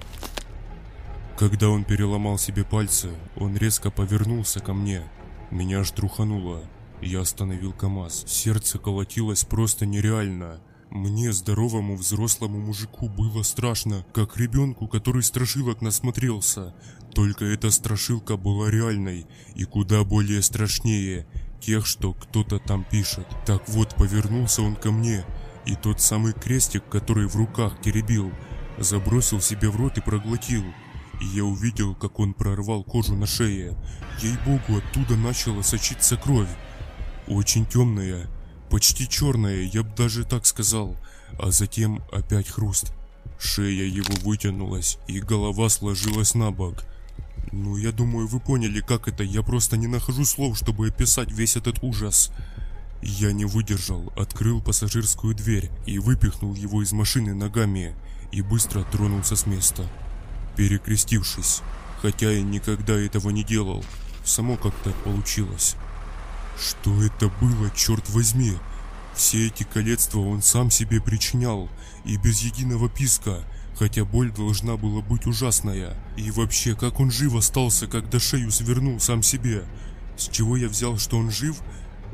Когда 1.36 1.68
он 1.68 1.84
переломал 1.84 2.38
себе 2.38 2.64
пальцы, 2.64 3.10
он 3.36 3.54
резко 3.54 3.90
повернулся 3.90 4.60
ко 4.60 4.72
мне. 4.72 5.02
Меня 5.50 5.80
аж 5.80 5.90
трухануло. 5.90 6.62
Я 7.02 7.20
остановил 7.20 7.74
КамАЗ. 7.74 8.24
Сердце 8.26 8.78
колотилось 8.78 9.44
просто 9.44 9.84
нереально. 9.84 10.58
Мне, 10.94 11.32
здоровому 11.32 11.96
взрослому 11.96 12.60
мужику, 12.60 13.08
было 13.08 13.42
страшно, 13.44 14.04
как 14.12 14.36
ребенку, 14.36 14.86
который 14.88 15.22
страшилок 15.22 15.80
насмотрелся. 15.80 16.74
Только 17.14 17.46
эта 17.46 17.70
страшилка 17.70 18.36
была 18.36 18.70
реальной 18.70 19.26
и 19.54 19.64
куда 19.64 20.04
более 20.04 20.42
страшнее 20.42 21.26
тех, 21.62 21.86
что 21.86 22.12
кто-то 22.12 22.58
там 22.58 22.84
пишет. 22.84 23.26
Так 23.46 23.70
вот, 23.70 23.94
повернулся 23.94 24.60
он 24.60 24.76
ко 24.76 24.92
мне, 24.92 25.24
и 25.64 25.76
тот 25.76 26.02
самый 26.02 26.34
крестик, 26.34 26.86
который 26.90 27.26
в 27.26 27.36
руках 27.36 27.80
теребил, 27.80 28.30
забросил 28.76 29.40
себе 29.40 29.70
в 29.70 29.76
рот 29.76 29.96
и 29.96 30.02
проглотил 30.02 30.62
и 31.22 31.24
я 31.24 31.44
увидел, 31.44 31.94
как 31.94 32.18
он 32.18 32.34
прорвал 32.34 32.82
кожу 32.82 33.14
на 33.14 33.26
шее. 33.26 33.78
Ей-богу, 34.20 34.78
оттуда 34.78 35.16
начала 35.16 35.62
сочиться 35.62 36.16
кровь. 36.16 36.48
Очень 37.28 37.64
темная, 37.64 38.28
почти 38.72 39.08
черная, 39.08 39.62
я 39.62 39.84
бы 39.84 39.90
даже 39.96 40.24
так 40.24 40.46
сказал. 40.46 40.96
А 41.38 41.52
затем 41.52 42.02
опять 42.10 42.48
хруст. 42.48 42.92
Шея 43.38 43.84
его 43.84 44.14
вытянулась, 44.24 44.98
и 45.06 45.20
голова 45.20 45.68
сложилась 45.68 46.34
на 46.34 46.50
бок. 46.50 46.82
Ну, 47.52 47.76
я 47.76 47.92
думаю, 47.92 48.26
вы 48.26 48.40
поняли, 48.40 48.80
как 48.80 49.06
это. 49.06 49.22
Я 49.22 49.42
просто 49.42 49.76
не 49.76 49.86
нахожу 49.86 50.24
слов, 50.24 50.58
чтобы 50.58 50.88
описать 50.88 51.30
весь 51.30 51.56
этот 51.56 51.82
ужас. 51.82 52.32
Я 53.02 53.32
не 53.32 53.44
выдержал, 53.44 54.12
открыл 54.16 54.60
пассажирскую 54.60 55.34
дверь 55.34 55.70
и 55.86 56.00
выпихнул 56.00 56.54
его 56.54 56.82
из 56.82 56.92
машины 56.92 57.34
ногами 57.34 57.94
и 58.32 58.42
быстро 58.42 58.82
тронулся 58.84 59.36
с 59.36 59.46
места 59.46 59.88
перекрестившись, 60.56 61.62
хотя 62.00 62.30
я 62.30 62.42
никогда 62.42 62.94
этого 62.94 63.30
не 63.30 63.44
делал. 63.44 63.84
Само 64.24 64.56
как-то 64.56 64.90
получилось. 65.04 65.76
Что 66.58 67.02
это 67.02 67.30
было, 67.40 67.70
черт 67.74 68.08
возьми? 68.10 68.54
Все 69.14 69.46
эти 69.46 69.64
колецства 69.64 70.20
он 70.20 70.42
сам 70.42 70.70
себе 70.70 71.00
причинял, 71.00 71.68
и 72.04 72.16
без 72.16 72.40
единого 72.40 72.88
писка, 72.88 73.44
хотя 73.78 74.04
боль 74.04 74.32
должна 74.32 74.76
была 74.76 75.02
быть 75.02 75.26
ужасная. 75.26 75.96
И 76.16 76.30
вообще, 76.30 76.74
как 76.74 77.00
он 77.00 77.10
жив 77.10 77.34
остался, 77.34 77.86
когда 77.86 78.18
шею 78.18 78.50
свернул 78.50 79.00
сам 79.00 79.22
себе? 79.22 79.64
С 80.16 80.28
чего 80.28 80.56
я 80.56 80.68
взял, 80.68 80.98
что 80.98 81.18
он 81.18 81.30
жив, 81.30 81.56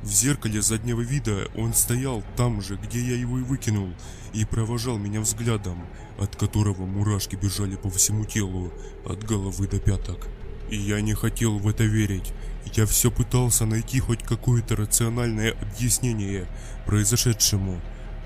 в 0.03 0.11
зеркале 0.11 0.63
заднего 0.63 1.01
вида 1.01 1.49
он 1.57 1.75
стоял 1.75 2.23
там 2.37 2.63
же, 2.63 2.77
где 2.77 3.01
я 3.01 3.17
его 3.17 3.39
и 3.39 3.43
выкинул, 3.43 3.93
и 4.33 4.45
провожал 4.45 4.97
меня 4.97 5.21
взглядом, 5.21 5.85
от 6.19 6.37
которого 6.37 6.87
мурашки 6.87 7.37
бежали 7.37 7.77
по 7.77 7.91
всему 7.91 8.25
телу, 8.25 8.73
от 9.05 9.25
головы 9.25 9.67
до 9.67 9.81
пяток. 9.81 10.29
И 10.71 10.77
я 10.77 11.01
не 11.01 11.15
хотел 11.15 11.59
в 11.59 11.67
это 11.67 11.85
верить. 11.85 12.33
Я 12.75 12.87
все 12.87 13.11
пытался 13.11 13.67
найти 13.67 14.01
хоть 14.01 14.23
какое-то 14.23 14.77
рациональное 14.77 15.53
объяснение 15.53 16.47
произошедшему. 16.87 17.81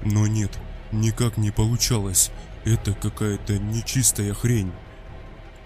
Но 0.05 0.26
нет, 0.26 0.59
никак 0.90 1.36
не 1.36 1.51
получалось. 1.51 2.30
Это 2.64 2.93
какая-то 2.93 3.59
нечистая 3.59 4.34
хрень. 4.34 4.72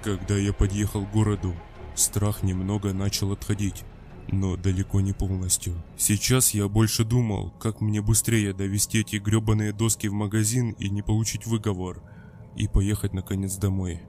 Когда 0.03 0.37
я 0.37 0.53
подъехал 0.53 1.05
к 1.05 1.11
городу, 1.11 1.55
страх 1.95 2.43
немного 2.43 2.93
начал 2.93 3.33
отходить, 3.33 3.85
но 4.29 4.57
далеко 4.57 5.01
не 5.01 5.13
полностью. 5.13 5.83
Сейчас 5.97 6.55
я 6.55 6.69
больше 6.69 7.05
думал, 7.05 7.51
как 7.59 7.81
мне 7.81 8.01
быстрее 8.01 8.53
довести 8.53 9.01
эти 9.01 9.17
гребаные 9.17 9.73
доски 9.73 10.07
в 10.09 10.13
магазин 10.13 10.73
и 10.73 10.89
не 10.89 11.03
получить 11.03 11.47
выговор, 11.47 12.03
и 12.57 12.69
поехать 12.69 13.13
наконец 13.13 13.57
домой. 13.57 14.03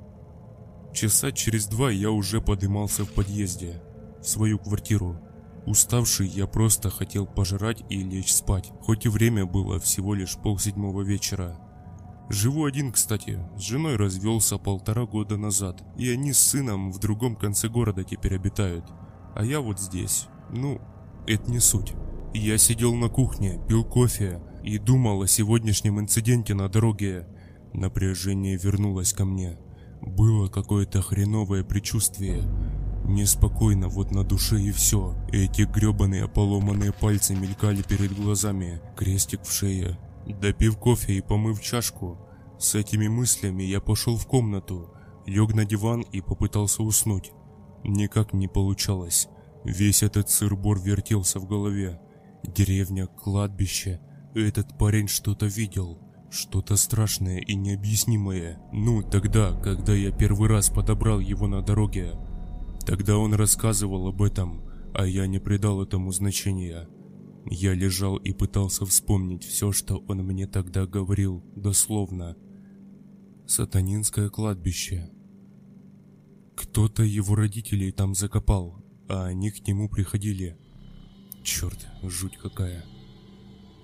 Часа 0.93 1.31
через 1.31 1.67
два 1.67 1.91
я 1.91 2.11
уже 2.11 2.41
подымался 2.41 3.03
в 3.03 3.11
подъезде, 3.11 3.81
свою 4.27 4.59
квартиру. 4.59 5.19
Уставший, 5.65 6.27
я 6.27 6.47
просто 6.47 6.89
хотел 6.89 7.25
пожрать 7.25 7.83
и 7.89 8.01
лечь 8.01 8.33
спать, 8.33 8.71
хоть 8.81 9.05
и 9.05 9.09
время 9.09 9.45
было 9.45 9.79
всего 9.79 10.13
лишь 10.13 10.37
полседьмого 10.37 11.01
вечера. 11.01 11.59
Живу 12.29 12.65
один, 12.65 12.91
кстати. 12.91 13.39
С 13.57 13.61
женой 13.61 13.95
развелся 13.95 14.57
полтора 14.57 15.05
года 15.05 15.37
назад. 15.37 15.81
И 15.97 16.09
они 16.09 16.33
с 16.33 16.39
сыном 16.39 16.91
в 16.91 16.99
другом 16.99 17.37
конце 17.37 17.69
города 17.69 18.03
теперь 18.03 18.35
обитают. 18.35 18.85
А 19.33 19.45
я 19.45 19.61
вот 19.61 19.79
здесь. 19.79 20.27
Ну, 20.49 20.81
это 21.25 21.49
не 21.49 21.59
суть. 21.59 21.93
Я 22.33 22.57
сидел 22.57 22.95
на 22.95 23.07
кухне, 23.07 23.59
пил 23.67 23.85
кофе 23.85 24.41
и 24.63 24.77
думал 24.77 25.21
о 25.21 25.27
сегодняшнем 25.27 26.01
инциденте 26.01 26.53
на 26.53 26.67
дороге. 26.67 27.27
Напряжение 27.73 28.57
вернулось 28.57 29.13
ко 29.13 29.23
мне. 29.23 29.57
Было 30.01 30.47
какое-то 30.47 31.01
хреновое 31.01 31.63
предчувствие. 31.63 32.43
Неспокойно 33.07 33.87
вот 33.87 34.11
на 34.11 34.25
душе 34.25 34.59
и 34.59 34.71
все. 34.71 35.15
Эти 35.31 35.61
гребаные 35.61 36.27
поломанные 36.27 36.91
пальцы 36.91 37.33
мелькали 37.33 37.81
перед 37.81 38.13
глазами. 38.13 38.81
Крестик 38.97 39.43
в 39.43 39.51
шее. 39.51 39.97
Допив 40.27 40.77
кофе 40.77 41.13
и 41.13 41.21
помыв 41.21 41.61
чашку, 41.61 42.19
с 42.59 42.75
этими 42.75 43.07
мыслями 43.07 43.63
я 43.63 43.79
пошел 43.79 44.17
в 44.17 44.27
комнату, 44.27 44.93
лег 45.25 45.53
на 45.53 45.63
диван 45.63 46.01
и 46.01 46.19
попытался 46.19 46.83
уснуть. 46.83 47.31
Никак 47.85 48.33
не 48.33 48.49
получалось. 48.49 49.29
Весь 49.63 50.03
этот 50.03 50.29
сыр-бор 50.29 50.79
вертелся 50.79 51.39
в 51.39 51.47
голове. 51.47 52.01
Деревня, 52.43 53.07
кладбище. 53.07 54.01
Этот 54.35 54.77
парень 54.77 55.07
что-то 55.07 55.45
видел. 55.45 55.99
Что-то 56.29 56.75
страшное 56.75 57.37
и 57.37 57.55
необъяснимое. 57.55 58.59
Ну, 58.73 59.01
тогда, 59.01 59.53
когда 59.61 59.93
я 59.93 60.11
первый 60.11 60.49
раз 60.49 60.69
подобрал 60.69 61.19
его 61.19 61.47
на 61.47 61.61
дороге. 61.61 62.15
Тогда 62.87 63.17
он 63.17 63.33
рассказывал 63.33 64.07
об 64.07 64.21
этом, 64.21 64.61
а 64.93 65.05
я 65.05 65.27
не 65.27 65.39
придал 65.39 65.83
этому 65.83 66.13
значения. 66.13 66.87
Я 67.45 67.73
лежал 67.73 68.15
и 68.15 68.31
пытался 68.31 68.85
вспомнить 68.85 69.43
все, 69.43 69.73
что 69.73 69.97
он 70.07 70.19
мне 70.19 70.47
тогда 70.47 70.85
говорил, 70.87 71.43
дословно. 71.53 72.37
Сатанинское 73.45 74.29
кладбище. 74.29 75.11
Кто-то 76.55 77.03
его 77.03 77.35
родителей 77.35 77.91
там 77.91 78.15
закопал, 78.15 78.81
а 79.09 79.25
они 79.25 79.51
к 79.51 79.67
нему 79.67 79.89
приходили. 79.89 80.57
Черт, 81.43 81.87
жуть 82.03 82.37
какая. 82.37 82.85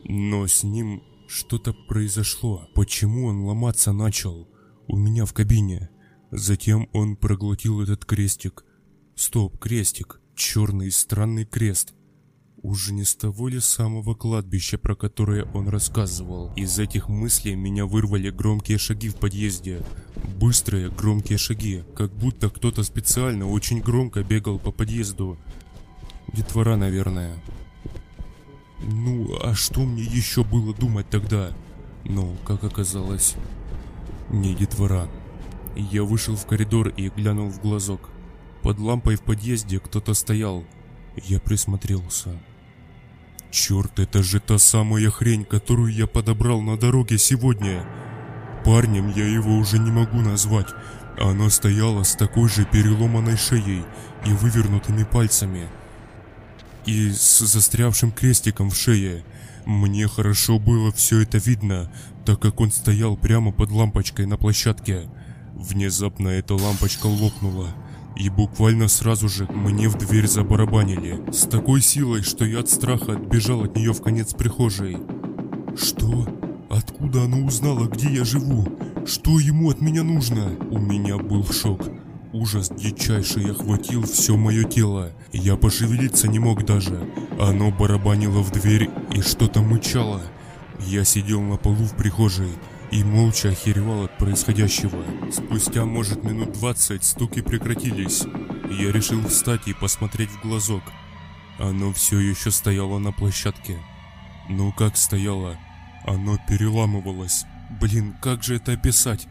Но 0.05 0.47
с 0.47 0.63
ним 0.63 1.03
что-то 1.27 1.73
произошло. 1.73 2.69
Почему 2.73 3.25
он 3.25 3.41
ломаться 3.43 3.91
начал? 3.91 4.47
У 4.87 4.95
меня 4.95 5.25
в 5.25 5.33
кабине. 5.33 5.89
Затем 6.31 6.87
он 6.93 7.17
проглотил 7.17 7.81
этот 7.81 8.05
крестик. 8.05 8.63
Стоп, 9.15 9.59
крестик. 9.59 10.19
Черный 10.35 10.89
странный 10.89 11.45
крест. 11.45 11.93
Уже 12.63 12.93
не 12.93 13.03
с 13.03 13.15
того 13.15 13.47
ли 13.47 13.59
самого 13.59 14.15
кладбища, 14.15 14.79
про 14.79 14.95
которое 14.95 15.45
он 15.53 15.67
рассказывал? 15.67 16.51
Из 16.55 16.79
этих 16.79 17.09
мыслей 17.09 17.55
меня 17.55 17.85
вырвали 17.85 18.31
громкие 18.31 18.79
шаги 18.79 19.09
в 19.09 19.15
подъезде. 19.17 19.85
Быстрые, 20.39 20.89
громкие 20.89 21.37
шаги, 21.37 21.83
как 21.95 22.11
будто 22.11 22.49
кто-то 22.49 22.83
специально 22.83 23.47
очень 23.47 23.81
громко 23.81 24.23
бегал 24.23 24.57
по 24.57 24.71
подъезду. 24.71 25.37
Детвора, 26.33 26.75
наверное. 26.75 27.35
Ну, 28.81 29.37
а 29.43 29.53
что 29.53 29.81
мне 29.81 30.03
еще 30.03 30.43
было 30.43 30.73
думать 30.73 31.07
тогда? 31.09 31.51
Но, 32.03 32.35
как 32.45 32.63
оказалось, 32.63 33.35
не 34.31 34.55
детвора. 34.55 35.07
Я 35.75 36.03
вышел 36.03 36.35
в 36.35 36.47
коридор 36.47 36.87
и 36.87 37.09
глянул 37.09 37.49
в 37.49 37.61
глазок. 37.61 38.12
Под 38.63 38.79
лампой 38.79 39.17
в 39.17 39.21
подъезде 39.23 39.79
кто-то 39.79 40.13
стоял. 40.13 40.63
Я 41.25 41.41
присмотрелся. 41.41 42.29
Черт, 43.51 43.99
это 43.99 44.23
же 44.23 44.39
та 44.39 44.57
самая 44.57 45.09
хрень, 45.09 45.43
которую 45.43 45.93
я 45.93 46.07
подобрал 46.07 46.61
на 46.61 46.77
дороге 46.77 47.17
сегодня. 47.17 47.85
Парнем 48.63 49.09
я 49.09 49.27
его 49.27 49.57
уже 49.57 49.79
не 49.79 49.91
могу 49.91 50.21
назвать. 50.21 50.69
Она 51.19 51.49
стояла 51.49 52.03
с 52.03 52.15
такой 52.15 52.47
же 52.47 52.65
переломанной 52.65 53.35
шеей 53.35 53.83
и 54.25 54.29
вывернутыми 54.29 55.03
пальцами. 55.03 55.67
И 56.85 57.11
с 57.11 57.39
застрявшим 57.39 58.13
крестиком 58.13 58.69
в 58.69 58.77
шее. 58.77 59.25
Мне 59.65 60.07
хорошо 60.07 60.57
было 60.57 60.91
все 60.93 61.21
это 61.21 61.37
видно, 61.37 61.91
так 62.25 62.39
как 62.39 62.61
он 62.61 62.71
стоял 62.71 63.17
прямо 63.17 63.51
под 63.51 63.71
лампочкой 63.71 64.25
на 64.25 64.37
площадке. 64.37 65.09
Внезапно 65.53 66.29
эта 66.29 66.55
лампочка 66.55 67.07
лопнула. 67.07 67.75
И 68.15 68.29
буквально 68.29 68.87
сразу 68.87 69.27
же 69.27 69.47
мне 69.51 69.89
в 69.89 69.97
дверь 69.97 70.27
забарабанили. 70.27 71.23
С 71.31 71.47
такой 71.47 71.81
силой, 71.81 72.21
что 72.21 72.45
я 72.45 72.59
от 72.59 72.69
страха 72.69 73.13
отбежал 73.13 73.63
от 73.63 73.75
нее 73.75 73.93
в 73.93 74.01
конец 74.01 74.33
прихожей. 74.33 74.97
Что? 75.75 76.27
Откуда 76.69 77.23
она 77.23 77.37
узнала, 77.37 77.87
где 77.87 78.09
я 78.09 78.23
живу? 78.23 78.67
Что 79.05 79.39
ему 79.39 79.69
от 79.69 79.81
меня 79.81 80.03
нужно? 80.03 80.51
У 80.69 80.79
меня 80.79 81.17
был 81.17 81.43
шок. 81.45 81.81
Ужас 82.31 82.69
дичайший 82.69 83.51
охватил 83.51 84.03
все 84.03 84.35
мое 84.35 84.63
тело. 84.63 85.11
Я 85.31 85.55
пошевелиться 85.55 86.27
не 86.27 86.39
мог 86.39 86.65
даже. 86.65 87.07
Оно 87.39 87.71
барабанило 87.71 88.41
в 88.41 88.51
дверь 88.51 88.89
и 89.13 89.21
что-то 89.21 89.61
мычало. 89.61 90.21
Я 90.79 91.03
сидел 91.03 91.41
на 91.41 91.57
полу 91.57 91.83
в 91.85 91.95
прихожей 91.95 92.49
и 92.93 93.03
молча 93.03 93.49
охеревал 93.49 94.03
от 94.03 94.17
происходящего. 94.19 95.03
Спустя, 95.31 95.83
может, 95.83 96.23
минут 96.23 96.51
двадцать 96.53 97.03
стуки 97.03 97.41
прекратились. 97.41 98.21
Я 98.69 98.91
решил 98.91 99.25
встать 99.27 99.67
и 99.67 99.73
посмотреть 99.73 100.29
в 100.29 100.41
глазок. 100.43 100.83
Оно 101.57 101.91
все 101.91 102.19
еще 102.19 102.51
стояло 102.51 102.99
на 102.99 103.11
площадке. 103.11 103.79
Ну 104.47 104.71
как 104.71 104.95
стояло? 104.95 105.57
Оно 106.05 106.37
переламывалось. 106.47 107.45
Блин, 107.81 108.15
как 108.21 108.43
же 108.43 108.57
это 108.57 108.73
описать? 108.73 109.27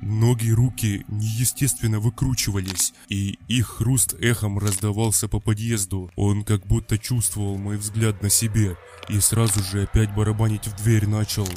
Ноги 0.00 0.50
руки 0.50 1.04
неестественно 1.08 1.98
выкручивались, 1.98 2.94
и 3.08 3.40
их 3.48 3.66
хруст 3.66 4.14
эхом 4.20 4.58
раздавался 4.60 5.26
по 5.26 5.40
подъезду. 5.40 6.12
Он 6.14 6.44
как 6.44 6.64
будто 6.64 6.96
чувствовал 6.96 7.58
мой 7.58 7.76
взгляд 7.76 8.22
на 8.22 8.30
себе, 8.30 8.76
и 9.08 9.18
сразу 9.18 9.64
же 9.64 9.82
опять 9.82 10.14
барабанить 10.14 10.68
в 10.68 10.76
дверь 10.82 11.08
начал. 11.08 11.48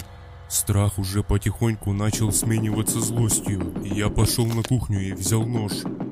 Страх 0.53 0.99
уже 0.99 1.23
потихоньку 1.23 1.93
начал 1.93 2.31
смениваться 2.31 3.01
злостью. 3.01 3.73
Я 3.83 4.09
пошел 4.09 4.45
на 4.45 4.61
кухню 4.61 5.01
и 5.01 5.11
взял 5.13 5.47
нож. 5.47 5.71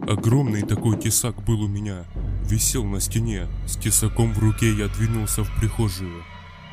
Огромный 0.10 0.64
такой 0.64 1.00
тесак 1.00 1.44
был 1.44 1.62
у 1.62 1.68
меня. 1.68 2.06
Висел 2.50 2.84
на 2.84 3.00
стене. 3.00 3.46
С 3.68 3.78
тесаком 3.78 4.34
в 4.34 4.40
руке 4.40 4.74
я 4.74 4.88
двинулся 4.88 5.44
в 5.44 5.56
прихожую. 5.60 6.24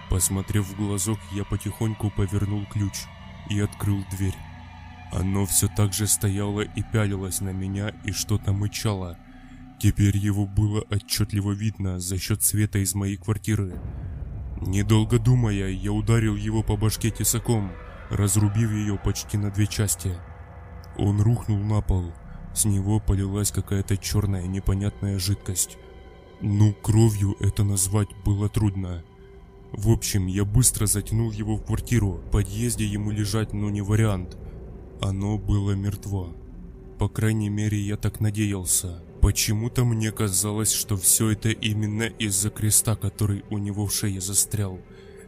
Посмотрев 0.08 0.66
в 0.66 0.76
глазок, 0.78 1.18
я 1.32 1.44
потихоньку 1.44 2.10
повернул 2.10 2.64
ключ 2.72 2.94
и 3.50 3.60
открыл 3.60 4.02
дверь. 4.12 4.36
Оно 5.12 5.44
все 5.44 5.68
так 5.68 5.92
же 5.92 6.06
стояло 6.06 6.62
и 6.62 6.82
пялилось 6.90 7.42
на 7.42 7.50
меня 7.50 7.92
и 8.02 8.12
что-то 8.12 8.54
мычало. 8.54 9.18
Теперь 9.78 10.16
его 10.16 10.46
было 10.46 10.86
отчетливо 10.90 11.52
видно 11.52 12.00
за 12.00 12.18
счет 12.18 12.42
света 12.42 12.78
из 12.78 12.94
моей 12.94 13.18
квартиры. 13.18 13.78
Недолго 14.60 15.18
думая, 15.18 15.68
я 15.68 15.92
ударил 15.92 16.34
его 16.34 16.62
по 16.62 16.76
башке 16.76 17.10
тесаком, 17.10 17.70
разрубив 18.10 18.70
ее 18.72 18.98
почти 18.98 19.36
на 19.36 19.50
две 19.50 19.66
части. 19.66 20.16
Он 20.96 21.20
рухнул 21.20 21.58
на 21.58 21.80
пол. 21.80 22.12
С 22.54 22.64
него 22.64 22.98
полилась 22.98 23.52
какая-то 23.52 23.96
черная 23.96 24.46
непонятная 24.46 25.18
жидкость. 25.18 25.78
Ну, 26.40 26.72
кровью 26.72 27.36
это 27.38 27.62
назвать 27.62 28.08
было 28.24 28.48
трудно. 28.48 29.04
В 29.72 29.90
общем, 29.90 30.26
я 30.26 30.44
быстро 30.44 30.86
затянул 30.86 31.30
его 31.30 31.56
в 31.56 31.64
квартиру. 31.64 32.14
В 32.26 32.30
подъезде 32.30 32.84
ему 32.84 33.10
лежать, 33.10 33.52
но 33.52 33.70
не 33.70 33.82
вариант. 33.82 34.36
Оно 35.00 35.38
было 35.38 35.72
мертво. 35.72 36.34
По 36.98 37.08
крайней 37.08 37.48
мере, 37.48 37.78
я 37.78 37.96
так 37.96 38.18
надеялся. 38.20 39.02
Почему-то 39.20 39.84
мне 39.84 40.12
казалось, 40.12 40.72
что 40.72 40.96
все 40.96 41.30
это 41.30 41.50
именно 41.50 42.04
из-за 42.04 42.50
креста, 42.50 42.94
который 42.94 43.44
у 43.50 43.58
него 43.58 43.86
в 43.86 43.92
шее 43.92 44.20
застрял. 44.20 44.80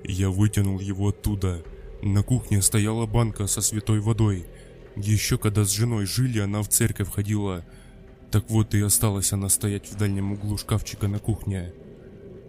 Я 0.05 0.31
вытянул 0.31 0.79
его 0.79 1.09
оттуда. 1.09 1.63
На 2.03 2.23
кухне 2.23 2.63
стояла 2.63 3.07
банка 3.07 3.47
со 3.47 3.61
святой 3.61 4.01
водой. 4.01 4.47
Еще 4.97 5.39
когда 5.39 5.65
с 5.65 5.71
женой 5.71 6.07
жили, 6.07 6.39
она 6.39 6.63
в 6.63 6.69
церковь 6.69 7.11
ходила. 7.11 7.65
Так 8.31 8.49
вот 8.49 8.75
и 8.75 8.81
осталась 8.81 9.33
она 9.33 9.49
стоять 9.49 9.91
в 9.91 9.97
дальнем 9.97 10.33
углу 10.33 10.57
шкафчика 10.57 11.09
на 11.09 11.19
кухне. 11.19 11.73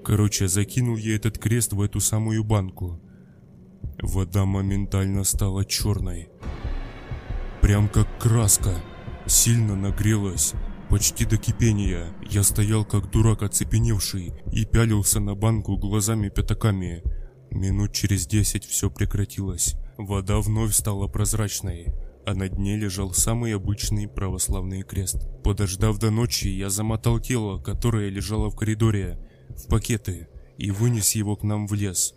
Короче, 0.03 0.47
закинул 0.47 0.95
я 0.95 1.15
этот 1.15 1.37
крест 1.37 1.73
в 1.73 1.81
эту 1.81 1.99
самую 1.99 2.43
банку. 2.43 2.99
Вода 3.99 4.45
моментально 4.45 5.23
стала 5.23 5.65
черной. 5.65 6.29
Прям 7.61 7.89
как 7.89 8.07
краска. 8.19 8.75
Сильно 9.27 9.75
нагрелась. 9.75 10.53
Почти 10.91 11.23
до 11.23 11.37
кипения. 11.37 12.13
Я 12.29 12.43
стоял 12.43 12.83
как 12.83 13.09
дурак 13.09 13.43
оцепеневший 13.43 14.33
и 14.51 14.65
пялился 14.65 15.21
на 15.21 15.35
банку 15.35 15.77
глазами-пятаками. 15.77 17.01
Минут 17.49 17.93
через 17.93 18.27
десять 18.27 18.65
все 18.65 18.89
прекратилось. 18.89 19.75
Вода 19.97 20.39
вновь 20.39 20.73
стала 20.73 21.07
прозрачной, 21.07 21.93
а 22.25 22.33
на 22.33 22.49
дне 22.49 22.75
лежал 22.75 23.13
самый 23.13 23.55
обычный 23.55 24.09
православный 24.09 24.81
крест. 24.81 25.29
Подождав 25.45 25.97
до 25.97 26.11
ночи, 26.11 26.49
я 26.49 26.69
замотал 26.69 27.21
тело, 27.21 27.57
которое 27.57 28.09
лежало 28.09 28.49
в 28.49 28.57
коридоре, 28.57 29.17
в 29.47 29.69
пакеты 29.69 30.27
и 30.57 30.71
вынес 30.71 31.15
его 31.15 31.37
к 31.37 31.43
нам 31.43 31.67
в 31.67 31.73
лес. 31.73 32.13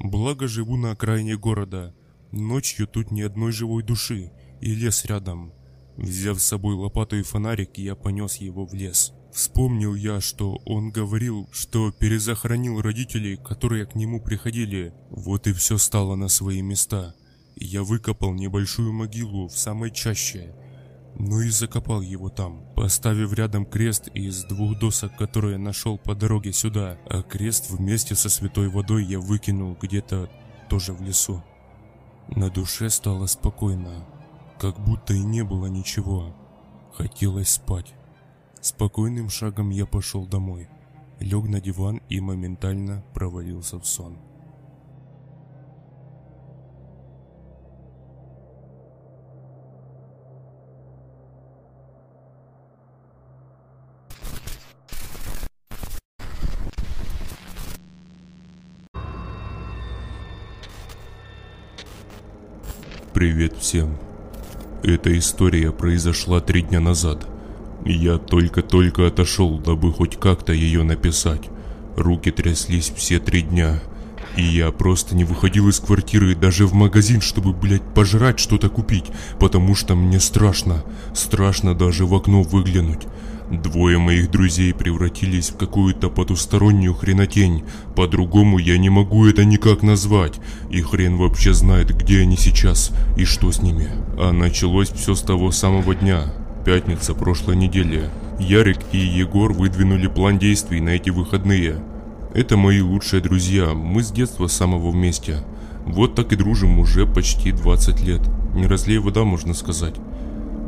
Благо 0.00 0.48
живу 0.48 0.76
на 0.76 0.90
окраине 0.90 1.36
города. 1.36 1.94
Ночью 2.32 2.88
тут 2.88 3.12
ни 3.12 3.22
одной 3.22 3.52
живой 3.52 3.84
души 3.84 4.32
и 4.60 4.74
лес 4.74 5.04
рядом. 5.04 5.52
Взяв 5.96 6.40
с 6.40 6.44
собой 6.44 6.74
лопату 6.74 7.16
и 7.16 7.22
фонарик, 7.22 7.78
я 7.78 7.94
понес 7.94 8.36
его 8.36 8.66
в 8.66 8.74
лес. 8.74 9.12
Вспомнил 9.32 9.94
я, 9.94 10.20
что 10.20 10.60
он 10.64 10.90
говорил, 10.90 11.48
что 11.52 11.90
перезахоронил 11.90 12.80
родителей, 12.80 13.36
которые 13.36 13.86
к 13.86 13.94
нему 13.94 14.20
приходили. 14.20 14.94
Вот 15.10 15.46
и 15.46 15.52
все 15.52 15.78
стало 15.78 16.14
на 16.14 16.28
свои 16.28 16.62
места. 16.62 17.14
Я 17.54 17.82
выкопал 17.82 18.34
небольшую 18.34 18.92
могилу 18.92 19.48
в 19.48 19.58
самой 19.58 19.90
чаще, 19.90 20.54
ну 21.18 21.40
и 21.40 21.48
закопал 21.48 22.02
его 22.02 22.28
там, 22.28 22.62
поставив 22.74 23.32
рядом 23.32 23.64
крест 23.64 24.08
из 24.08 24.44
двух 24.44 24.78
досок, 24.78 25.16
которые 25.16 25.56
нашел 25.56 25.96
по 25.96 26.14
дороге 26.14 26.52
сюда, 26.52 26.98
а 27.08 27.22
крест 27.22 27.70
вместе 27.70 28.14
со 28.14 28.28
святой 28.28 28.68
водой 28.68 29.04
я 29.04 29.18
выкинул 29.18 29.76
где-то 29.80 30.30
тоже 30.68 30.92
в 30.92 31.00
лесу. 31.00 31.42
На 32.28 32.50
душе 32.50 32.90
стало 32.90 33.26
спокойно, 33.26 34.06
как 34.58 34.78
будто 34.80 35.14
и 35.14 35.22
не 35.22 35.44
было 35.44 35.66
ничего. 35.66 36.34
Хотелось 36.94 37.50
спать. 37.50 37.94
Спокойным 38.60 39.28
шагом 39.28 39.70
я 39.70 39.86
пошел 39.86 40.26
домой, 40.26 40.68
лег 41.20 41.44
на 41.44 41.60
диван 41.60 42.00
и 42.08 42.20
моментально 42.20 43.04
провалился 43.14 43.78
в 43.78 43.86
сон. 43.86 44.18
Привет 63.12 63.56
всем. 63.56 64.05
Эта 64.86 65.18
история 65.18 65.72
произошла 65.72 66.40
три 66.40 66.62
дня 66.62 66.78
назад. 66.78 67.26
Я 67.84 68.18
только-только 68.18 69.08
отошел, 69.08 69.58
дабы 69.58 69.92
хоть 69.92 70.16
как-то 70.16 70.52
ее 70.52 70.84
написать. 70.84 71.42
Руки 71.96 72.30
тряслись 72.30 72.92
все 72.94 73.18
три 73.18 73.42
дня. 73.42 73.80
И 74.36 74.44
я 74.44 74.70
просто 74.70 75.16
не 75.16 75.24
выходил 75.24 75.68
из 75.68 75.80
квартиры 75.80 76.36
даже 76.36 76.68
в 76.68 76.74
магазин, 76.74 77.20
чтобы, 77.20 77.52
блядь, 77.52 77.82
пожрать 77.94 78.38
что-то 78.38 78.68
купить, 78.68 79.06
потому 79.40 79.74
что 79.74 79.96
мне 79.96 80.20
страшно. 80.20 80.84
Страшно 81.14 81.74
даже 81.74 82.06
в 82.06 82.14
окно 82.14 82.44
выглянуть. 82.44 83.08
Двое 83.50 83.98
моих 83.98 84.30
друзей 84.30 84.74
превратились 84.74 85.50
в 85.50 85.56
какую-то 85.56 86.10
потустороннюю 86.10 86.94
хренотень. 86.94 87.64
По-другому 87.94 88.58
я 88.58 88.76
не 88.76 88.90
могу 88.90 89.26
это 89.26 89.44
никак 89.44 89.82
назвать. 89.82 90.34
И 90.68 90.80
хрен 90.80 91.16
вообще 91.16 91.54
знает, 91.54 91.96
где 91.96 92.22
они 92.22 92.36
сейчас 92.36 92.90
и 93.16 93.24
что 93.24 93.52
с 93.52 93.62
ними. 93.62 93.88
А 94.18 94.32
началось 94.32 94.90
все 94.90 95.14
с 95.14 95.22
того 95.22 95.52
самого 95.52 95.94
дня. 95.94 96.24
Пятница 96.64 97.14
прошлой 97.14 97.54
недели. 97.54 98.10
Ярик 98.40 98.80
и 98.90 98.98
Егор 98.98 99.52
выдвинули 99.52 100.08
план 100.08 100.38
действий 100.38 100.80
на 100.80 100.90
эти 100.90 101.10
выходные. 101.10 101.76
Это 102.34 102.56
мои 102.56 102.80
лучшие 102.80 103.22
друзья, 103.22 103.72
мы 103.72 104.02
с 104.02 104.10
детства 104.10 104.48
самого 104.48 104.90
вместе. 104.90 105.44
Вот 105.86 106.16
так 106.16 106.32
и 106.32 106.36
дружим 106.36 106.80
уже 106.80 107.06
почти 107.06 107.52
20 107.52 108.00
лет. 108.02 108.20
Не 108.54 108.66
разлей 108.66 108.98
вода, 108.98 109.22
можно 109.22 109.54
сказать. 109.54 109.94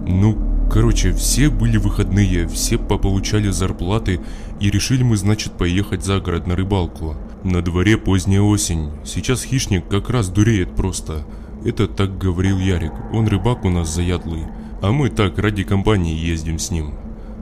Ну, 0.07 0.48
Короче, 0.71 1.12
все 1.12 1.49
были 1.49 1.79
выходные, 1.79 2.47
все 2.47 2.77
пополучали 2.77 3.49
зарплаты 3.49 4.21
и 4.61 4.71
решили 4.71 5.03
мы, 5.03 5.16
значит, 5.16 5.53
поехать 5.53 6.05
за 6.05 6.21
город 6.21 6.47
на 6.47 6.57
рыбалку. 6.57 7.16
На 7.43 7.62
дворе 7.62 7.97
поздняя 7.97 8.43
осень, 8.43 8.91
сейчас 9.05 9.45
хищник 9.45 9.89
как 9.89 10.11
раз 10.11 10.29
дуреет 10.29 10.77
просто. 10.77 11.25
Это 11.64 11.89
так 11.89 12.19
говорил 12.19 12.59
Ярик, 12.59 12.93
он 13.12 13.27
рыбак 13.29 13.64
у 13.64 13.71
нас 13.71 13.93
заядлый, 13.93 14.43
а 14.83 14.93
мы 14.93 15.09
так 15.09 15.39
ради 15.39 15.64
компании 15.64 16.14
ездим 16.14 16.59
с 16.59 16.71
ним. 16.71 16.95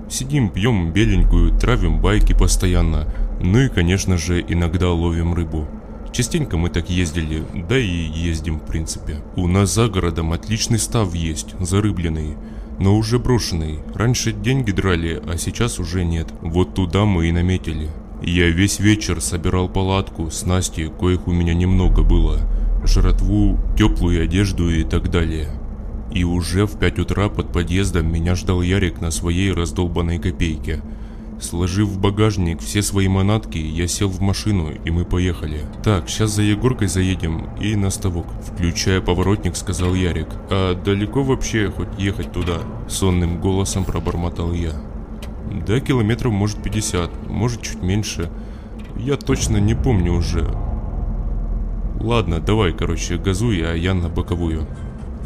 Сидим, 0.09 0.49
пьем 0.49 0.93
беленькую, 0.93 1.51
травим 1.59 2.01
байки 2.01 2.33
постоянно, 2.33 3.09
ну 3.41 3.59
и, 3.59 3.69
конечно 3.69 4.17
же, 4.19 4.41
иногда 4.41 4.91
ловим 4.91 5.35
рыбу. 5.35 5.67
Частенько 6.13 6.57
мы 6.57 6.71
так 6.71 6.89
ездили, 6.89 7.43
да 7.69 7.77
и 7.77 7.87
ездим 7.87 8.61
в 8.61 8.67
принципе. 8.67 9.17
У 9.35 9.49
нас 9.49 9.75
за 9.75 9.89
городом 9.89 10.33
отличный 10.33 10.79
став 10.79 11.13
есть, 11.15 11.55
зарыбленный 11.61 12.37
но 12.79 12.97
уже 12.97 13.19
брошенный. 13.19 13.81
Раньше 13.95 14.33
деньги 14.33 14.71
драли, 14.71 15.23
а 15.27 15.37
сейчас 15.39 15.79
уже 15.79 16.05
нет. 16.05 16.29
Вот 16.41 16.75
туда 16.75 17.05
мы 17.05 17.29
и 17.29 17.33
наметили. 17.33 17.89
Я 18.23 18.49
весь 18.49 18.81
вечер 18.81 19.21
собирал 19.21 19.69
палатку, 19.69 20.31
снасти, 20.31 20.91
коих 20.99 21.27
у 21.27 21.33
меня 21.33 21.55
немного 21.55 22.03
было, 22.03 22.41
жратву, 22.85 23.59
теплую 23.79 24.23
одежду 24.23 24.71
и 24.71 24.85
так 24.85 25.11
далее. 25.11 25.49
И 26.13 26.25
уже 26.25 26.67
в 26.67 26.79
5 26.79 26.99
утра 27.01 27.29
под 27.29 27.53
подъездом 27.53 28.11
меня 28.11 28.35
ждал 28.35 28.63
Ярик 28.63 29.01
на 29.01 29.11
своей 29.11 29.53
раздолбанной 29.53 30.19
копейке– 30.19 30.83
Сложив 31.41 31.89
в 31.89 31.99
багажник 32.01 32.61
все 32.61 32.83
свои 32.83 33.09
манатки, 33.09 33.59
я 33.59 33.87
сел 33.87 34.09
в 34.09 34.21
машину 34.21 34.73
и 34.73 34.91
мы 34.91 35.05
поехали. 35.05 35.61
Так, 35.85 36.09
сейчас 36.09 36.31
за 36.31 36.43
Егоркой 36.43 36.89
заедем 36.89 37.51
и 37.61 37.77
на 37.77 37.91
ставок. 37.91 38.27
Включая 38.43 39.01
поворотник, 39.01 39.55
сказал 39.57 39.95
Ярик. 39.95 40.29
А 40.51 40.75
далеко 40.75 41.23
вообще 41.23 41.71
хоть 41.71 41.89
ехать 41.99 42.33
туда? 42.33 42.61
Сонным 42.89 43.41
голосом 43.41 43.85
пробормотал 43.85 44.53
я. 44.53 44.73
Да, 45.67 45.79
километров 45.81 46.33
может 46.33 46.63
50, 46.63 47.29
может 47.29 47.63
чуть 47.63 47.83
меньше. 47.83 48.31
Я 48.99 49.17
точно 49.17 49.59
не 49.59 49.75
помню 49.75 50.15
уже. 50.15 50.49
Ладно, 52.01 52.41
давай, 52.41 52.73
короче, 52.73 53.17
газуй, 53.17 53.63
а 53.63 53.75
я 53.75 53.95
на 53.95 54.09
боковую. 54.09 54.67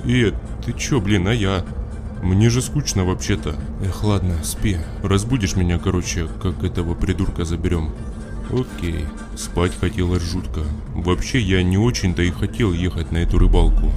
Э, 0.05 0.33
ты 0.65 0.73
чё, 0.73 1.01
блин, 1.01 1.29
а 1.29 1.35
я? 1.35 1.65
Мне 2.23 2.51
же 2.51 2.61
скучно 2.61 3.05
вообще-то. 3.05 3.57
Эх, 3.83 4.05
ладно, 4.05 4.35
спи. 4.43 4.77
Разбудишь 5.03 5.57
меня, 5.57 5.79
короче, 5.79 6.29
как 6.43 6.63
этого 6.63 6.95
придурка 6.95 7.45
заберем. 7.45 7.91
Окей. 8.51 9.07
Спать 9.37 9.73
хотелось 9.79 10.23
жутко. 10.23 10.61
Вообще, 10.95 11.41
я 11.41 11.63
не 11.63 11.79
очень-то 11.79 12.23
и 12.23 12.31
хотел 12.31 12.73
ехать 12.73 13.13
на 13.13 13.19
эту 13.19 13.39
рыбалку. 13.39 13.93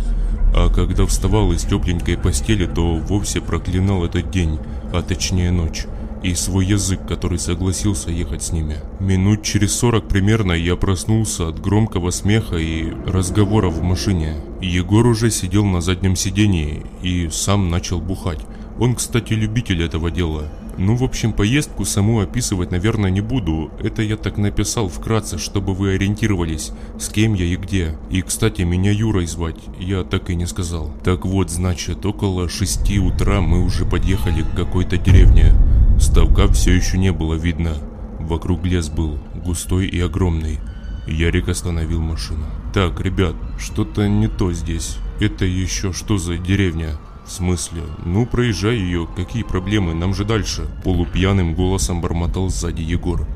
А 0.55 0.69
когда 0.69 1.05
вставал 1.05 1.51
из 1.51 1.63
тепленькой 1.63 2.17
постели, 2.17 2.65
то 2.65 2.95
вовсе 2.95 3.41
проклинал 3.41 4.05
этот 4.05 4.29
день, 4.31 4.59
а 4.93 5.01
точнее 5.01 5.51
ночь 5.51 5.85
и 6.23 6.33
свой 6.35 6.65
язык, 6.65 7.05
который 7.07 7.37
согласился 7.37 8.09
ехать 8.09 8.43
с 8.43 8.51
ними. 8.51 8.77
Минут 8.99 9.43
через 9.43 9.73
сорок 9.73 10.07
примерно 10.07 10.53
я 10.53 10.75
проснулся 10.75 11.49
от 11.49 11.59
громкого 11.59 12.09
смеха 12.11 12.55
и 12.57 12.91
разговора 13.05 13.69
в 13.69 13.83
машине. 13.83 14.35
Егор 14.61 15.05
уже 15.05 15.29
сидел 15.29 15.65
на 15.65 15.81
заднем 15.81 16.15
сидении 16.15 16.85
и 17.01 17.29
сам 17.29 17.69
начал 17.69 17.99
бухать. 17.99 18.39
Он, 18.79 18.95
кстати, 18.95 19.33
любитель 19.33 19.83
этого 19.83 20.09
дела. 20.09 20.49
Ну, 20.77 20.95
в 20.95 21.03
общем, 21.03 21.33
поездку 21.33 21.85
саму 21.85 22.21
описывать, 22.21 22.71
наверное, 22.71 23.11
не 23.11 23.21
буду. 23.21 23.69
Это 23.79 24.01
я 24.01 24.17
так 24.17 24.37
написал 24.37 24.87
вкратце, 24.87 25.37
чтобы 25.37 25.75
вы 25.75 25.93
ориентировались, 25.93 26.71
с 26.99 27.09
кем 27.09 27.35
я 27.35 27.45
и 27.45 27.55
где. 27.55 27.95
И, 28.09 28.21
кстати, 28.23 28.63
меня 28.63 28.91
Юрой 28.91 29.27
звать, 29.27 29.59
я 29.79 30.03
так 30.03 30.31
и 30.31 30.35
не 30.35 30.47
сказал. 30.47 30.91
Так 31.03 31.25
вот, 31.25 31.51
значит, 31.51 32.03
около 32.05 32.49
6 32.49 32.97
утра 32.97 33.41
мы 33.41 33.63
уже 33.63 33.85
подъехали 33.85 34.41
к 34.41 34.55
какой-то 34.55 34.97
деревне. 34.97 35.53
Ставка 35.99 36.47
все 36.51 36.73
еще 36.73 36.97
не 36.97 37.11
было 37.11 37.35
видно. 37.35 37.73
Вокруг 38.19 38.65
лес 38.65 38.89
был, 38.89 39.19
густой 39.35 39.87
и 39.87 39.99
огромный. 39.99 40.59
Ярик 41.07 41.49
остановил 41.49 42.01
машину. 42.01 42.45
Так, 42.73 43.01
ребят, 43.01 43.35
что-то 43.59 44.07
не 44.07 44.27
то 44.27 44.53
здесь. 44.53 44.97
Это 45.19 45.45
еще 45.45 45.93
что 45.93 46.17
за 46.17 46.37
деревня? 46.37 46.97
В 47.25 47.31
смысле? 47.31 47.81
Ну, 48.05 48.25
проезжай 48.25 48.77
ее, 48.77 49.07
какие 49.15 49.43
проблемы, 49.43 49.93
нам 49.93 50.13
же 50.13 50.25
дальше. 50.25 50.67
Полупьяным 50.83 51.55
голосом 51.55 52.01
бормотал 52.01 52.49
сзади 52.49 52.81
Егор. 52.81 53.27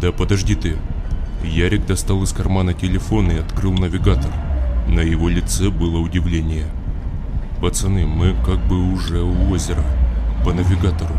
Да 0.00 0.12
подожди 0.12 0.54
ты. 0.54 0.76
Ярик 1.44 1.86
достал 1.86 2.22
из 2.22 2.32
кармана 2.32 2.74
телефон 2.74 3.30
и 3.30 3.38
открыл 3.38 3.72
навигатор. 3.72 4.32
На 4.88 5.00
его 5.00 5.28
лице 5.28 5.70
было 5.70 5.98
удивление. 5.98 6.66
Пацаны, 7.60 8.06
мы 8.06 8.34
как 8.44 8.58
бы 8.68 8.92
уже 8.92 9.20
у 9.20 9.50
озера. 9.50 9.84
По 10.44 10.52
навигатору. 10.52 11.14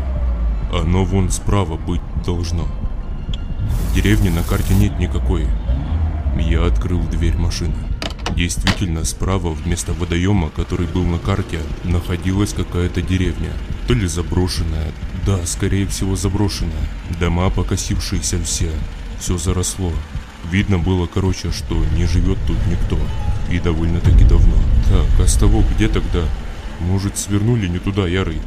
Оно 0.71 1.03
вон 1.03 1.31
справа 1.31 1.77
быть 1.77 2.01
должно. 2.25 2.67
Деревни 3.95 4.29
на 4.29 4.43
карте 4.43 4.75
нет 4.75 4.99
никакой. 4.99 5.47
Я 6.37 6.65
открыл 6.65 7.01
дверь 7.01 7.35
машины. 7.37 7.73
Действительно, 8.35 9.03
справа 9.03 9.49
вместо 9.49 9.93
водоема, 9.93 10.49
который 10.49 10.85
был 10.85 11.03
на 11.03 11.17
карте, 11.17 11.59
находилась 11.83 12.53
какая-то 12.53 13.01
деревня. 13.01 13.51
То 13.87 13.93
ли 13.93 14.07
заброшенная, 14.07 14.91
да, 15.25 15.45
скорее 15.45 15.87
всего 15.87 16.15
заброшенная. 16.15 16.87
Дома 17.19 17.49
покосившиеся 17.49 18.41
все, 18.43 18.69
все 19.19 19.37
заросло. 19.37 19.91
Видно 20.51 20.77
было, 20.77 21.07
короче, 21.07 21.51
что 21.51 21.75
не 21.97 22.05
живет 22.05 22.37
тут 22.47 22.57
никто. 22.67 22.97
И 23.51 23.59
довольно-таки 23.59 24.23
давно. 24.23 24.55
Так, 24.87 25.19
а 25.19 25.27
с 25.27 25.35
того 25.35 25.63
где 25.75 25.87
тогда? 25.87 26.23
Может 26.79 27.17
свернули 27.17 27.67
не 27.67 27.79
туда, 27.79 28.07
Ярый? 28.07 28.39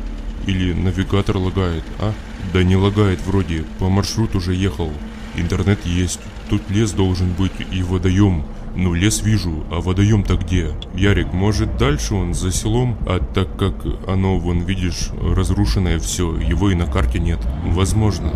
Или 0.46 0.72
навигатор 0.72 1.36
лагает, 1.36 1.84
а? 2.00 2.12
Да 2.52 2.62
не 2.62 2.76
лагает 2.76 3.24
вроде, 3.26 3.64
по 3.78 3.88
маршруту 3.88 4.38
уже 4.38 4.54
ехал. 4.54 4.90
Интернет 5.36 5.86
есть, 5.86 6.20
тут 6.50 6.62
лес 6.70 6.92
должен 6.92 7.32
быть 7.32 7.52
и 7.70 7.82
водоем. 7.82 8.44
Ну, 8.74 8.94
лес 8.94 9.22
вижу, 9.22 9.64
а 9.70 9.80
водоем-то 9.80 10.36
где? 10.36 10.70
Ярик, 10.94 11.32
может 11.32 11.76
дальше 11.76 12.14
он 12.14 12.34
за 12.34 12.50
селом? 12.50 12.96
А 13.06 13.18
так 13.18 13.56
как 13.56 13.74
оно, 14.08 14.38
вон 14.38 14.60
видишь, 14.60 15.10
разрушенное 15.20 15.98
все, 15.98 16.36
его 16.38 16.70
и 16.70 16.74
на 16.74 16.86
карте 16.86 17.18
нет. 17.18 17.38
Возможно. 17.66 18.32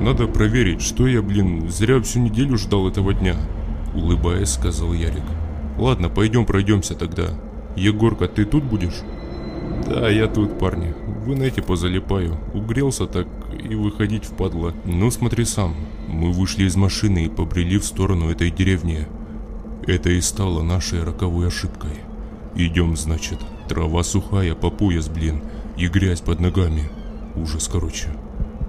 Надо 0.00 0.26
проверить, 0.26 0.82
что 0.82 1.06
я, 1.06 1.22
блин, 1.22 1.70
зря 1.70 2.00
всю 2.02 2.20
неделю 2.20 2.58
ждал 2.58 2.88
этого 2.88 3.14
дня. 3.14 3.36
Улыбаясь, 3.94 4.50
сказал 4.50 4.92
Ярик. 4.92 5.24
Ладно, 5.78 6.08
пойдем 6.08 6.46
пройдемся 6.46 6.94
тогда. 6.94 7.28
Егорка, 7.76 8.26
ты 8.26 8.44
тут 8.44 8.64
будешь? 8.64 9.02
Да, 9.86 10.08
я 10.08 10.26
тут, 10.26 10.58
парни. 10.58 10.94
В 11.26 11.34
инете 11.34 11.60
позалипаю. 11.60 12.38
Угрелся 12.54 13.06
так 13.06 13.26
и 13.52 13.74
выходить 13.74 14.24
впадло. 14.24 14.72
Ну, 14.84 15.10
смотри 15.10 15.44
сам. 15.44 15.74
Мы 16.06 16.30
вышли 16.30 16.66
из 16.66 16.76
машины 16.76 17.24
и 17.24 17.28
побрели 17.28 17.78
в 17.78 17.84
сторону 17.84 18.30
этой 18.30 18.52
деревни. 18.52 19.08
Это 19.88 20.10
и 20.10 20.20
стало 20.20 20.62
нашей 20.62 21.02
роковой 21.02 21.48
ошибкой. 21.48 21.90
Идем, 22.54 22.96
значит. 22.96 23.40
Трава 23.68 24.04
сухая, 24.04 24.54
по 24.54 24.70
пояс, 24.70 25.08
блин. 25.08 25.42
И 25.76 25.88
грязь 25.88 26.20
под 26.20 26.38
ногами. 26.38 26.88
Ужас, 27.34 27.66
короче. 27.66 28.06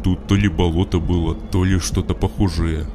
Тут 0.03 0.26
то 0.26 0.34
ли 0.34 0.49
болото 0.49 0.97
было, 0.99 1.36
то 1.36 1.64
ли 1.64 1.78
что-то 1.78 2.16
похожее. 2.16 2.88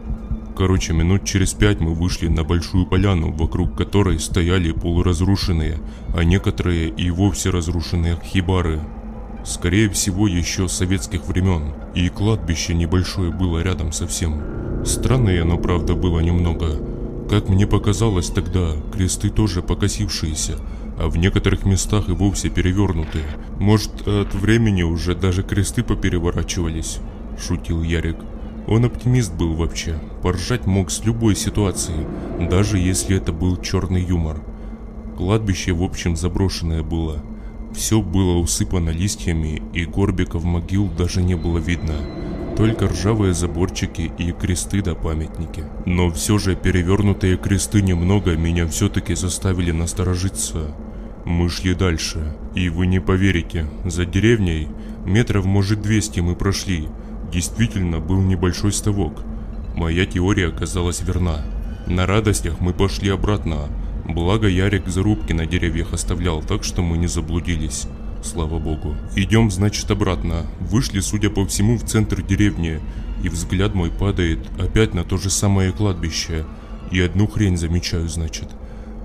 Короче, 0.57 0.93
минут 0.93 1.25
через 1.25 1.55
пять 1.55 1.79
мы 1.79 1.95
вышли 1.95 2.27
на 2.27 2.43
большую 2.43 2.85
поляну, 2.85 3.31
вокруг 3.31 3.77
которой 3.77 4.19
стояли 4.19 4.73
полуразрушенные, 4.73 5.79
а 6.17 6.25
некоторые 6.25 6.89
и 6.89 7.13
вовсе 7.13 7.51
разрушенные 7.51 8.19
хибары. 8.25 8.81
Скорее 9.45 9.89
всего, 9.91 10.29
еще 10.29 10.69
советских 10.69 11.27
времен. 11.27 11.75
И 11.95 12.09
кладбище 12.09 12.75
небольшое 12.75 13.33
было 13.33 13.61
рядом 13.63 13.93
совсем. 13.93 14.85
Странное 14.85 15.43
оно, 15.43 15.59
правда, 15.59 15.95
было 15.95 16.21
немного. 16.21 16.79
Как 17.29 17.49
мне 17.49 17.67
показалось 17.67 18.31
тогда, 18.31 18.73
кресты 18.93 19.31
тоже 19.31 19.63
покосившиеся, 19.63 20.59
а 20.99 21.09
в 21.09 21.17
некоторых 21.17 21.65
местах 21.65 22.09
и 22.09 22.13
вовсе 22.13 22.51
перевернутые. 22.51 23.25
Может, 23.59 24.07
от 24.07 24.35
времени 24.35 24.83
уже 24.83 25.15
даже 25.15 25.43
кресты 25.43 25.83
попереворачивались, 25.83 26.99
шутил 27.39 27.83
Ярик. 27.83 28.19
Он 28.69 28.85
оптимист 28.85 29.35
был 29.35 29.55
вообще, 29.55 29.99
поржать 30.23 30.67
мог 30.67 30.91
с 30.91 31.05
любой 31.05 31.35
ситуации, 31.35 32.07
даже 32.51 32.79
если 32.79 33.17
это 33.17 33.33
был 33.33 33.57
черный 33.57 34.05
юмор. 34.05 34.41
Кладбище 35.17 35.73
в 35.73 35.83
общем 35.83 36.17
заброшенное 36.17 36.83
было. 36.83 37.23
Все 37.75 38.03
было 38.03 38.39
усыпано 38.39 38.91
листьями, 38.91 39.63
и 39.73 39.85
горбиков 39.85 40.45
могил 40.45 40.89
даже 40.89 41.23
не 41.23 41.35
было 41.35 41.59
видно. 41.59 41.95
Только 42.57 42.89
ржавые 42.89 43.33
заборчики 43.33 44.13
и 44.19 44.33
кресты 44.33 44.83
да 44.83 44.95
памятники. 44.95 45.65
Но 45.87 46.11
все 46.11 46.39
же 46.39 46.55
перевернутые 46.55 47.39
кресты 47.39 47.81
немного 47.81 48.37
меня 48.37 48.67
все-таки 48.67 49.15
заставили 49.15 49.71
насторожиться. 49.71 50.75
Мы 51.25 51.49
шли 51.49 51.75
дальше, 51.75 52.37
и 52.55 52.69
вы 52.69 52.87
не 52.87 53.01
поверите, 53.01 53.67
за 53.85 54.05
деревней 54.05 54.69
метров 55.07 55.45
может 55.45 55.81
200 55.81 56.21
мы 56.21 56.35
прошли. 56.35 56.89
Действительно 57.33 58.01
был 58.01 58.21
небольшой 58.21 58.73
ставок. 58.73 59.25
Моя 59.75 60.05
теория 60.05 60.49
оказалась 60.49 61.01
верна. 61.01 61.43
На 61.87 62.07
радостях 62.07 62.61
мы 62.61 62.75
пошли 62.75 63.09
обратно, 63.09 63.69
благо 64.15 64.49
Ярик 64.49 64.89
зарубки 64.89 65.33
на 65.33 65.47
деревьях 65.47 65.93
оставлял, 65.93 66.43
так 66.43 66.65
что 66.65 66.83
мы 66.83 66.99
не 66.99 67.07
заблудились. 67.07 67.87
Слава 68.23 68.59
богу. 68.59 68.97
Идем, 69.17 69.51
значит, 69.51 69.91
обратно. 69.91 70.47
Вышли, 70.61 71.01
судя 71.01 71.29
по 71.29 71.45
всему, 71.45 71.77
в 71.77 71.85
центр 71.85 72.23
деревни. 72.23 72.81
И 73.23 73.29
взгляд 73.29 73.75
мой 73.75 73.91
падает 73.91 74.39
опять 74.59 74.95
на 74.95 75.05
то 75.05 75.17
же 75.17 75.29
самое 75.31 75.73
кладбище. 75.73 76.45
И 76.91 77.01
одну 77.01 77.27
хрень 77.27 77.57
замечаю, 77.57 78.09
значит. 78.09 78.49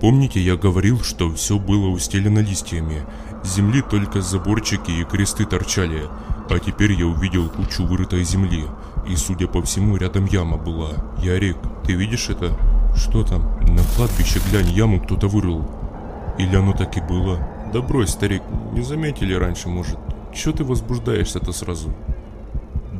Помните, 0.01 0.39
я 0.39 0.55
говорил, 0.55 1.01
что 1.01 1.33
все 1.33 1.57
было 1.57 1.87
устелено 1.87 2.39
листьями. 2.39 3.03
С 3.43 3.55
земли 3.55 3.81
только 3.81 4.21
заборчики 4.21 4.91
и 4.91 5.03
кресты 5.03 5.45
торчали. 5.45 6.03
А 6.49 6.59
теперь 6.59 6.93
я 6.93 7.07
увидел 7.07 7.49
кучу 7.49 7.83
вырытой 7.83 8.23
земли. 8.23 8.65
И, 9.09 9.15
судя 9.15 9.47
по 9.47 9.61
всему, 9.63 9.97
рядом 9.97 10.25
яма 10.25 10.57
была. 10.57 10.91
Ярик, 11.23 11.57
ты 11.85 11.93
видишь 11.93 12.29
это? 12.29 12.55
Что 12.97 13.23
там? 13.23 13.43
На 13.61 13.83
кладбище, 13.95 14.41
глянь, 14.49 14.69
яму 14.71 14.99
кто-то 14.99 15.27
вырыл. 15.27 15.63
Или 16.39 16.55
оно 16.55 16.73
так 16.73 16.97
и 16.97 17.01
было? 17.01 17.39
Да 17.71 17.81
брось, 17.81 18.09
старик, 18.09 18.41
не 18.73 18.81
заметили 18.81 19.33
раньше, 19.33 19.69
может. 19.69 19.97
Чё 20.33 20.51
ты 20.51 20.63
возбуждаешься-то 20.63 21.51
сразу? 21.51 21.93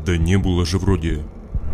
Да 0.06 0.16
не 0.16 0.38
было 0.38 0.66
же 0.66 0.78
вроде. 0.78 1.24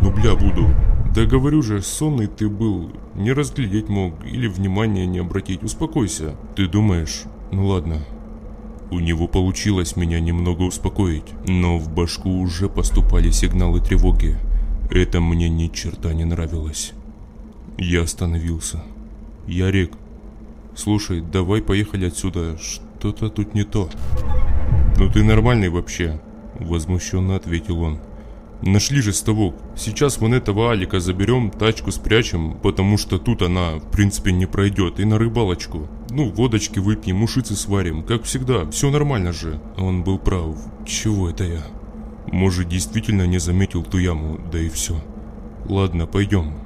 Ну 0.01 0.11
бля, 0.11 0.36
буду. 0.36 0.67
Да 1.13 1.26
говорю 1.26 1.61
же, 1.61 1.82
сонный 1.82 2.28
ты 2.28 2.47
был. 2.49 2.91
Не 3.13 3.34
разглядеть 3.34 3.89
мог 3.89 4.13
или 4.26 4.47
внимания 4.47 5.05
не 5.05 5.19
обратить. 5.19 5.61
Успокойся. 5.61 6.36
Ты 6.55 6.67
думаешь? 6.67 7.24
Ну 7.51 7.67
ладно. 7.67 7.97
У 8.89 8.99
него 8.99 9.28
получилось 9.28 9.95
меня 9.95 10.19
немного 10.19 10.63
успокоить, 10.63 11.26
но 11.45 11.78
в 11.78 11.89
башку 11.89 12.39
уже 12.39 12.69
поступали 12.69 13.32
сигналы 13.32 13.82
тревоги. 13.82 14.38
Это 14.89 15.19
мне 15.19 15.49
ни 15.49 15.67
черта 15.67 16.13
не 16.13 16.26
нравилось. 16.26 16.93
Я 17.78 18.03
остановился. 18.03 18.84
Ярик, 19.47 19.91
Слушай, 20.76 21.21
давай 21.21 21.61
поехали 21.61 22.07
отсюда, 22.07 22.57
что-то 22.57 23.30
тут 23.30 23.53
не 23.53 23.63
то. 23.63 23.89
Ну 24.97 25.09
ты 25.09 25.24
нормальный 25.24 25.69
вообще, 25.69 26.19
возмущенно 26.59 27.36
ответил 27.36 27.82
он. 27.82 27.99
Нашли 28.63 29.01
же 29.01 29.13
ставок. 29.13 29.55
Сейчас 29.76 30.17
вон 30.19 30.34
этого 30.34 30.71
Алика 30.71 30.99
заберем, 30.99 31.51
тачку 31.51 31.91
спрячем, 31.91 32.57
потому 32.63 32.97
что 32.97 33.19
тут 33.19 33.41
она, 33.41 33.75
в 33.75 33.91
принципе, 33.91 34.32
не 34.32 34.45
пройдет, 34.45 35.00
и 35.00 35.05
на 35.05 35.20
рыбалочку. 35.20 35.89
Ну, 36.09 36.32
водочки 36.32 36.79
выпьем, 36.79 37.21
ушицы 37.21 37.55
сварим, 37.55 38.04
как 38.04 38.24
всегда, 38.24 38.66
все 38.71 38.89
нормально 38.89 39.33
же. 39.33 39.59
Он 39.78 40.04
был 40.04 40.17
прав. 40.17 40.55
Чего 40.87 41.29
это 41.29 41.43
я? 41.43 41.63
Может, 42.32 42.70
действительно 42.70 43.28
не 43.28 43.37
заметил 43.37 43.83
ту 43.83 43.97
яму, 43.97 44.39
да 44.51 44.59
и 44.59 44.70
все. 44.70 44.95
Ладно, 45.66 46.08
пойдем. 46.08 46.63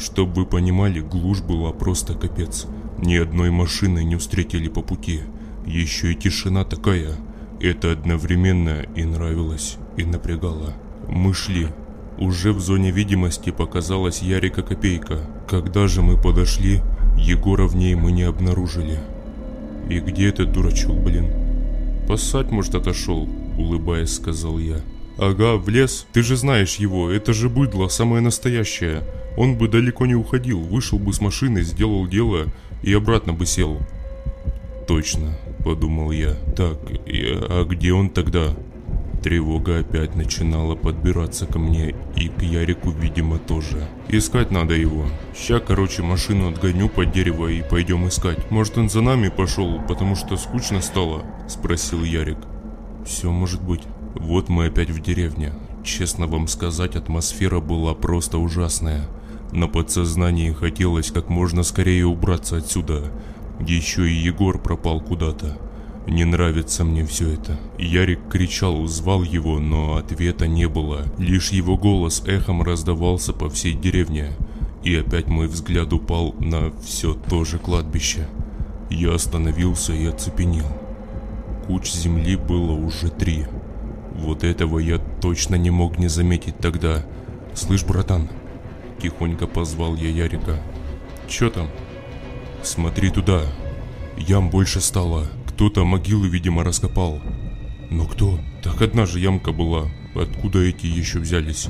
Чтоб 0.00 0.34
вы 0.34 0.46
понимали, 0.46 1.00
глушь 1.00 1.42
была 1.42 1.72
просто 1.72 2.14
капец. 2.14 2.66
Ни 2.98 3.16
одной 3.16 3.50
машины 3.50 4.02
не 4.02 4.16
встретили 4.16 4.68
по 4.68 4.80
пути. 4.80 5.20
Еще 5.66 6.12
и 6.12 6.14
тишина 6.14 6.64
такая. 6.64 7.12
Это 7.60 7.92
одновременно 7.92 8.86
и 8.96 9.04
нравилось, 9.04 9.76
и 9.98 10.04
напрягало. 10.04 10.72
Мы 11.06 11.34
шли. 11.34 11.68
Уже 12.18 12.52
в 12.52 12.60
зоне 12.60 12.90
видимости 12.90 13.50
показалась 13.50 14.22
Ярика 14.22 14.62
Копейка. 14.62 15.20
Когда 15.46 15.86
же 15.86 16.00
мы 16.00 16.20
подошли, 16.20 16.80
Егора 17.18 17.66
в 17.66 17.76
ней 17.76 17.94
мы 17.94 18.12
не 18.12 18.22
обнаружили. 18.22 19.00
И 19.90 20.00
где 20.00 20.28
этот 20.28 20.52
дурачок, 20.52 20.96
блин? 20.96 21.30
Поссать, 22.08 22.50
может, 22.50 22.74
отошел, 22.74 23.28
улыбаясь, 23.58 24.14
сказал 24.14 24.58
я. 24.58 24.80
Ага, 25.18 25.56
в 25.56 25.68
лес. 25.68 26.06
Ты 26.12 26.22
же 26.22 26.36
знаешь 26.36 26.76
его, 26.76 27.10
это 27.10 27.34
же 27.34 27.50
быдло, 27.50 27.88
самое 27.88 28.22
настоящее. 28.22 29.02
Он 29.40 29.56
бы 29.56 29.68
далеко 29.68 30.04
не 30.04 30.14
уходил, 30.14 30.60
вышел 30.60 30.98
бы 30.98 31.14
с 31.14 31.20
машины, 31.22 31.62
сделал 31.62 32.06
дело 32.06 32.48
и 32.82 32.92
обратно 32.92 33.32
бы 33.32 33.46
сел. 33.46 33.78
Точно, 34.86 35.32
подумал 35.64 36.10
я. 36.10 36.34
Так, 36.54 36.78
и, 37.06 37.22
а 37.24 37.64
где 37.64 37.94
он 37.94 38.10
тогда? 38.10 38.54
Тревога 39.22 39.78
опять 39.78 40.14
начинала 40.14 40.74
подбираться 40.74 41.46
ко 41.46 41.58
мне, 41.58 41.94
и 42.16 42.28
к 42.28 42.42
Ярику, 42.42 42.90
видимо, 42.90 43.38
тоже. 43.38 43.88
Искать 44.10 44.50
надо 44.50 44.74
его. 44.74 45.06
Ща, 45.34 45.58
короче, 45.58 46.02
машину 46.02 46.50
отгоню 46.50 46.90
под 46.90 47.10
дерево 47.10 47.46
и 47.46 47.62
пойдем 47.62 48.06
искать. 48.08 48.50
Может, 48.50 48.76
он 48.76 48.90
за 48.90 49.00
нами 49.00 49.30
пошел, 49.30 49.80
потому 49.88 50.16
что 50.16 50.36
скучно 50.36 50.82
стало? 50.82 51.24
Спросил 51.48 52.04
Ярик. 52.04 52.40
Все 53.06 53.30
может 53.30 53.62
быть. 53.62 53.84
Вот 54.16 54.50
мы 54.50 54.66
опять 54.66 54.90
в 54.90 55.00
деревне. 55.00 55.54
Честно 55.82 56.26
вам 56.26 56.46
сказать, 56.46 56.94
атмосфера 56.94 57.60
была 57.60 57.94
просто 57.94 58.36
ужасная. 58.36 59.08
На 59.52 59.66
подсознании 59.66 60.52
хотелось 60.52 61.10
как 61.10 61.28
можно 61.28 61.62
скорее 61.62 62.06
убраться 62.06 62.58
отсюда. 62.58 63.10
Еще 63.60 64.08
и 64.08 64.14
Егор 64.14 64.58
пропал 64.58 65.00
куда-то. 65.00 65.58
Не 66.06 66.24
нравится 66.24 66.84
мне 66.84 67.04
все 67.04 67.32
это. 67.32 67.58
Ярик 67.78 68.20
кричал, 68.30 68.86
звал 68.86 69.22
его, 69.22 69.58
но 69.58 69.96
ответа 69.96 70.46
не 70.46 70.68
было. 70.68 71.04
Лишь 71.18 71.50
его 71.50 71.76
голос 71.76 72.22
эхом 72.26 72.62
раздавался 72.62 73.32
по 73.32 73.50
всей 73.50 73.74
деревне. 73.74 74.32
И 74.82 74.94
опять 74.96 75.26
мой 75.26 75.46
взгляд 75.46 75.92
упал 75.92 76.34
на 76.38 76.72
все 76.82 77.14
то 77.14 77.44
же 77.44 77.58
кладбище. 77.58 78.28
Я 78.88 79.14
остановился 79.14 79.92
и 79.92 80.06
оцепенел. 80.06 80.66
Куч 81.66 81.92
земли 81.92 82.36
было 82.36 82.72
уже 82.72 83.08
три. 83.08 83.46
Вот 84.14 84.42
этого 84.42 84.78
я 84.78 84.98
точно 84.98 85.56
не 85.56 85.70
мог 85.70 85.98
не 85.98 86.08
заметить 86.08 86.58
тогда. 86.58 87.04
«Слышь, 87.54 87.84
братан!» 87.84 88.28
Тихонько 89.00 89.46
позвал 89.46 89.96
я 89.96 90.10
Ярика. 90.10 90.60
«Чё 91.26 91.48
там?» 91.48 91.68
«Смотри 92.62 93.10
туда. 93.10 93.42
Ям 94.18 94.50
больше 94.50 94.80
стало. 94.80 95.26
Кто-то 95.46 95.84
могилы, 95.84 96.28
видимо, 96.28 96.64
раскопал». 96.64 97.20
«Но 97.90 98.04
кто?» 98.06 98.38
«Так 98.62 98.82
одна 98.82 99.06
же 99.06 99.18
ямка 99.18 99.52
была. 99.52 99.88
Откуда 100.14 100.58
эти 100.58 100.86
еще 100.86 101.18
взялись?» 101.18 101.68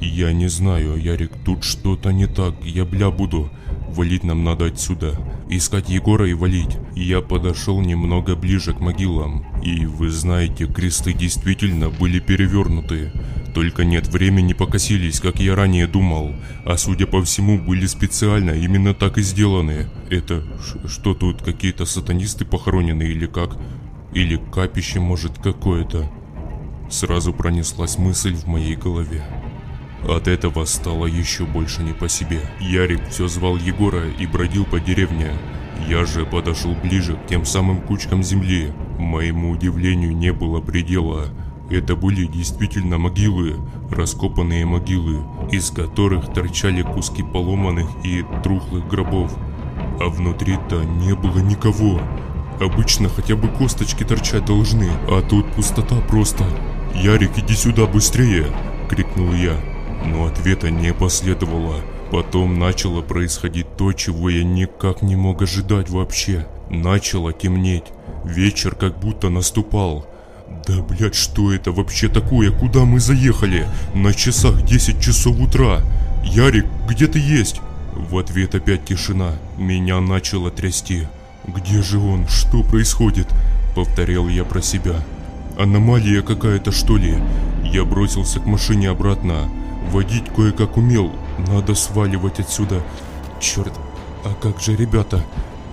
«Я 0.00 0.32
не 0.32 0.48
знаю, 0.48 0.96
Ярик, 0.96 1.32
тут 1.44 1.64
что-то 1.64 2.12
не 2.12 2.26
так. 2.26 2.54
Я 2.64 2.84
бля 2.84 3.10
буду. 3.10 3.50
Валить 3.88 4.24
нам 4.24 4.42
надо 4.42 4.66
отсюда. 4.66 5.18
Искать 5.50 5.90
Егора 5.90 6.28
и 6.28 6.32
валить. 6.32 6.78
Я 6.96 7.20
подошел 7.20 7.80
немного 7.80 8.36
ближе 8.36 8.72
к 8.72 8.80
могилам. 8.80 9.44
И 9.62 9.84
вы 9.86 10.10
знаете, 10.10 10.66
кресты 10.66 11.12
действительно 11.12 11.90
были 11.90 12.18
перевернуты. 12.18 13.12
Только 13.54 13.84
нет, 13.84 14.08
времени 14.08 14.52
покосились, 14.52 15.20
как 15.20 15.38
я 15.38 15.54
ранее 15.54 15.86
думал. 15.86 16.34
А 16.66 16.76
судя 16.76 17.06
по 17.06 17.22
всему, 17.22 17.56
были 17.56 17.86
специально 17.86 18.50
именно 18.50 18.94
так 18.94 19.16
и 19.16 19.22
сделаны. 19.22 19.88
Это 20.10 20.42
что 20.88 21.14
тут, 21.14 21.40
какие-то 21.40 21.86
сатанисты 21.86 22.44
похоронены 22.44 23.04
или 23.04 23.26
как? 23.26 23.56
Или 24.12 24.40
капище 24.52 24.98
может 24.98 25.38
какое-то? 25.38 26.10
Сразу 26.90 27.32
пронеслась 27.32 27.96
мысль 27.96 28.34
в 28.34 28.46
моей 28.46 28.74
голове. 28.74 29.24
От 30.02 30.26
этого 30.26 30.64
стало 30.64 31.06
еще 31.06 31.46
больше 31.46 31.82
не 31.82 31.92
по 31.92 32.08
себе. 32.08 32.40
Ярик 32.60 33.08
все 33.08 33.28
звал 33.28 33.56
Егора 33.56 34.08
и 34.08 34.26
бродил 34.26 34.64
по 34.64 34.80
деревне. 34.80 35.30
Я 35.88 36.04
же 36.06 36.26
подошел 36.26 36.74
ближе 36.74 37.14
к 37.14 37.28
тем 37.28 37.44
самым 37.44 37.80
кучкам 37.80 38.24
земли. 38.24 38.72
Моему 38.98 39.50
удивлению 39.50 40.16
не 40.16 40.32
было 40.32 40.60
предела. 40.60 41.28
Это 41.70 41.96
были 41.96 42.26
действительно 42.26 42.98
могилы, 42.98 43.56
раскопанные 43.90 44.66
могилы, 44.66 45.22
из 45.50 45.70
которых 45.70 46.32
торчали 46.32 46.82
куски 46.82 47.22
поломанных 47.22 47.88
и 48.04 48.24
трухлых 48.42 48.86
гробов. 48.88 49.34
А 50.00 50.08
внутри-то 50.08 50.84
не 50.84 51.14
было 51.14 51.38
никого. 51.38 52.00
Обычно 52.60 53.08
хотя 53.08 53.34
бы 53.36 53.48
косточки 53.48 54.04
торчать 54.04 54.44
должны, 54.44 54.88
а 55.08 55.22
тут 55.22 55.46
пустота 55.52 55.96
просто. 56.08 56.44
«Ярик, 56.94 57.38
иди 57.38 57.54
сюда 57.54 57.86
быстрее!»– 57.86 58.46
крикнул 58.88 59.32
я 59.32 59.58
но 60.06 60.26
ответа 60.26 60.70
не 60.70 60.92
последовало. 60.92 61.80
Потом 62.10 62.58
начало 62.58 63.00
происходить 63.02 63.76
то, 63.76 63.92
чего 63.92 64.30
я 64.30 64.44
никак 64.44 65.02
не 65.02 65.16
мог 65.16 65.42
ожидать 65.42 65.90
вообще. 65.90 66.46
Начало 66.70 67.32
темнеть. 67.32 67.84
Вечер 68.24 68.74
как 68.74 68.98
будто 68.98 69.30
наступал. 69.30 70.06
Да 70.66 70.82
блять, 70.82 71.14
что 71.14 71.52
это 71.52 71.72
вообще 71.72 72.08
такое? 72.08 72.50
Куда 72.50 72.84
мы 72.84 73.00
заехали? 73.00 73.66
На 73.94 74.12
часах 74.14 74.62
10 74.62 75.00
часов 75.00 75.38
утра. 75.40 75.80
Ярик, 76.24 76.66
где 76.88 77.06
ты 77.06 77.18
есть? 77.18 77.60
В 77.94 78.18
ответ 78.18 78.54
опять 78.54 78.84
тишина. 78.84 79.32
Меня 79.58 80.00
начало 80.00 80.50
трясти. 80.50 81.06
Где 81.46 81.82
же 81.82 81.98
он? 81.98 82.26
Что 82.28 82.62
происходит? 82.62 83.28
Повторял 83.74 84.28
я 84.28 84.44
про 84.44 84.62
себя. 84.62 84.94
Аномалия 85.58 86.22
какая-то 86.22 86.72
что 86.72 86.96
ли? 86.96 87.14
Я 87.62 87.84
бросился 87.84 88.40
к 88.40 88.46
машине 88.46 88.88
обратно. 88.90 89.48
Водить 89.90 90.30
кое-как 90.34 90.76
умел, 90.76 91.12
надо 91.38 91.74
сваливать 91.74 92.40
отсюда. 92.40 92.82
Черт, 93.40 93.72
а 94.24 94.34
как 94.40 94.60
же 94.60 94.74
ребята? 94.74 95.22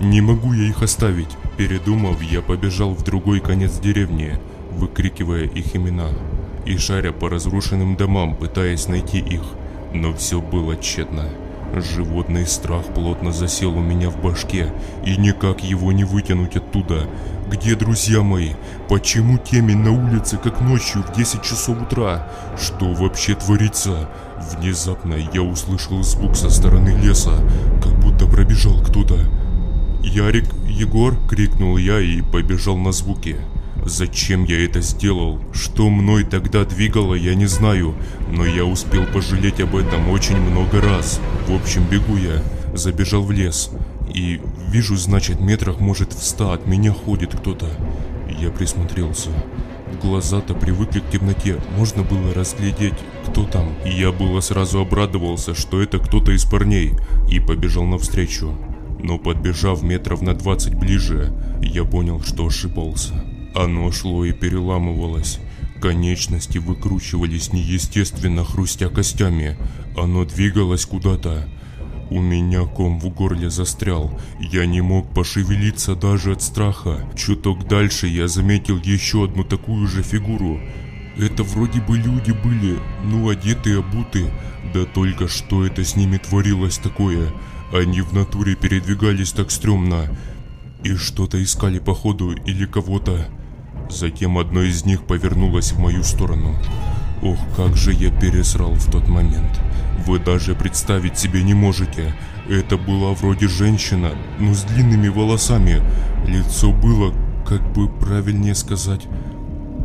Не 0.00 0.20
могу 0.20 0.52
я 0.52 0.64
их 0.64 0.82
оставить. 0.82 1.30
Передумав, 1.56 2.22
я 2.22 2.42
побежал 2.42 2.94
в 2.94 3.02
другой 3.02 3.40
конец 3.40 3.78
деревни, 3.78 4.38
выкрикивая 4.76 5.44
их 5.44 5.76
имена 5.76 6.08
и 6.64 6.76
шаря 6.76 7.12
по 7.12 7.28
разрушенным 7.28 7.96
домам, 7.96 8.36
пытаясь 8.36 8.88
найти 8.88 9.18
их. 9.18 9.42
Но 9.92 10.12
все 10.14 10.40
было 10.40 10.76
тщетно. 10.76 11.24
Животный 11.74 12.46
страх 12.46 12.84
плотно 12.94 13.32
засел 13.32 13.76
у 13.76 13.80
меня 13.80 14.10
в 14.10 14.20
башке, 14.20 14.72
и 15.06 15.16
никак 15.16 15.64
его 15.64 15.90
не 15.90 16.04
вытянуть 16.04 16.56
оттуда. 16.56 17.08
Где 17.50 17.74
друзья 17.76 18.20
мои? 18.22 18.50
Почему 18.88 19.38
темень 19.38 19.78
на 19.78 19.92
улице, 19.92 20.36
как 20.36 20.60
ночью 20.60 21.02
в 21.02 21.16
10 21.16 21.42
часов 21.42 21.80
утра? 21.80 22.28
Что 22.60 22.92
вообще 22.92 23.34
творится? 23.34 24.08
Внезапно 24.54 25.14
я 25.32 25.42
услышал 25.42 26.02
звук 26.02 26.36
со 26.36 26.50
стороны 26.50 26.90
леса, 26.90 27.32
как 27.82 27.98
будто 28.00 28.26
пробежал 28.26 28.82
кто-то. 28.82 29.18
«Ярик, 30.02 30.46
Егор!»– 30.68 31.16
крикнул 31.28 31.76
я 31.76 32.00
и 32.00 32.22
побежал 32.22 32.76
на 32.76 32.92
звуки. 32.92 33.36
Зачем 33.84 34.44
я 34.44 34.64
это 34.64 34.80
сделал? 34.80 35.40
Что 35.52 35.90
мной 35.90 36.22
тогда 36.22 36.64
двигало, 36.64 37.14
я 37.14 37.34
не 37.34 37.46
знаю, 37.46 37.94
но 38.30 38.46
я 38.46 38.64
успел 38.64 39.04
пожалеть 39.06 39.60
об 39.60 39.74
этом 39.74 40.08
очень 40.08 40.36
много 40.36 40.80
раз. 40.80 41.20
В 41.48 41.54
общем, 41.54 41.84
бегу 41.90 42.16
я, 42.16 42.42
забежал 42.74 43.22
в 43.22 43.32
лес. 43.32 43.70
И 44.14 44.40
вижу, 44.68 44.96
значит, 44.96 45.40
метрах, 45.40 45.80
может, 45.80 46.12
в 46.12 46.22
ста 46.22 46.52
от 46.52 46.66
меня 46.66 46.92
ходит 46.92 47.34
кто-то. 47.34 47.66
Я 48.40 48.50
присмотрелся. 48.50 49.30
Глаза-то 50.00 50.54
привыкли 50.54 51.00
к 51.00 51.10
темноте, 51.10 51.58
можно 51.76 52.02
было 52.02 52.32
разглядеть, 52.32 52.94
кто 53.26 53.44
там. 53.44 53.74
И 53.84 53.90
я 53.90 54.12
было 54.12 54.40
сразу 54.40 54.80
обрадовался, 54.80 55.54
что 55.54 55.82
это 55.82 55.98
кто-то 55.98 56.30
из 56.32 56.44
парней, 56.44 56.92
и 57.28 57.40
побежал 57.40 57.84
навстречу. 57.84 58.56
Но 59.00 59.18
подбежав 59.18 59.82
метров 59.82 60.22
на 60.22 60.34
20 60.34 60.76
ближе, 60.76 61.32
я 61.60 61.84
понял, 61.84 62.22
что 62.22 62.46
ошибался. 62.46 63.12
Оно 63.54 63.92
шло 63.92 64.24
и 64.24 64.32
переламывалось. 64.32 65.38
Конечности 65.80 66.58
выкручивались 66.58 67.52
неестественно, 67.52 68.44
хрустя 68.44 68.88
костями. 68.88 69.58
Оно 69.96 70.24
двигалось 70.24 70.86
куда-то. 70.86 71.48
У 72.08 72.20
меня 72.20 72.64
ком 72.64 73.00
в 73.00 73.08
горле 73.08 73.50
застрял. 73.50 74.18
Я 74.38 74.66
не 74.66 74.80
мог 74.80 75.12
пошевелиться 75.12 75.94
даже 75.96 76.32
от 76.32 76.42
страха. 76.42 77.10
Чуток 77.16 77.66
дальше 77.66 78.06
я 78.06 78.28
заметил 78.28 78.78
еще 78.78 79.24
одну 79.24 79.44
такую 79.44 79.86
же 79.86 80.02
фигуру. 80.02 80.60
Это 81.18 81.42
вроде 81.42 81.80
бы 81.80 81.98
люди 81.98 82.32
были, 82.32 82.78
ну 83.04 83.28
одетые, 83.28 83.80
обуты. 83.80 84.30
Да 84.72 84.84
только 84.84 85.28
что 85.28 85.66
это 85.66 85.84
с 85.84 85.96
ними 85.96 86.16
творилось 86.16 86.78
такое? 86.78 87.32
Они 87.72 88.00
в 88.00 88.12
натуре 88.12 88.54
передвигались 88.54 89.32
так 89.32 89.50
стрёмно. 89.50 90.16
И 90.84 90.94
что-то 90.96 91.42
искали 91.42 91.78
походу 91.78 92.32
или 92.32 92.66
кого-то. 92.66 93.28
Затем 93.92 94.38
одно 94.38 94.62
из 94.62 94.86
них 94.86 95.02
повернулось 95.02 95.72
в 95.72 95.78
мою 95.78 96.02
сторону. 96.02 96.56
Ох, 97.22 97.38
как 97.56 97.76
же 97.76 97.92
я 97.92 98.10
пересрал 98.10 98.72
в 98.72 98.90
тот 98.90 99.06
момент. 99.06 99.60
Вы 100.06 100.18
даже 100.18 100.54
представить 100.54 101.18
себе 101.18 101.42
не 101.42 101.54
можете. 101.54 102.14
Это 102.48 102.76
была 102.76 103.12
вроде 103.12 103.48
женщина, 103.48 104.12
но 104.40 104.54
с 104.54 104.62
длинными 104.62 105.08
волосами. 105.08 105.82
Лицо 106.26 106.72
было, 106.72 107.12
как 107.46 107.72
бы 107.74 107.88
правильнее 107.88 108.54
сказать, 108.54 109.06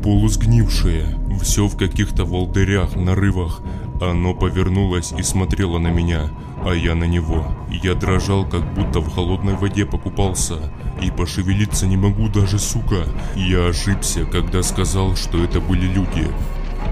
полусгнившее. 0.01 1.05
Все 1.41 1.67
в 1.67 1.77
каких-то 1.77 2.23
волдырях, 2.23 2.95
нарывах. 2.95 3.61
Оно 3.99 4.35
повернулось 4.35 5.11
и 5.11 5.23
смотрело 5.23 5.79
на 5.79 5.87
меня, 5.87 6.29
а 6.63 6.73
я 6.73 6.93
на 6.93 7.05
него. 7.05 7.45
Я 7.69 7.95
дрожал, 7.95 8.47
как 8.47 8.73
будто 8.73 8.99
в 8.99 9.09
холодной 9.13 9.55
воде 9.55 9.85
покупался. 9.85 10.71
И 11.01 11.09
пошевелиться 11.09 11.87
не 11.87 11.97
могу 11.97 12.29
даже, 12.29 12.59
сука. 12.59 13.07
Я 13.35 13.67
ошибся, 13.67 14.25
когда 14.25 14.61
сказал, 14.61 15.15
что 15.15 15.43
это 15.43 15.59
были 15.59 15.87
люди. 15.87 16.27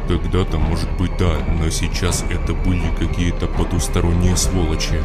Когда-то, 0.08 0.58
может 0.58 0.90
быть, 0.98 1.12
да, 1.20 1.38
но 1.60 1.70
сейчас 1.70 2.24
это 2.30 2.54
были 2.54 2.90
какие-то 2.98 3.48
потусторонние 3.48 4.36
сволочи. 4.36 5.02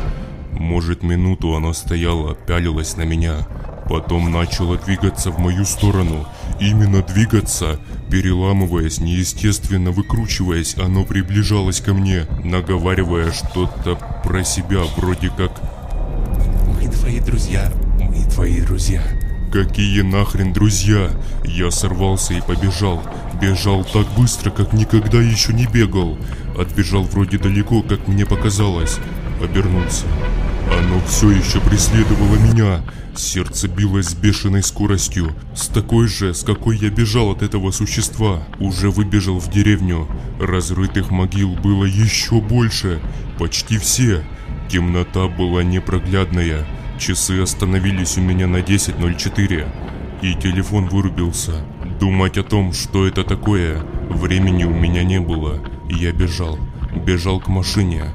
Может, 0.53 1.03
минуту 1.03 1.55
оно 1.55 1.73
стояло, 1.73 2.35
пялилось 2.35 2.97
на 2.97 3.03
меня, 3.03 3.47
потом 3.91 4.31
начало 4.31 4.79
двигаться 4.79 5.33
в 5.33 5.39
мою 5.41 5.65
сторону. 5.65 6.25
Именно 6.61 7.03
двигаться, 7.03 7.81
переламываясь, 8.09 9.01
неестественно 9.01 9.91
выкручиваясь, 9.91 10.77
оно 10.79 11.05
приближалось 11.05 11.81
ко 11.81 11.93
мне, 11.93 12.27
наговаривая 12.45 13.33
что-то 13.33 13.99
про 14.25 14.45
себя, 14.45 14.83
вроде 14.97 15.31
как 15.31 15.61
«Мы 16.81 16.89
твои 16.89 17.19
друзья, 17.19 17.73
мы 18.01 18.25
твои 18.31 18.61
друзья». 18.61 19.03
Какие 19.53 20.03
нахрен 20.03 20.53
друзья? 20.53 21.11
Я 21.45 21.73
сорвался 21.73 22.35
и 22.35 22.41
побежал. 22.41 23.03
Бежал 23.43 23.85
так 23.85 24.07
быстро, 24.17 24.51
как 24.51 24.73
никогда 24.73 25.21
еще 25.21 25.53
не 25.53 25.67
бегал. 25.67 26.17
Отбежал 26.57 27.03
вроде 27.03 27.39
далеко, 27.39 27.83
как 27.83 28.07
мне 28.07 28.25
показалось. 28.25 28.99
Обернулся. 29.43 30.07
Оно 30.69 31.01
все 31.07 31.31
еще 31.31 31.61
преследовало 31.61 32.37
меня. 32.37 32.83
Сердце 33.17 33.69
билось 33.69 34.09
с 34.09 34.15
бешеной 34.15 34.63
скоростью, 34.63 35.35
с 35.55 35.67
такой 35.67 36.07
же, 36.07 36.33
с 36.33 36.43
какой 36.43 36.77
я 36.79 36.91
бежал 36.91 37.31
от 37.31 37.43
этого 37.43 37.71
существа. 37.71 38.43
Уже 38.59 38.91
выбежал 38.91 39.39
в 39.39 39.51
деревню. 39.51 40.09
Разрытых 40.41 41.11
могил 41.11 41.55
было 41.55 41.85
еще 41.85 42.41
больше. 42.41 43.01
Почти 43.39 43.79
все. 43.79 44.25
Темнота 44.69 45.27
была 45.29 45.63
непроглядная. 45.63 46.67
Часы 46.99 47.41
остановились 47.41 48.17
у 48.19 48.21
меня 48.21 48.47
на 48.47 48.59
10.04. 48.59 49.67
И 50.23 50.35
телефон 50.35 50.89
вырубился. 50.89 51.65
Думать 51.99 52.39
о 52.39 52.43
том, 52.43 52.73
что 52.73 53.07
это 53.07 53.25
такое, 53.25 53.83
времени 54.09 54.65
у 54.65 54.75
меня 54.75 55.03
не 55.03 55.21
было. 55.21 55.61
Я 55.89 56.13
бежал. 56.13 56.59
Бежал 57.05 57.41
к 57.41 57.49
машине. 57.49 58.13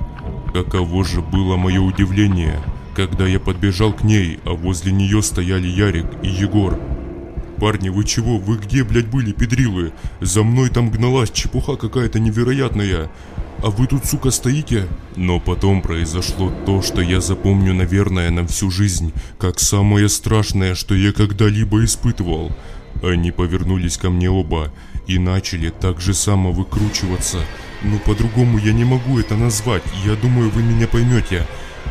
Каково 0.55 1.03
же 1.03 1.19
было 1.19 1.57
мое 1.57 1.81
удивление, 1.81 2.61
когда 2.95 3.27
я 3.27 3.41
подбежал 3.41 3.91
к 3.91 4.05
ней, 4.05 4.39
а 4.45 4.51
возле 4.51 4.93
нее 4.93 5.21
стояли 5.21 5.67
Ярик 5.67 6.05
и 6.23 6.29
Егор. 6.29 6.79
«Парни, 7.59 7.89
вы 7.89 8.05
чего? 8.05 8.37
Вы 8.37 8.55
где, 8.59 8.85
блядь, 8.85 9.07
были, 9.07 9.33
педрилы? 9.33 9.91
За 10.21 10.43
мной 10.43 10.69
там 10.69 10.91
гналась 10.91 11.31
чепуха 11.31 11.75
какая-то 11.75 12.21
невероятная. 12.21 13.11
А 13.61 13.69
вы 13.69 13.85
тут, 13.87 14.05
сука, 14.05 14.31
стоите?» 14.31 14.87
Но 15.17 15.41
потом 15.41 15.81
произошло 15.81 16.49
то, 16.65 16.81
что 16.81 17.01
я 17.01 17.19
запомню, 17.19 17.73
наверное, 17.73 18.31
на 18.31 18.47
всю 18.47 18.71
жизнь, 18.71 19.11
как 19.37 19.59
самое 19.59 20.07
страшное, 20.07 20.73
что 20.73 20.95
я 20.95 21.11
когда-либо 21.11 21.83
испытывал. 21.83 22.53
Они 23.03 23.31
повернулись 23.31 23.97
ко 23.97 24.09
мне 24.09 24.29
оба 24.29 24.71
и 25.05 25.19
начали 25.19 25.69
так 25.69 25.99
же 25.99 26.13
само 26.13 26.53
выкручиваться– 26.53 27.39
ну, 27.85 27.99
по-другому 27.99 28.57
я 28.57 28.73
не 28.73 28.83
могу 28.83 29.19
это 29.19 29.35
назвать, 29.35 29.83
я 30.05 30.15
думаю, 30.15 30.49
вы 30.49 30.63
меня 30.63 30.87
поймете. 30.87 31.45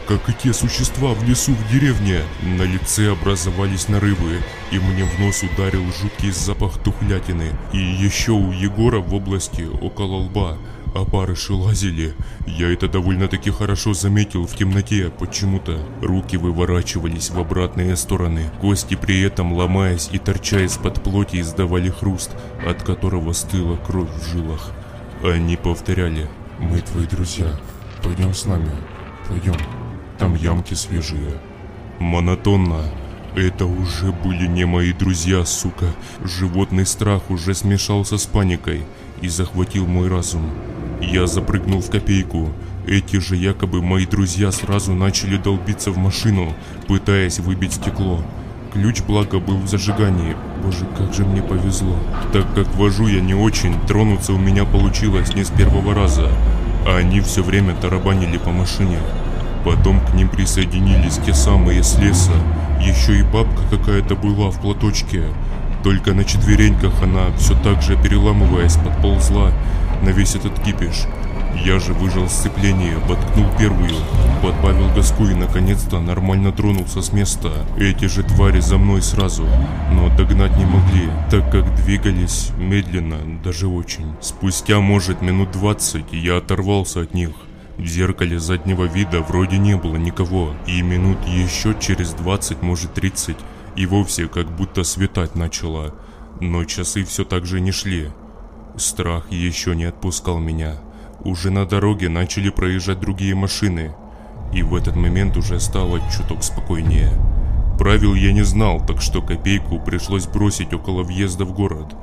Как 0.08 0.28
и 0.28 0.34
те 0.34 0.52
существа 0.52 1.14
в 1.14 1.26
лесу 1.26 1.52
в 1.52 1.72
деревне, 1.72 2.22
на 2.42 2.62
лице 2.62 3.12
образовались 3.12 3.88
нарывы, 3.88 4.42
и 4.70 4.78
мне 4.78 5.04
в 5.04 5.18
нос 5.18 5.42
ударил 5.42 5.84
жуткий 6.00 6.30
запах 6.30 6.78
тухлятины. 6.82 7.52
И 7.72 7.78
еще 7.78 8.32
у 8.32 8.52
Егора 8.52 8.98
в 8.98 9.14
области, 9.14 9.62
около 9.62 10.16
лба, 10.16 10.58
опарыши 10.94 11.54
лазили. 11.54 12.12
Я 12.46 12.70
это 12.70 12.86
довольно-таки 12.86 13.50
хорошо 13.50 13.94
заметил 13.94 14.46
в 14.46 14.54
темноте 14.54 15.10
почему-то. 15.18 15.78
Руки 16.02 16.36
выворачивались 16.36 17.30
в 17.30 17.38
обратные 17.38 17.96
стороны. 17.96 18.50
Кости 18.60 18.96
при 18.96 19.22
этом, 19.22 19.54
ломаясь 19.54 20.10
и 20.12 20.18
торча 20.18 20.60
из-под 20.66 21.02
плоти, 21.02 21.40
издавали 21.40 21.88
хруст, 21.88 22.32
от 22.66 22.82
которого 22.82 23.32
стыла 23.32 23.76
кровь 23.76 24.10
в 24.10 24.32
жилах. 24.32 24.72
Они 25.24 25.56
повторяли 25.56 26.28
«Мы 26.58 26.82
твои 26.82 27.06
друзья, 27.06 27.46
пойдем 28.02 28.34
с 28.34 28.44
нами, 28.44 28.70
пойдем, 29.26 29.56
там 30.18 30.34
ямки 30.34 30.74
свежие». 30.74 31.40
Монотонно. 31.98 32.82
Это 33.34 33.64
уже 33.64 34.12
были 34.12 34.46
не 34.46 34.66
мои 34.66 34.92
друзья, 34.92 35.46
сука. 35.46 35.86
Животный 36.22 36.84
страх 36.84 37.30
уже 37.30 37.54
смешался 37.54 38.18
с 38.18 38.26
паникой 38.26 38.82
и 39.22 39.28
захватил 39.28 39.86
мой 39.86 40.08
разум. 40.08 40.50
Я 41.00 41.26
запрыгнул 41.26 41.80
в 41.80 41.90
копейку. 41.90 42.52
Эти 42.86 43.16
же 43.16 43.34
якобы 43.34 43.80
мои 43.80 44.04
друзья 44.04 44.52
сразу 44.52 44.92
начали 44.92 45.38
долбиться 45.38 45.90
в 45.90 45.96
машину, 45.96 46.52
пытаясь 46.86 47.38
выбить 47.38 47.72
стекло. 47.72 48.22
Ключ, 48.74 49.02
благо, 49.02 49.38
был 49.38 49.58
в 49.58 49.68
зажигании. 49.68 50.36
Боже, 50.64 50.84
как 50.98 51.14
же 51.14 51.24
мне 51.24 51.40
повезло. 51.40 51.96
Так 52.32 52.44
как 52.56 52.74
вожу 52.74 53.06
я 53.06 53.20
не 53.20 53.32
очень, 53.32 53.80
тронуться 53.86 54.32
у 54.32 54.36
меня 54.36 54.64
получилось 54.64 55.32
не 55.36 55.44
с 55.44 55.50
первого 55.50 55.94
раза. 55.94 56.28
А 56.84 56.96
они 56.96 57.20
все 57.20 57.44
время 57.44 57.76
тарабанили 57.76 58.36
по 58.36 58.50
машине. 58.50 58.98
Потом 59.64 60.00
к 60.00 60.12
ним 60.14 60.28
присоединились 60.28 61.20
те 61.24 61.32
самые 61.32 61.84
с 61.84 61.96
леса. 62.00 62.32
Еще 62.80 63.20
и 63.20 63.22
бабка 63.22 63.62
какая-то 63.70 64.16
была 64.16 64.50
в 64.50 64.60
платочке. 64.60 65.22
Только 65.84 66.12
на 66.12 66.24
четвереньках 66.24 67.00
она, 67.00 67.26
все 67.38 67.54
так 67.62 67.80
же 67.80 67.96
переламываясь, 67.96 68.74
подползла 68.74 69.52
на 70.02 70.08
весь 70.08 70.34
этот 70.34 70.58
кипиш. 70.58 71.06
Я 71.62 71.78
же 71.78 71.94
выжил 71.94 72.28
сцепление, 72.28 72.98
воткнул 73.06 73.46
первую, 73.58 73.94
подбавил 74.42 74.92
газку 74.94 75.26
и 75.26 75.34
наконец-то 75.34 76.00
нормально 76.00 76.52
тронулся 76.52 77.00
с 77.00 77.12
места. 77.12 77.50
Эти 77.78 78.06
же 78.06 78.22
твари 78.22 78.60
за 78.60 78.76
мной 78.76 79.02
сразу, 79.02 79.46
но 79.92 80.14
догнать 80.16 80.56
не 80.56 80.66
могли, 80.66 81.08
так 81.30 81.50
как 81.50 81.74
двигались 81.76 82.50
медленно, 82.58 83.18
даже 83.42 83.68
очень. 83.68 84.14
Спустя, 84.20 84.80
может, 84.80 85.22
минут 85.22 85.52
20 85.52 86.12
я 86.12 86.38
оторвался 86.38 87.02
от 87.02 87.14
них. 87.14 87.30
В 87.78 87.86
зеркале 87.86 88.38
заднего 88.38 88.84
вида 88.84 89.20
вроде 89.20 89.58
не 89.58 89.76
было 89.76 89.96
никого, 89.96 90.54
и 90.66 90.82
минут 90.82 91.18
еще 91.26 91.74
через 91.80 92.10
20, 92.12 92.62
может 92.62 92.94
30, 92.94 93.36
и 93.76 93.86
вовсе 93.86 94.28
как 94.28 94.50
будто 94.54 94.84
светать 94.84 95.34
начало. 95.34 95.94
Но 96.40 96.64
часы 96.64 97.04
все 97.04 97.24
так 97.24 97.46
же 97.46 97.60
не 97.60 97.72
шли. 97.72 98.10
Страх 98.76 99.30
еще 99.30 99.74
не 99.74 99.84
отпускал 99.84 100.38
меня. 100.38 100.76
Уже 101.24 101.50
на 101.50 101.64
дороге 101.64 102.08
начали 102.08 102.50
проезжать 102.50 103.00
другие 103.00 103.34
машины, 103.34 103.92
и 104.52 104.62
в 104.62 104.74
этот 104.74 104.94
момент 104.94 105.36
уже 105.36 105.58
стало 105.58 106.00
чуток 106.10 106.42
спокойнее. 106.42 107.10
Правил 107.78 108.14
я 108.14 108.32
не 108.32 108.42
знал, 108.42 108.84
так 108.84 109.00
что 109.00 109.22
копейку 109.22 109.80
пришлось 109.80 110.26
бросить 110.26 110.72
около 110.72 111.02
въезда 111.02 111.44
в 111.44 111.52
город. 111.52 111.96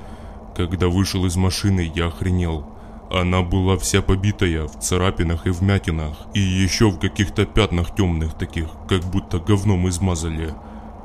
Когда 0.56 0.88
вышел 0.88 1.26
из 1.26 1.36
машины, 1.38 1.92
я 1.96 2.08
охренел. 2.08 2.66
Она 3.12 3.42
была 3.42 3.78
вся 3.78 4.02
побитая, 4.02 4.68
в 4.68 4.80
царапинах 4.80 5.46
и 5.46 5.50
вмятинах, 5.50 6.18
и 6.34 6.40
еще 6.40 6.90
в 6.90 7.00
каких-то 7.00 7.46
пятнах 7.46 7.94
темных 7.94 8.34
таких, 8.34 8.68
как 8.88 9.04
будто 9.04 9.40
говном 9.40 9.88
измазали. 9.88 10.54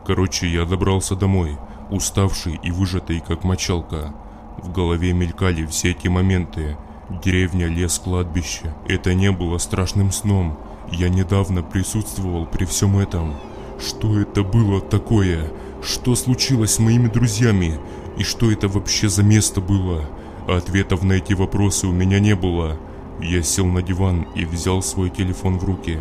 Короче, 0.07 0.49
я 0.49 0.65
добрался 0.65 1.17
домой, 1.17 1.59
уставший 1.91 2.59
и 2.63 2.71
выжатый, 2.71 3.21
как 3.21 3.45
мочалка. 3.45 4.15
В 4.59 4.73
голове 4.73 5.13
мелькали 5.13 5.67
все 5.67 5.91
эти 5.91 6.09
моменты, 6.09 6.77
Деревня, 7.09 7.69
лес, 7.69 8.01
кладбище. 8.03 8.75
Это 8.89 9.15
не 9.15 9.31
было 9.31 9.59
страшным 9.59 10.11
сном. 10.11 10.59
Я 10.91 11.09
недавно 11.09 11.63
присутствовал 11.63 12.47
при 12.47 12.65
всем 12.65 12.99
этом. 12.99 13.35
Что 13.79 14.19
это 14.19 14.43
было 14.43 14.81
такое? 14.81 15.53
Что 15.83 16.17
случилось 16.17 16.75
с 16.75 16.79
моими 16.81 17.07
друзьями? 17.07 17.79
И 18.19 18.25
что 18.25 18.51
это 18.51 18.67
вообще 18.67 19.09
за 19.09 19.23
место 19.23 19.61
было? 19.61 20.05
Ответов 20.49 21.05
на 21.05 21.13
эти 21.13 21.33
вопросы 21.33 21.87
у 21.87 21.93
меня 21.93 22.19
не 22.19 22.35
было. 22.35 22.77
Я 23.21 23.41
сел 23.43 23.67
на 23.67 23.83
диван 23.83 24.27
и 24.35 24.45
взял 24.45 24.83
свой 24.83 25.11
телефон 25.11 25.59
в 25.59 25.65
руки. 25.65 26.01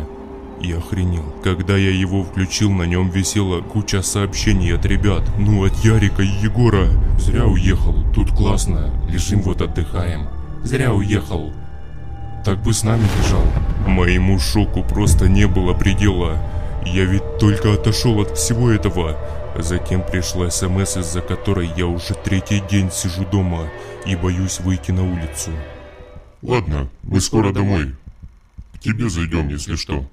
И 0.60 0.72
охренел. 0.72 1.24
Когда 1.44 1.76
я 1.76 1.90
его 1.90 2.24
включил, 2.24 2.72
на 2.72 2.82
нем 2.82 3.10
висела 3.10 3.60
куча 3.60 4.02
сообщений 4.02 4.74
от 4.74 4.84
ребят. 4.84 5.22
Ну, 5.38 5.64
от 5.64 5.76
Ярика 5.84 6.22
и 6.22 6.26
Егора. 6.42 6.88
Зря 7.18 7.46
уехал. 7.46 7.94
Тут 8.12 8.32
классно. 8.32 8.90
Лежим 9.08 9.42
вот 9.42 9.62
отдыхаем. 9.62 10.26
Зря 10.66 10.92
уехал. 10.92 11.52
Так 12.44 12.60
бы 12.60 12.74
с 12.74 12.82
нами 12.82 13.06
лежал. 13.20 13.44
Моему 13.86 14.40
шоку 14.40 14.82
просто 14.82 15.28
не 15.28 15.46
было 15.46 15.74
предела. 15.74 16.42
Я 16.84 17.04
ведь 17.04 17.38
только 17.38 17.74
отошел 17.74 18.20
от 18.20 18.36
всего 18.36 18.72
этого. 18.72 19.16
Затем 19.56 20.02
пришла 20.02 20.50
смс, 20.50 20.96
из-за 20.96 21.20
которой 21.20 21.70
я 21.76 21.86
уже 21.86 22.14
третий 22.14 22.60
день 22.68 22.90
сижу 22.90 23.24
дома 23.26 23.68
и 24.06 24.16
боюсь 24.16 24.58
выйти 24.58 24.90
на 24.90 25.04
улицу. 25.04 25.52
Ладно, 26.42 26.88
мы 27.04 27.20
скоро 27.20 27.52
домой. 27.52 27.94
К 28.74 28.80
тебе 28.80 29.08
зайдем, 29.08 29.48
если 29.48 29.76
что. 29.76 30.04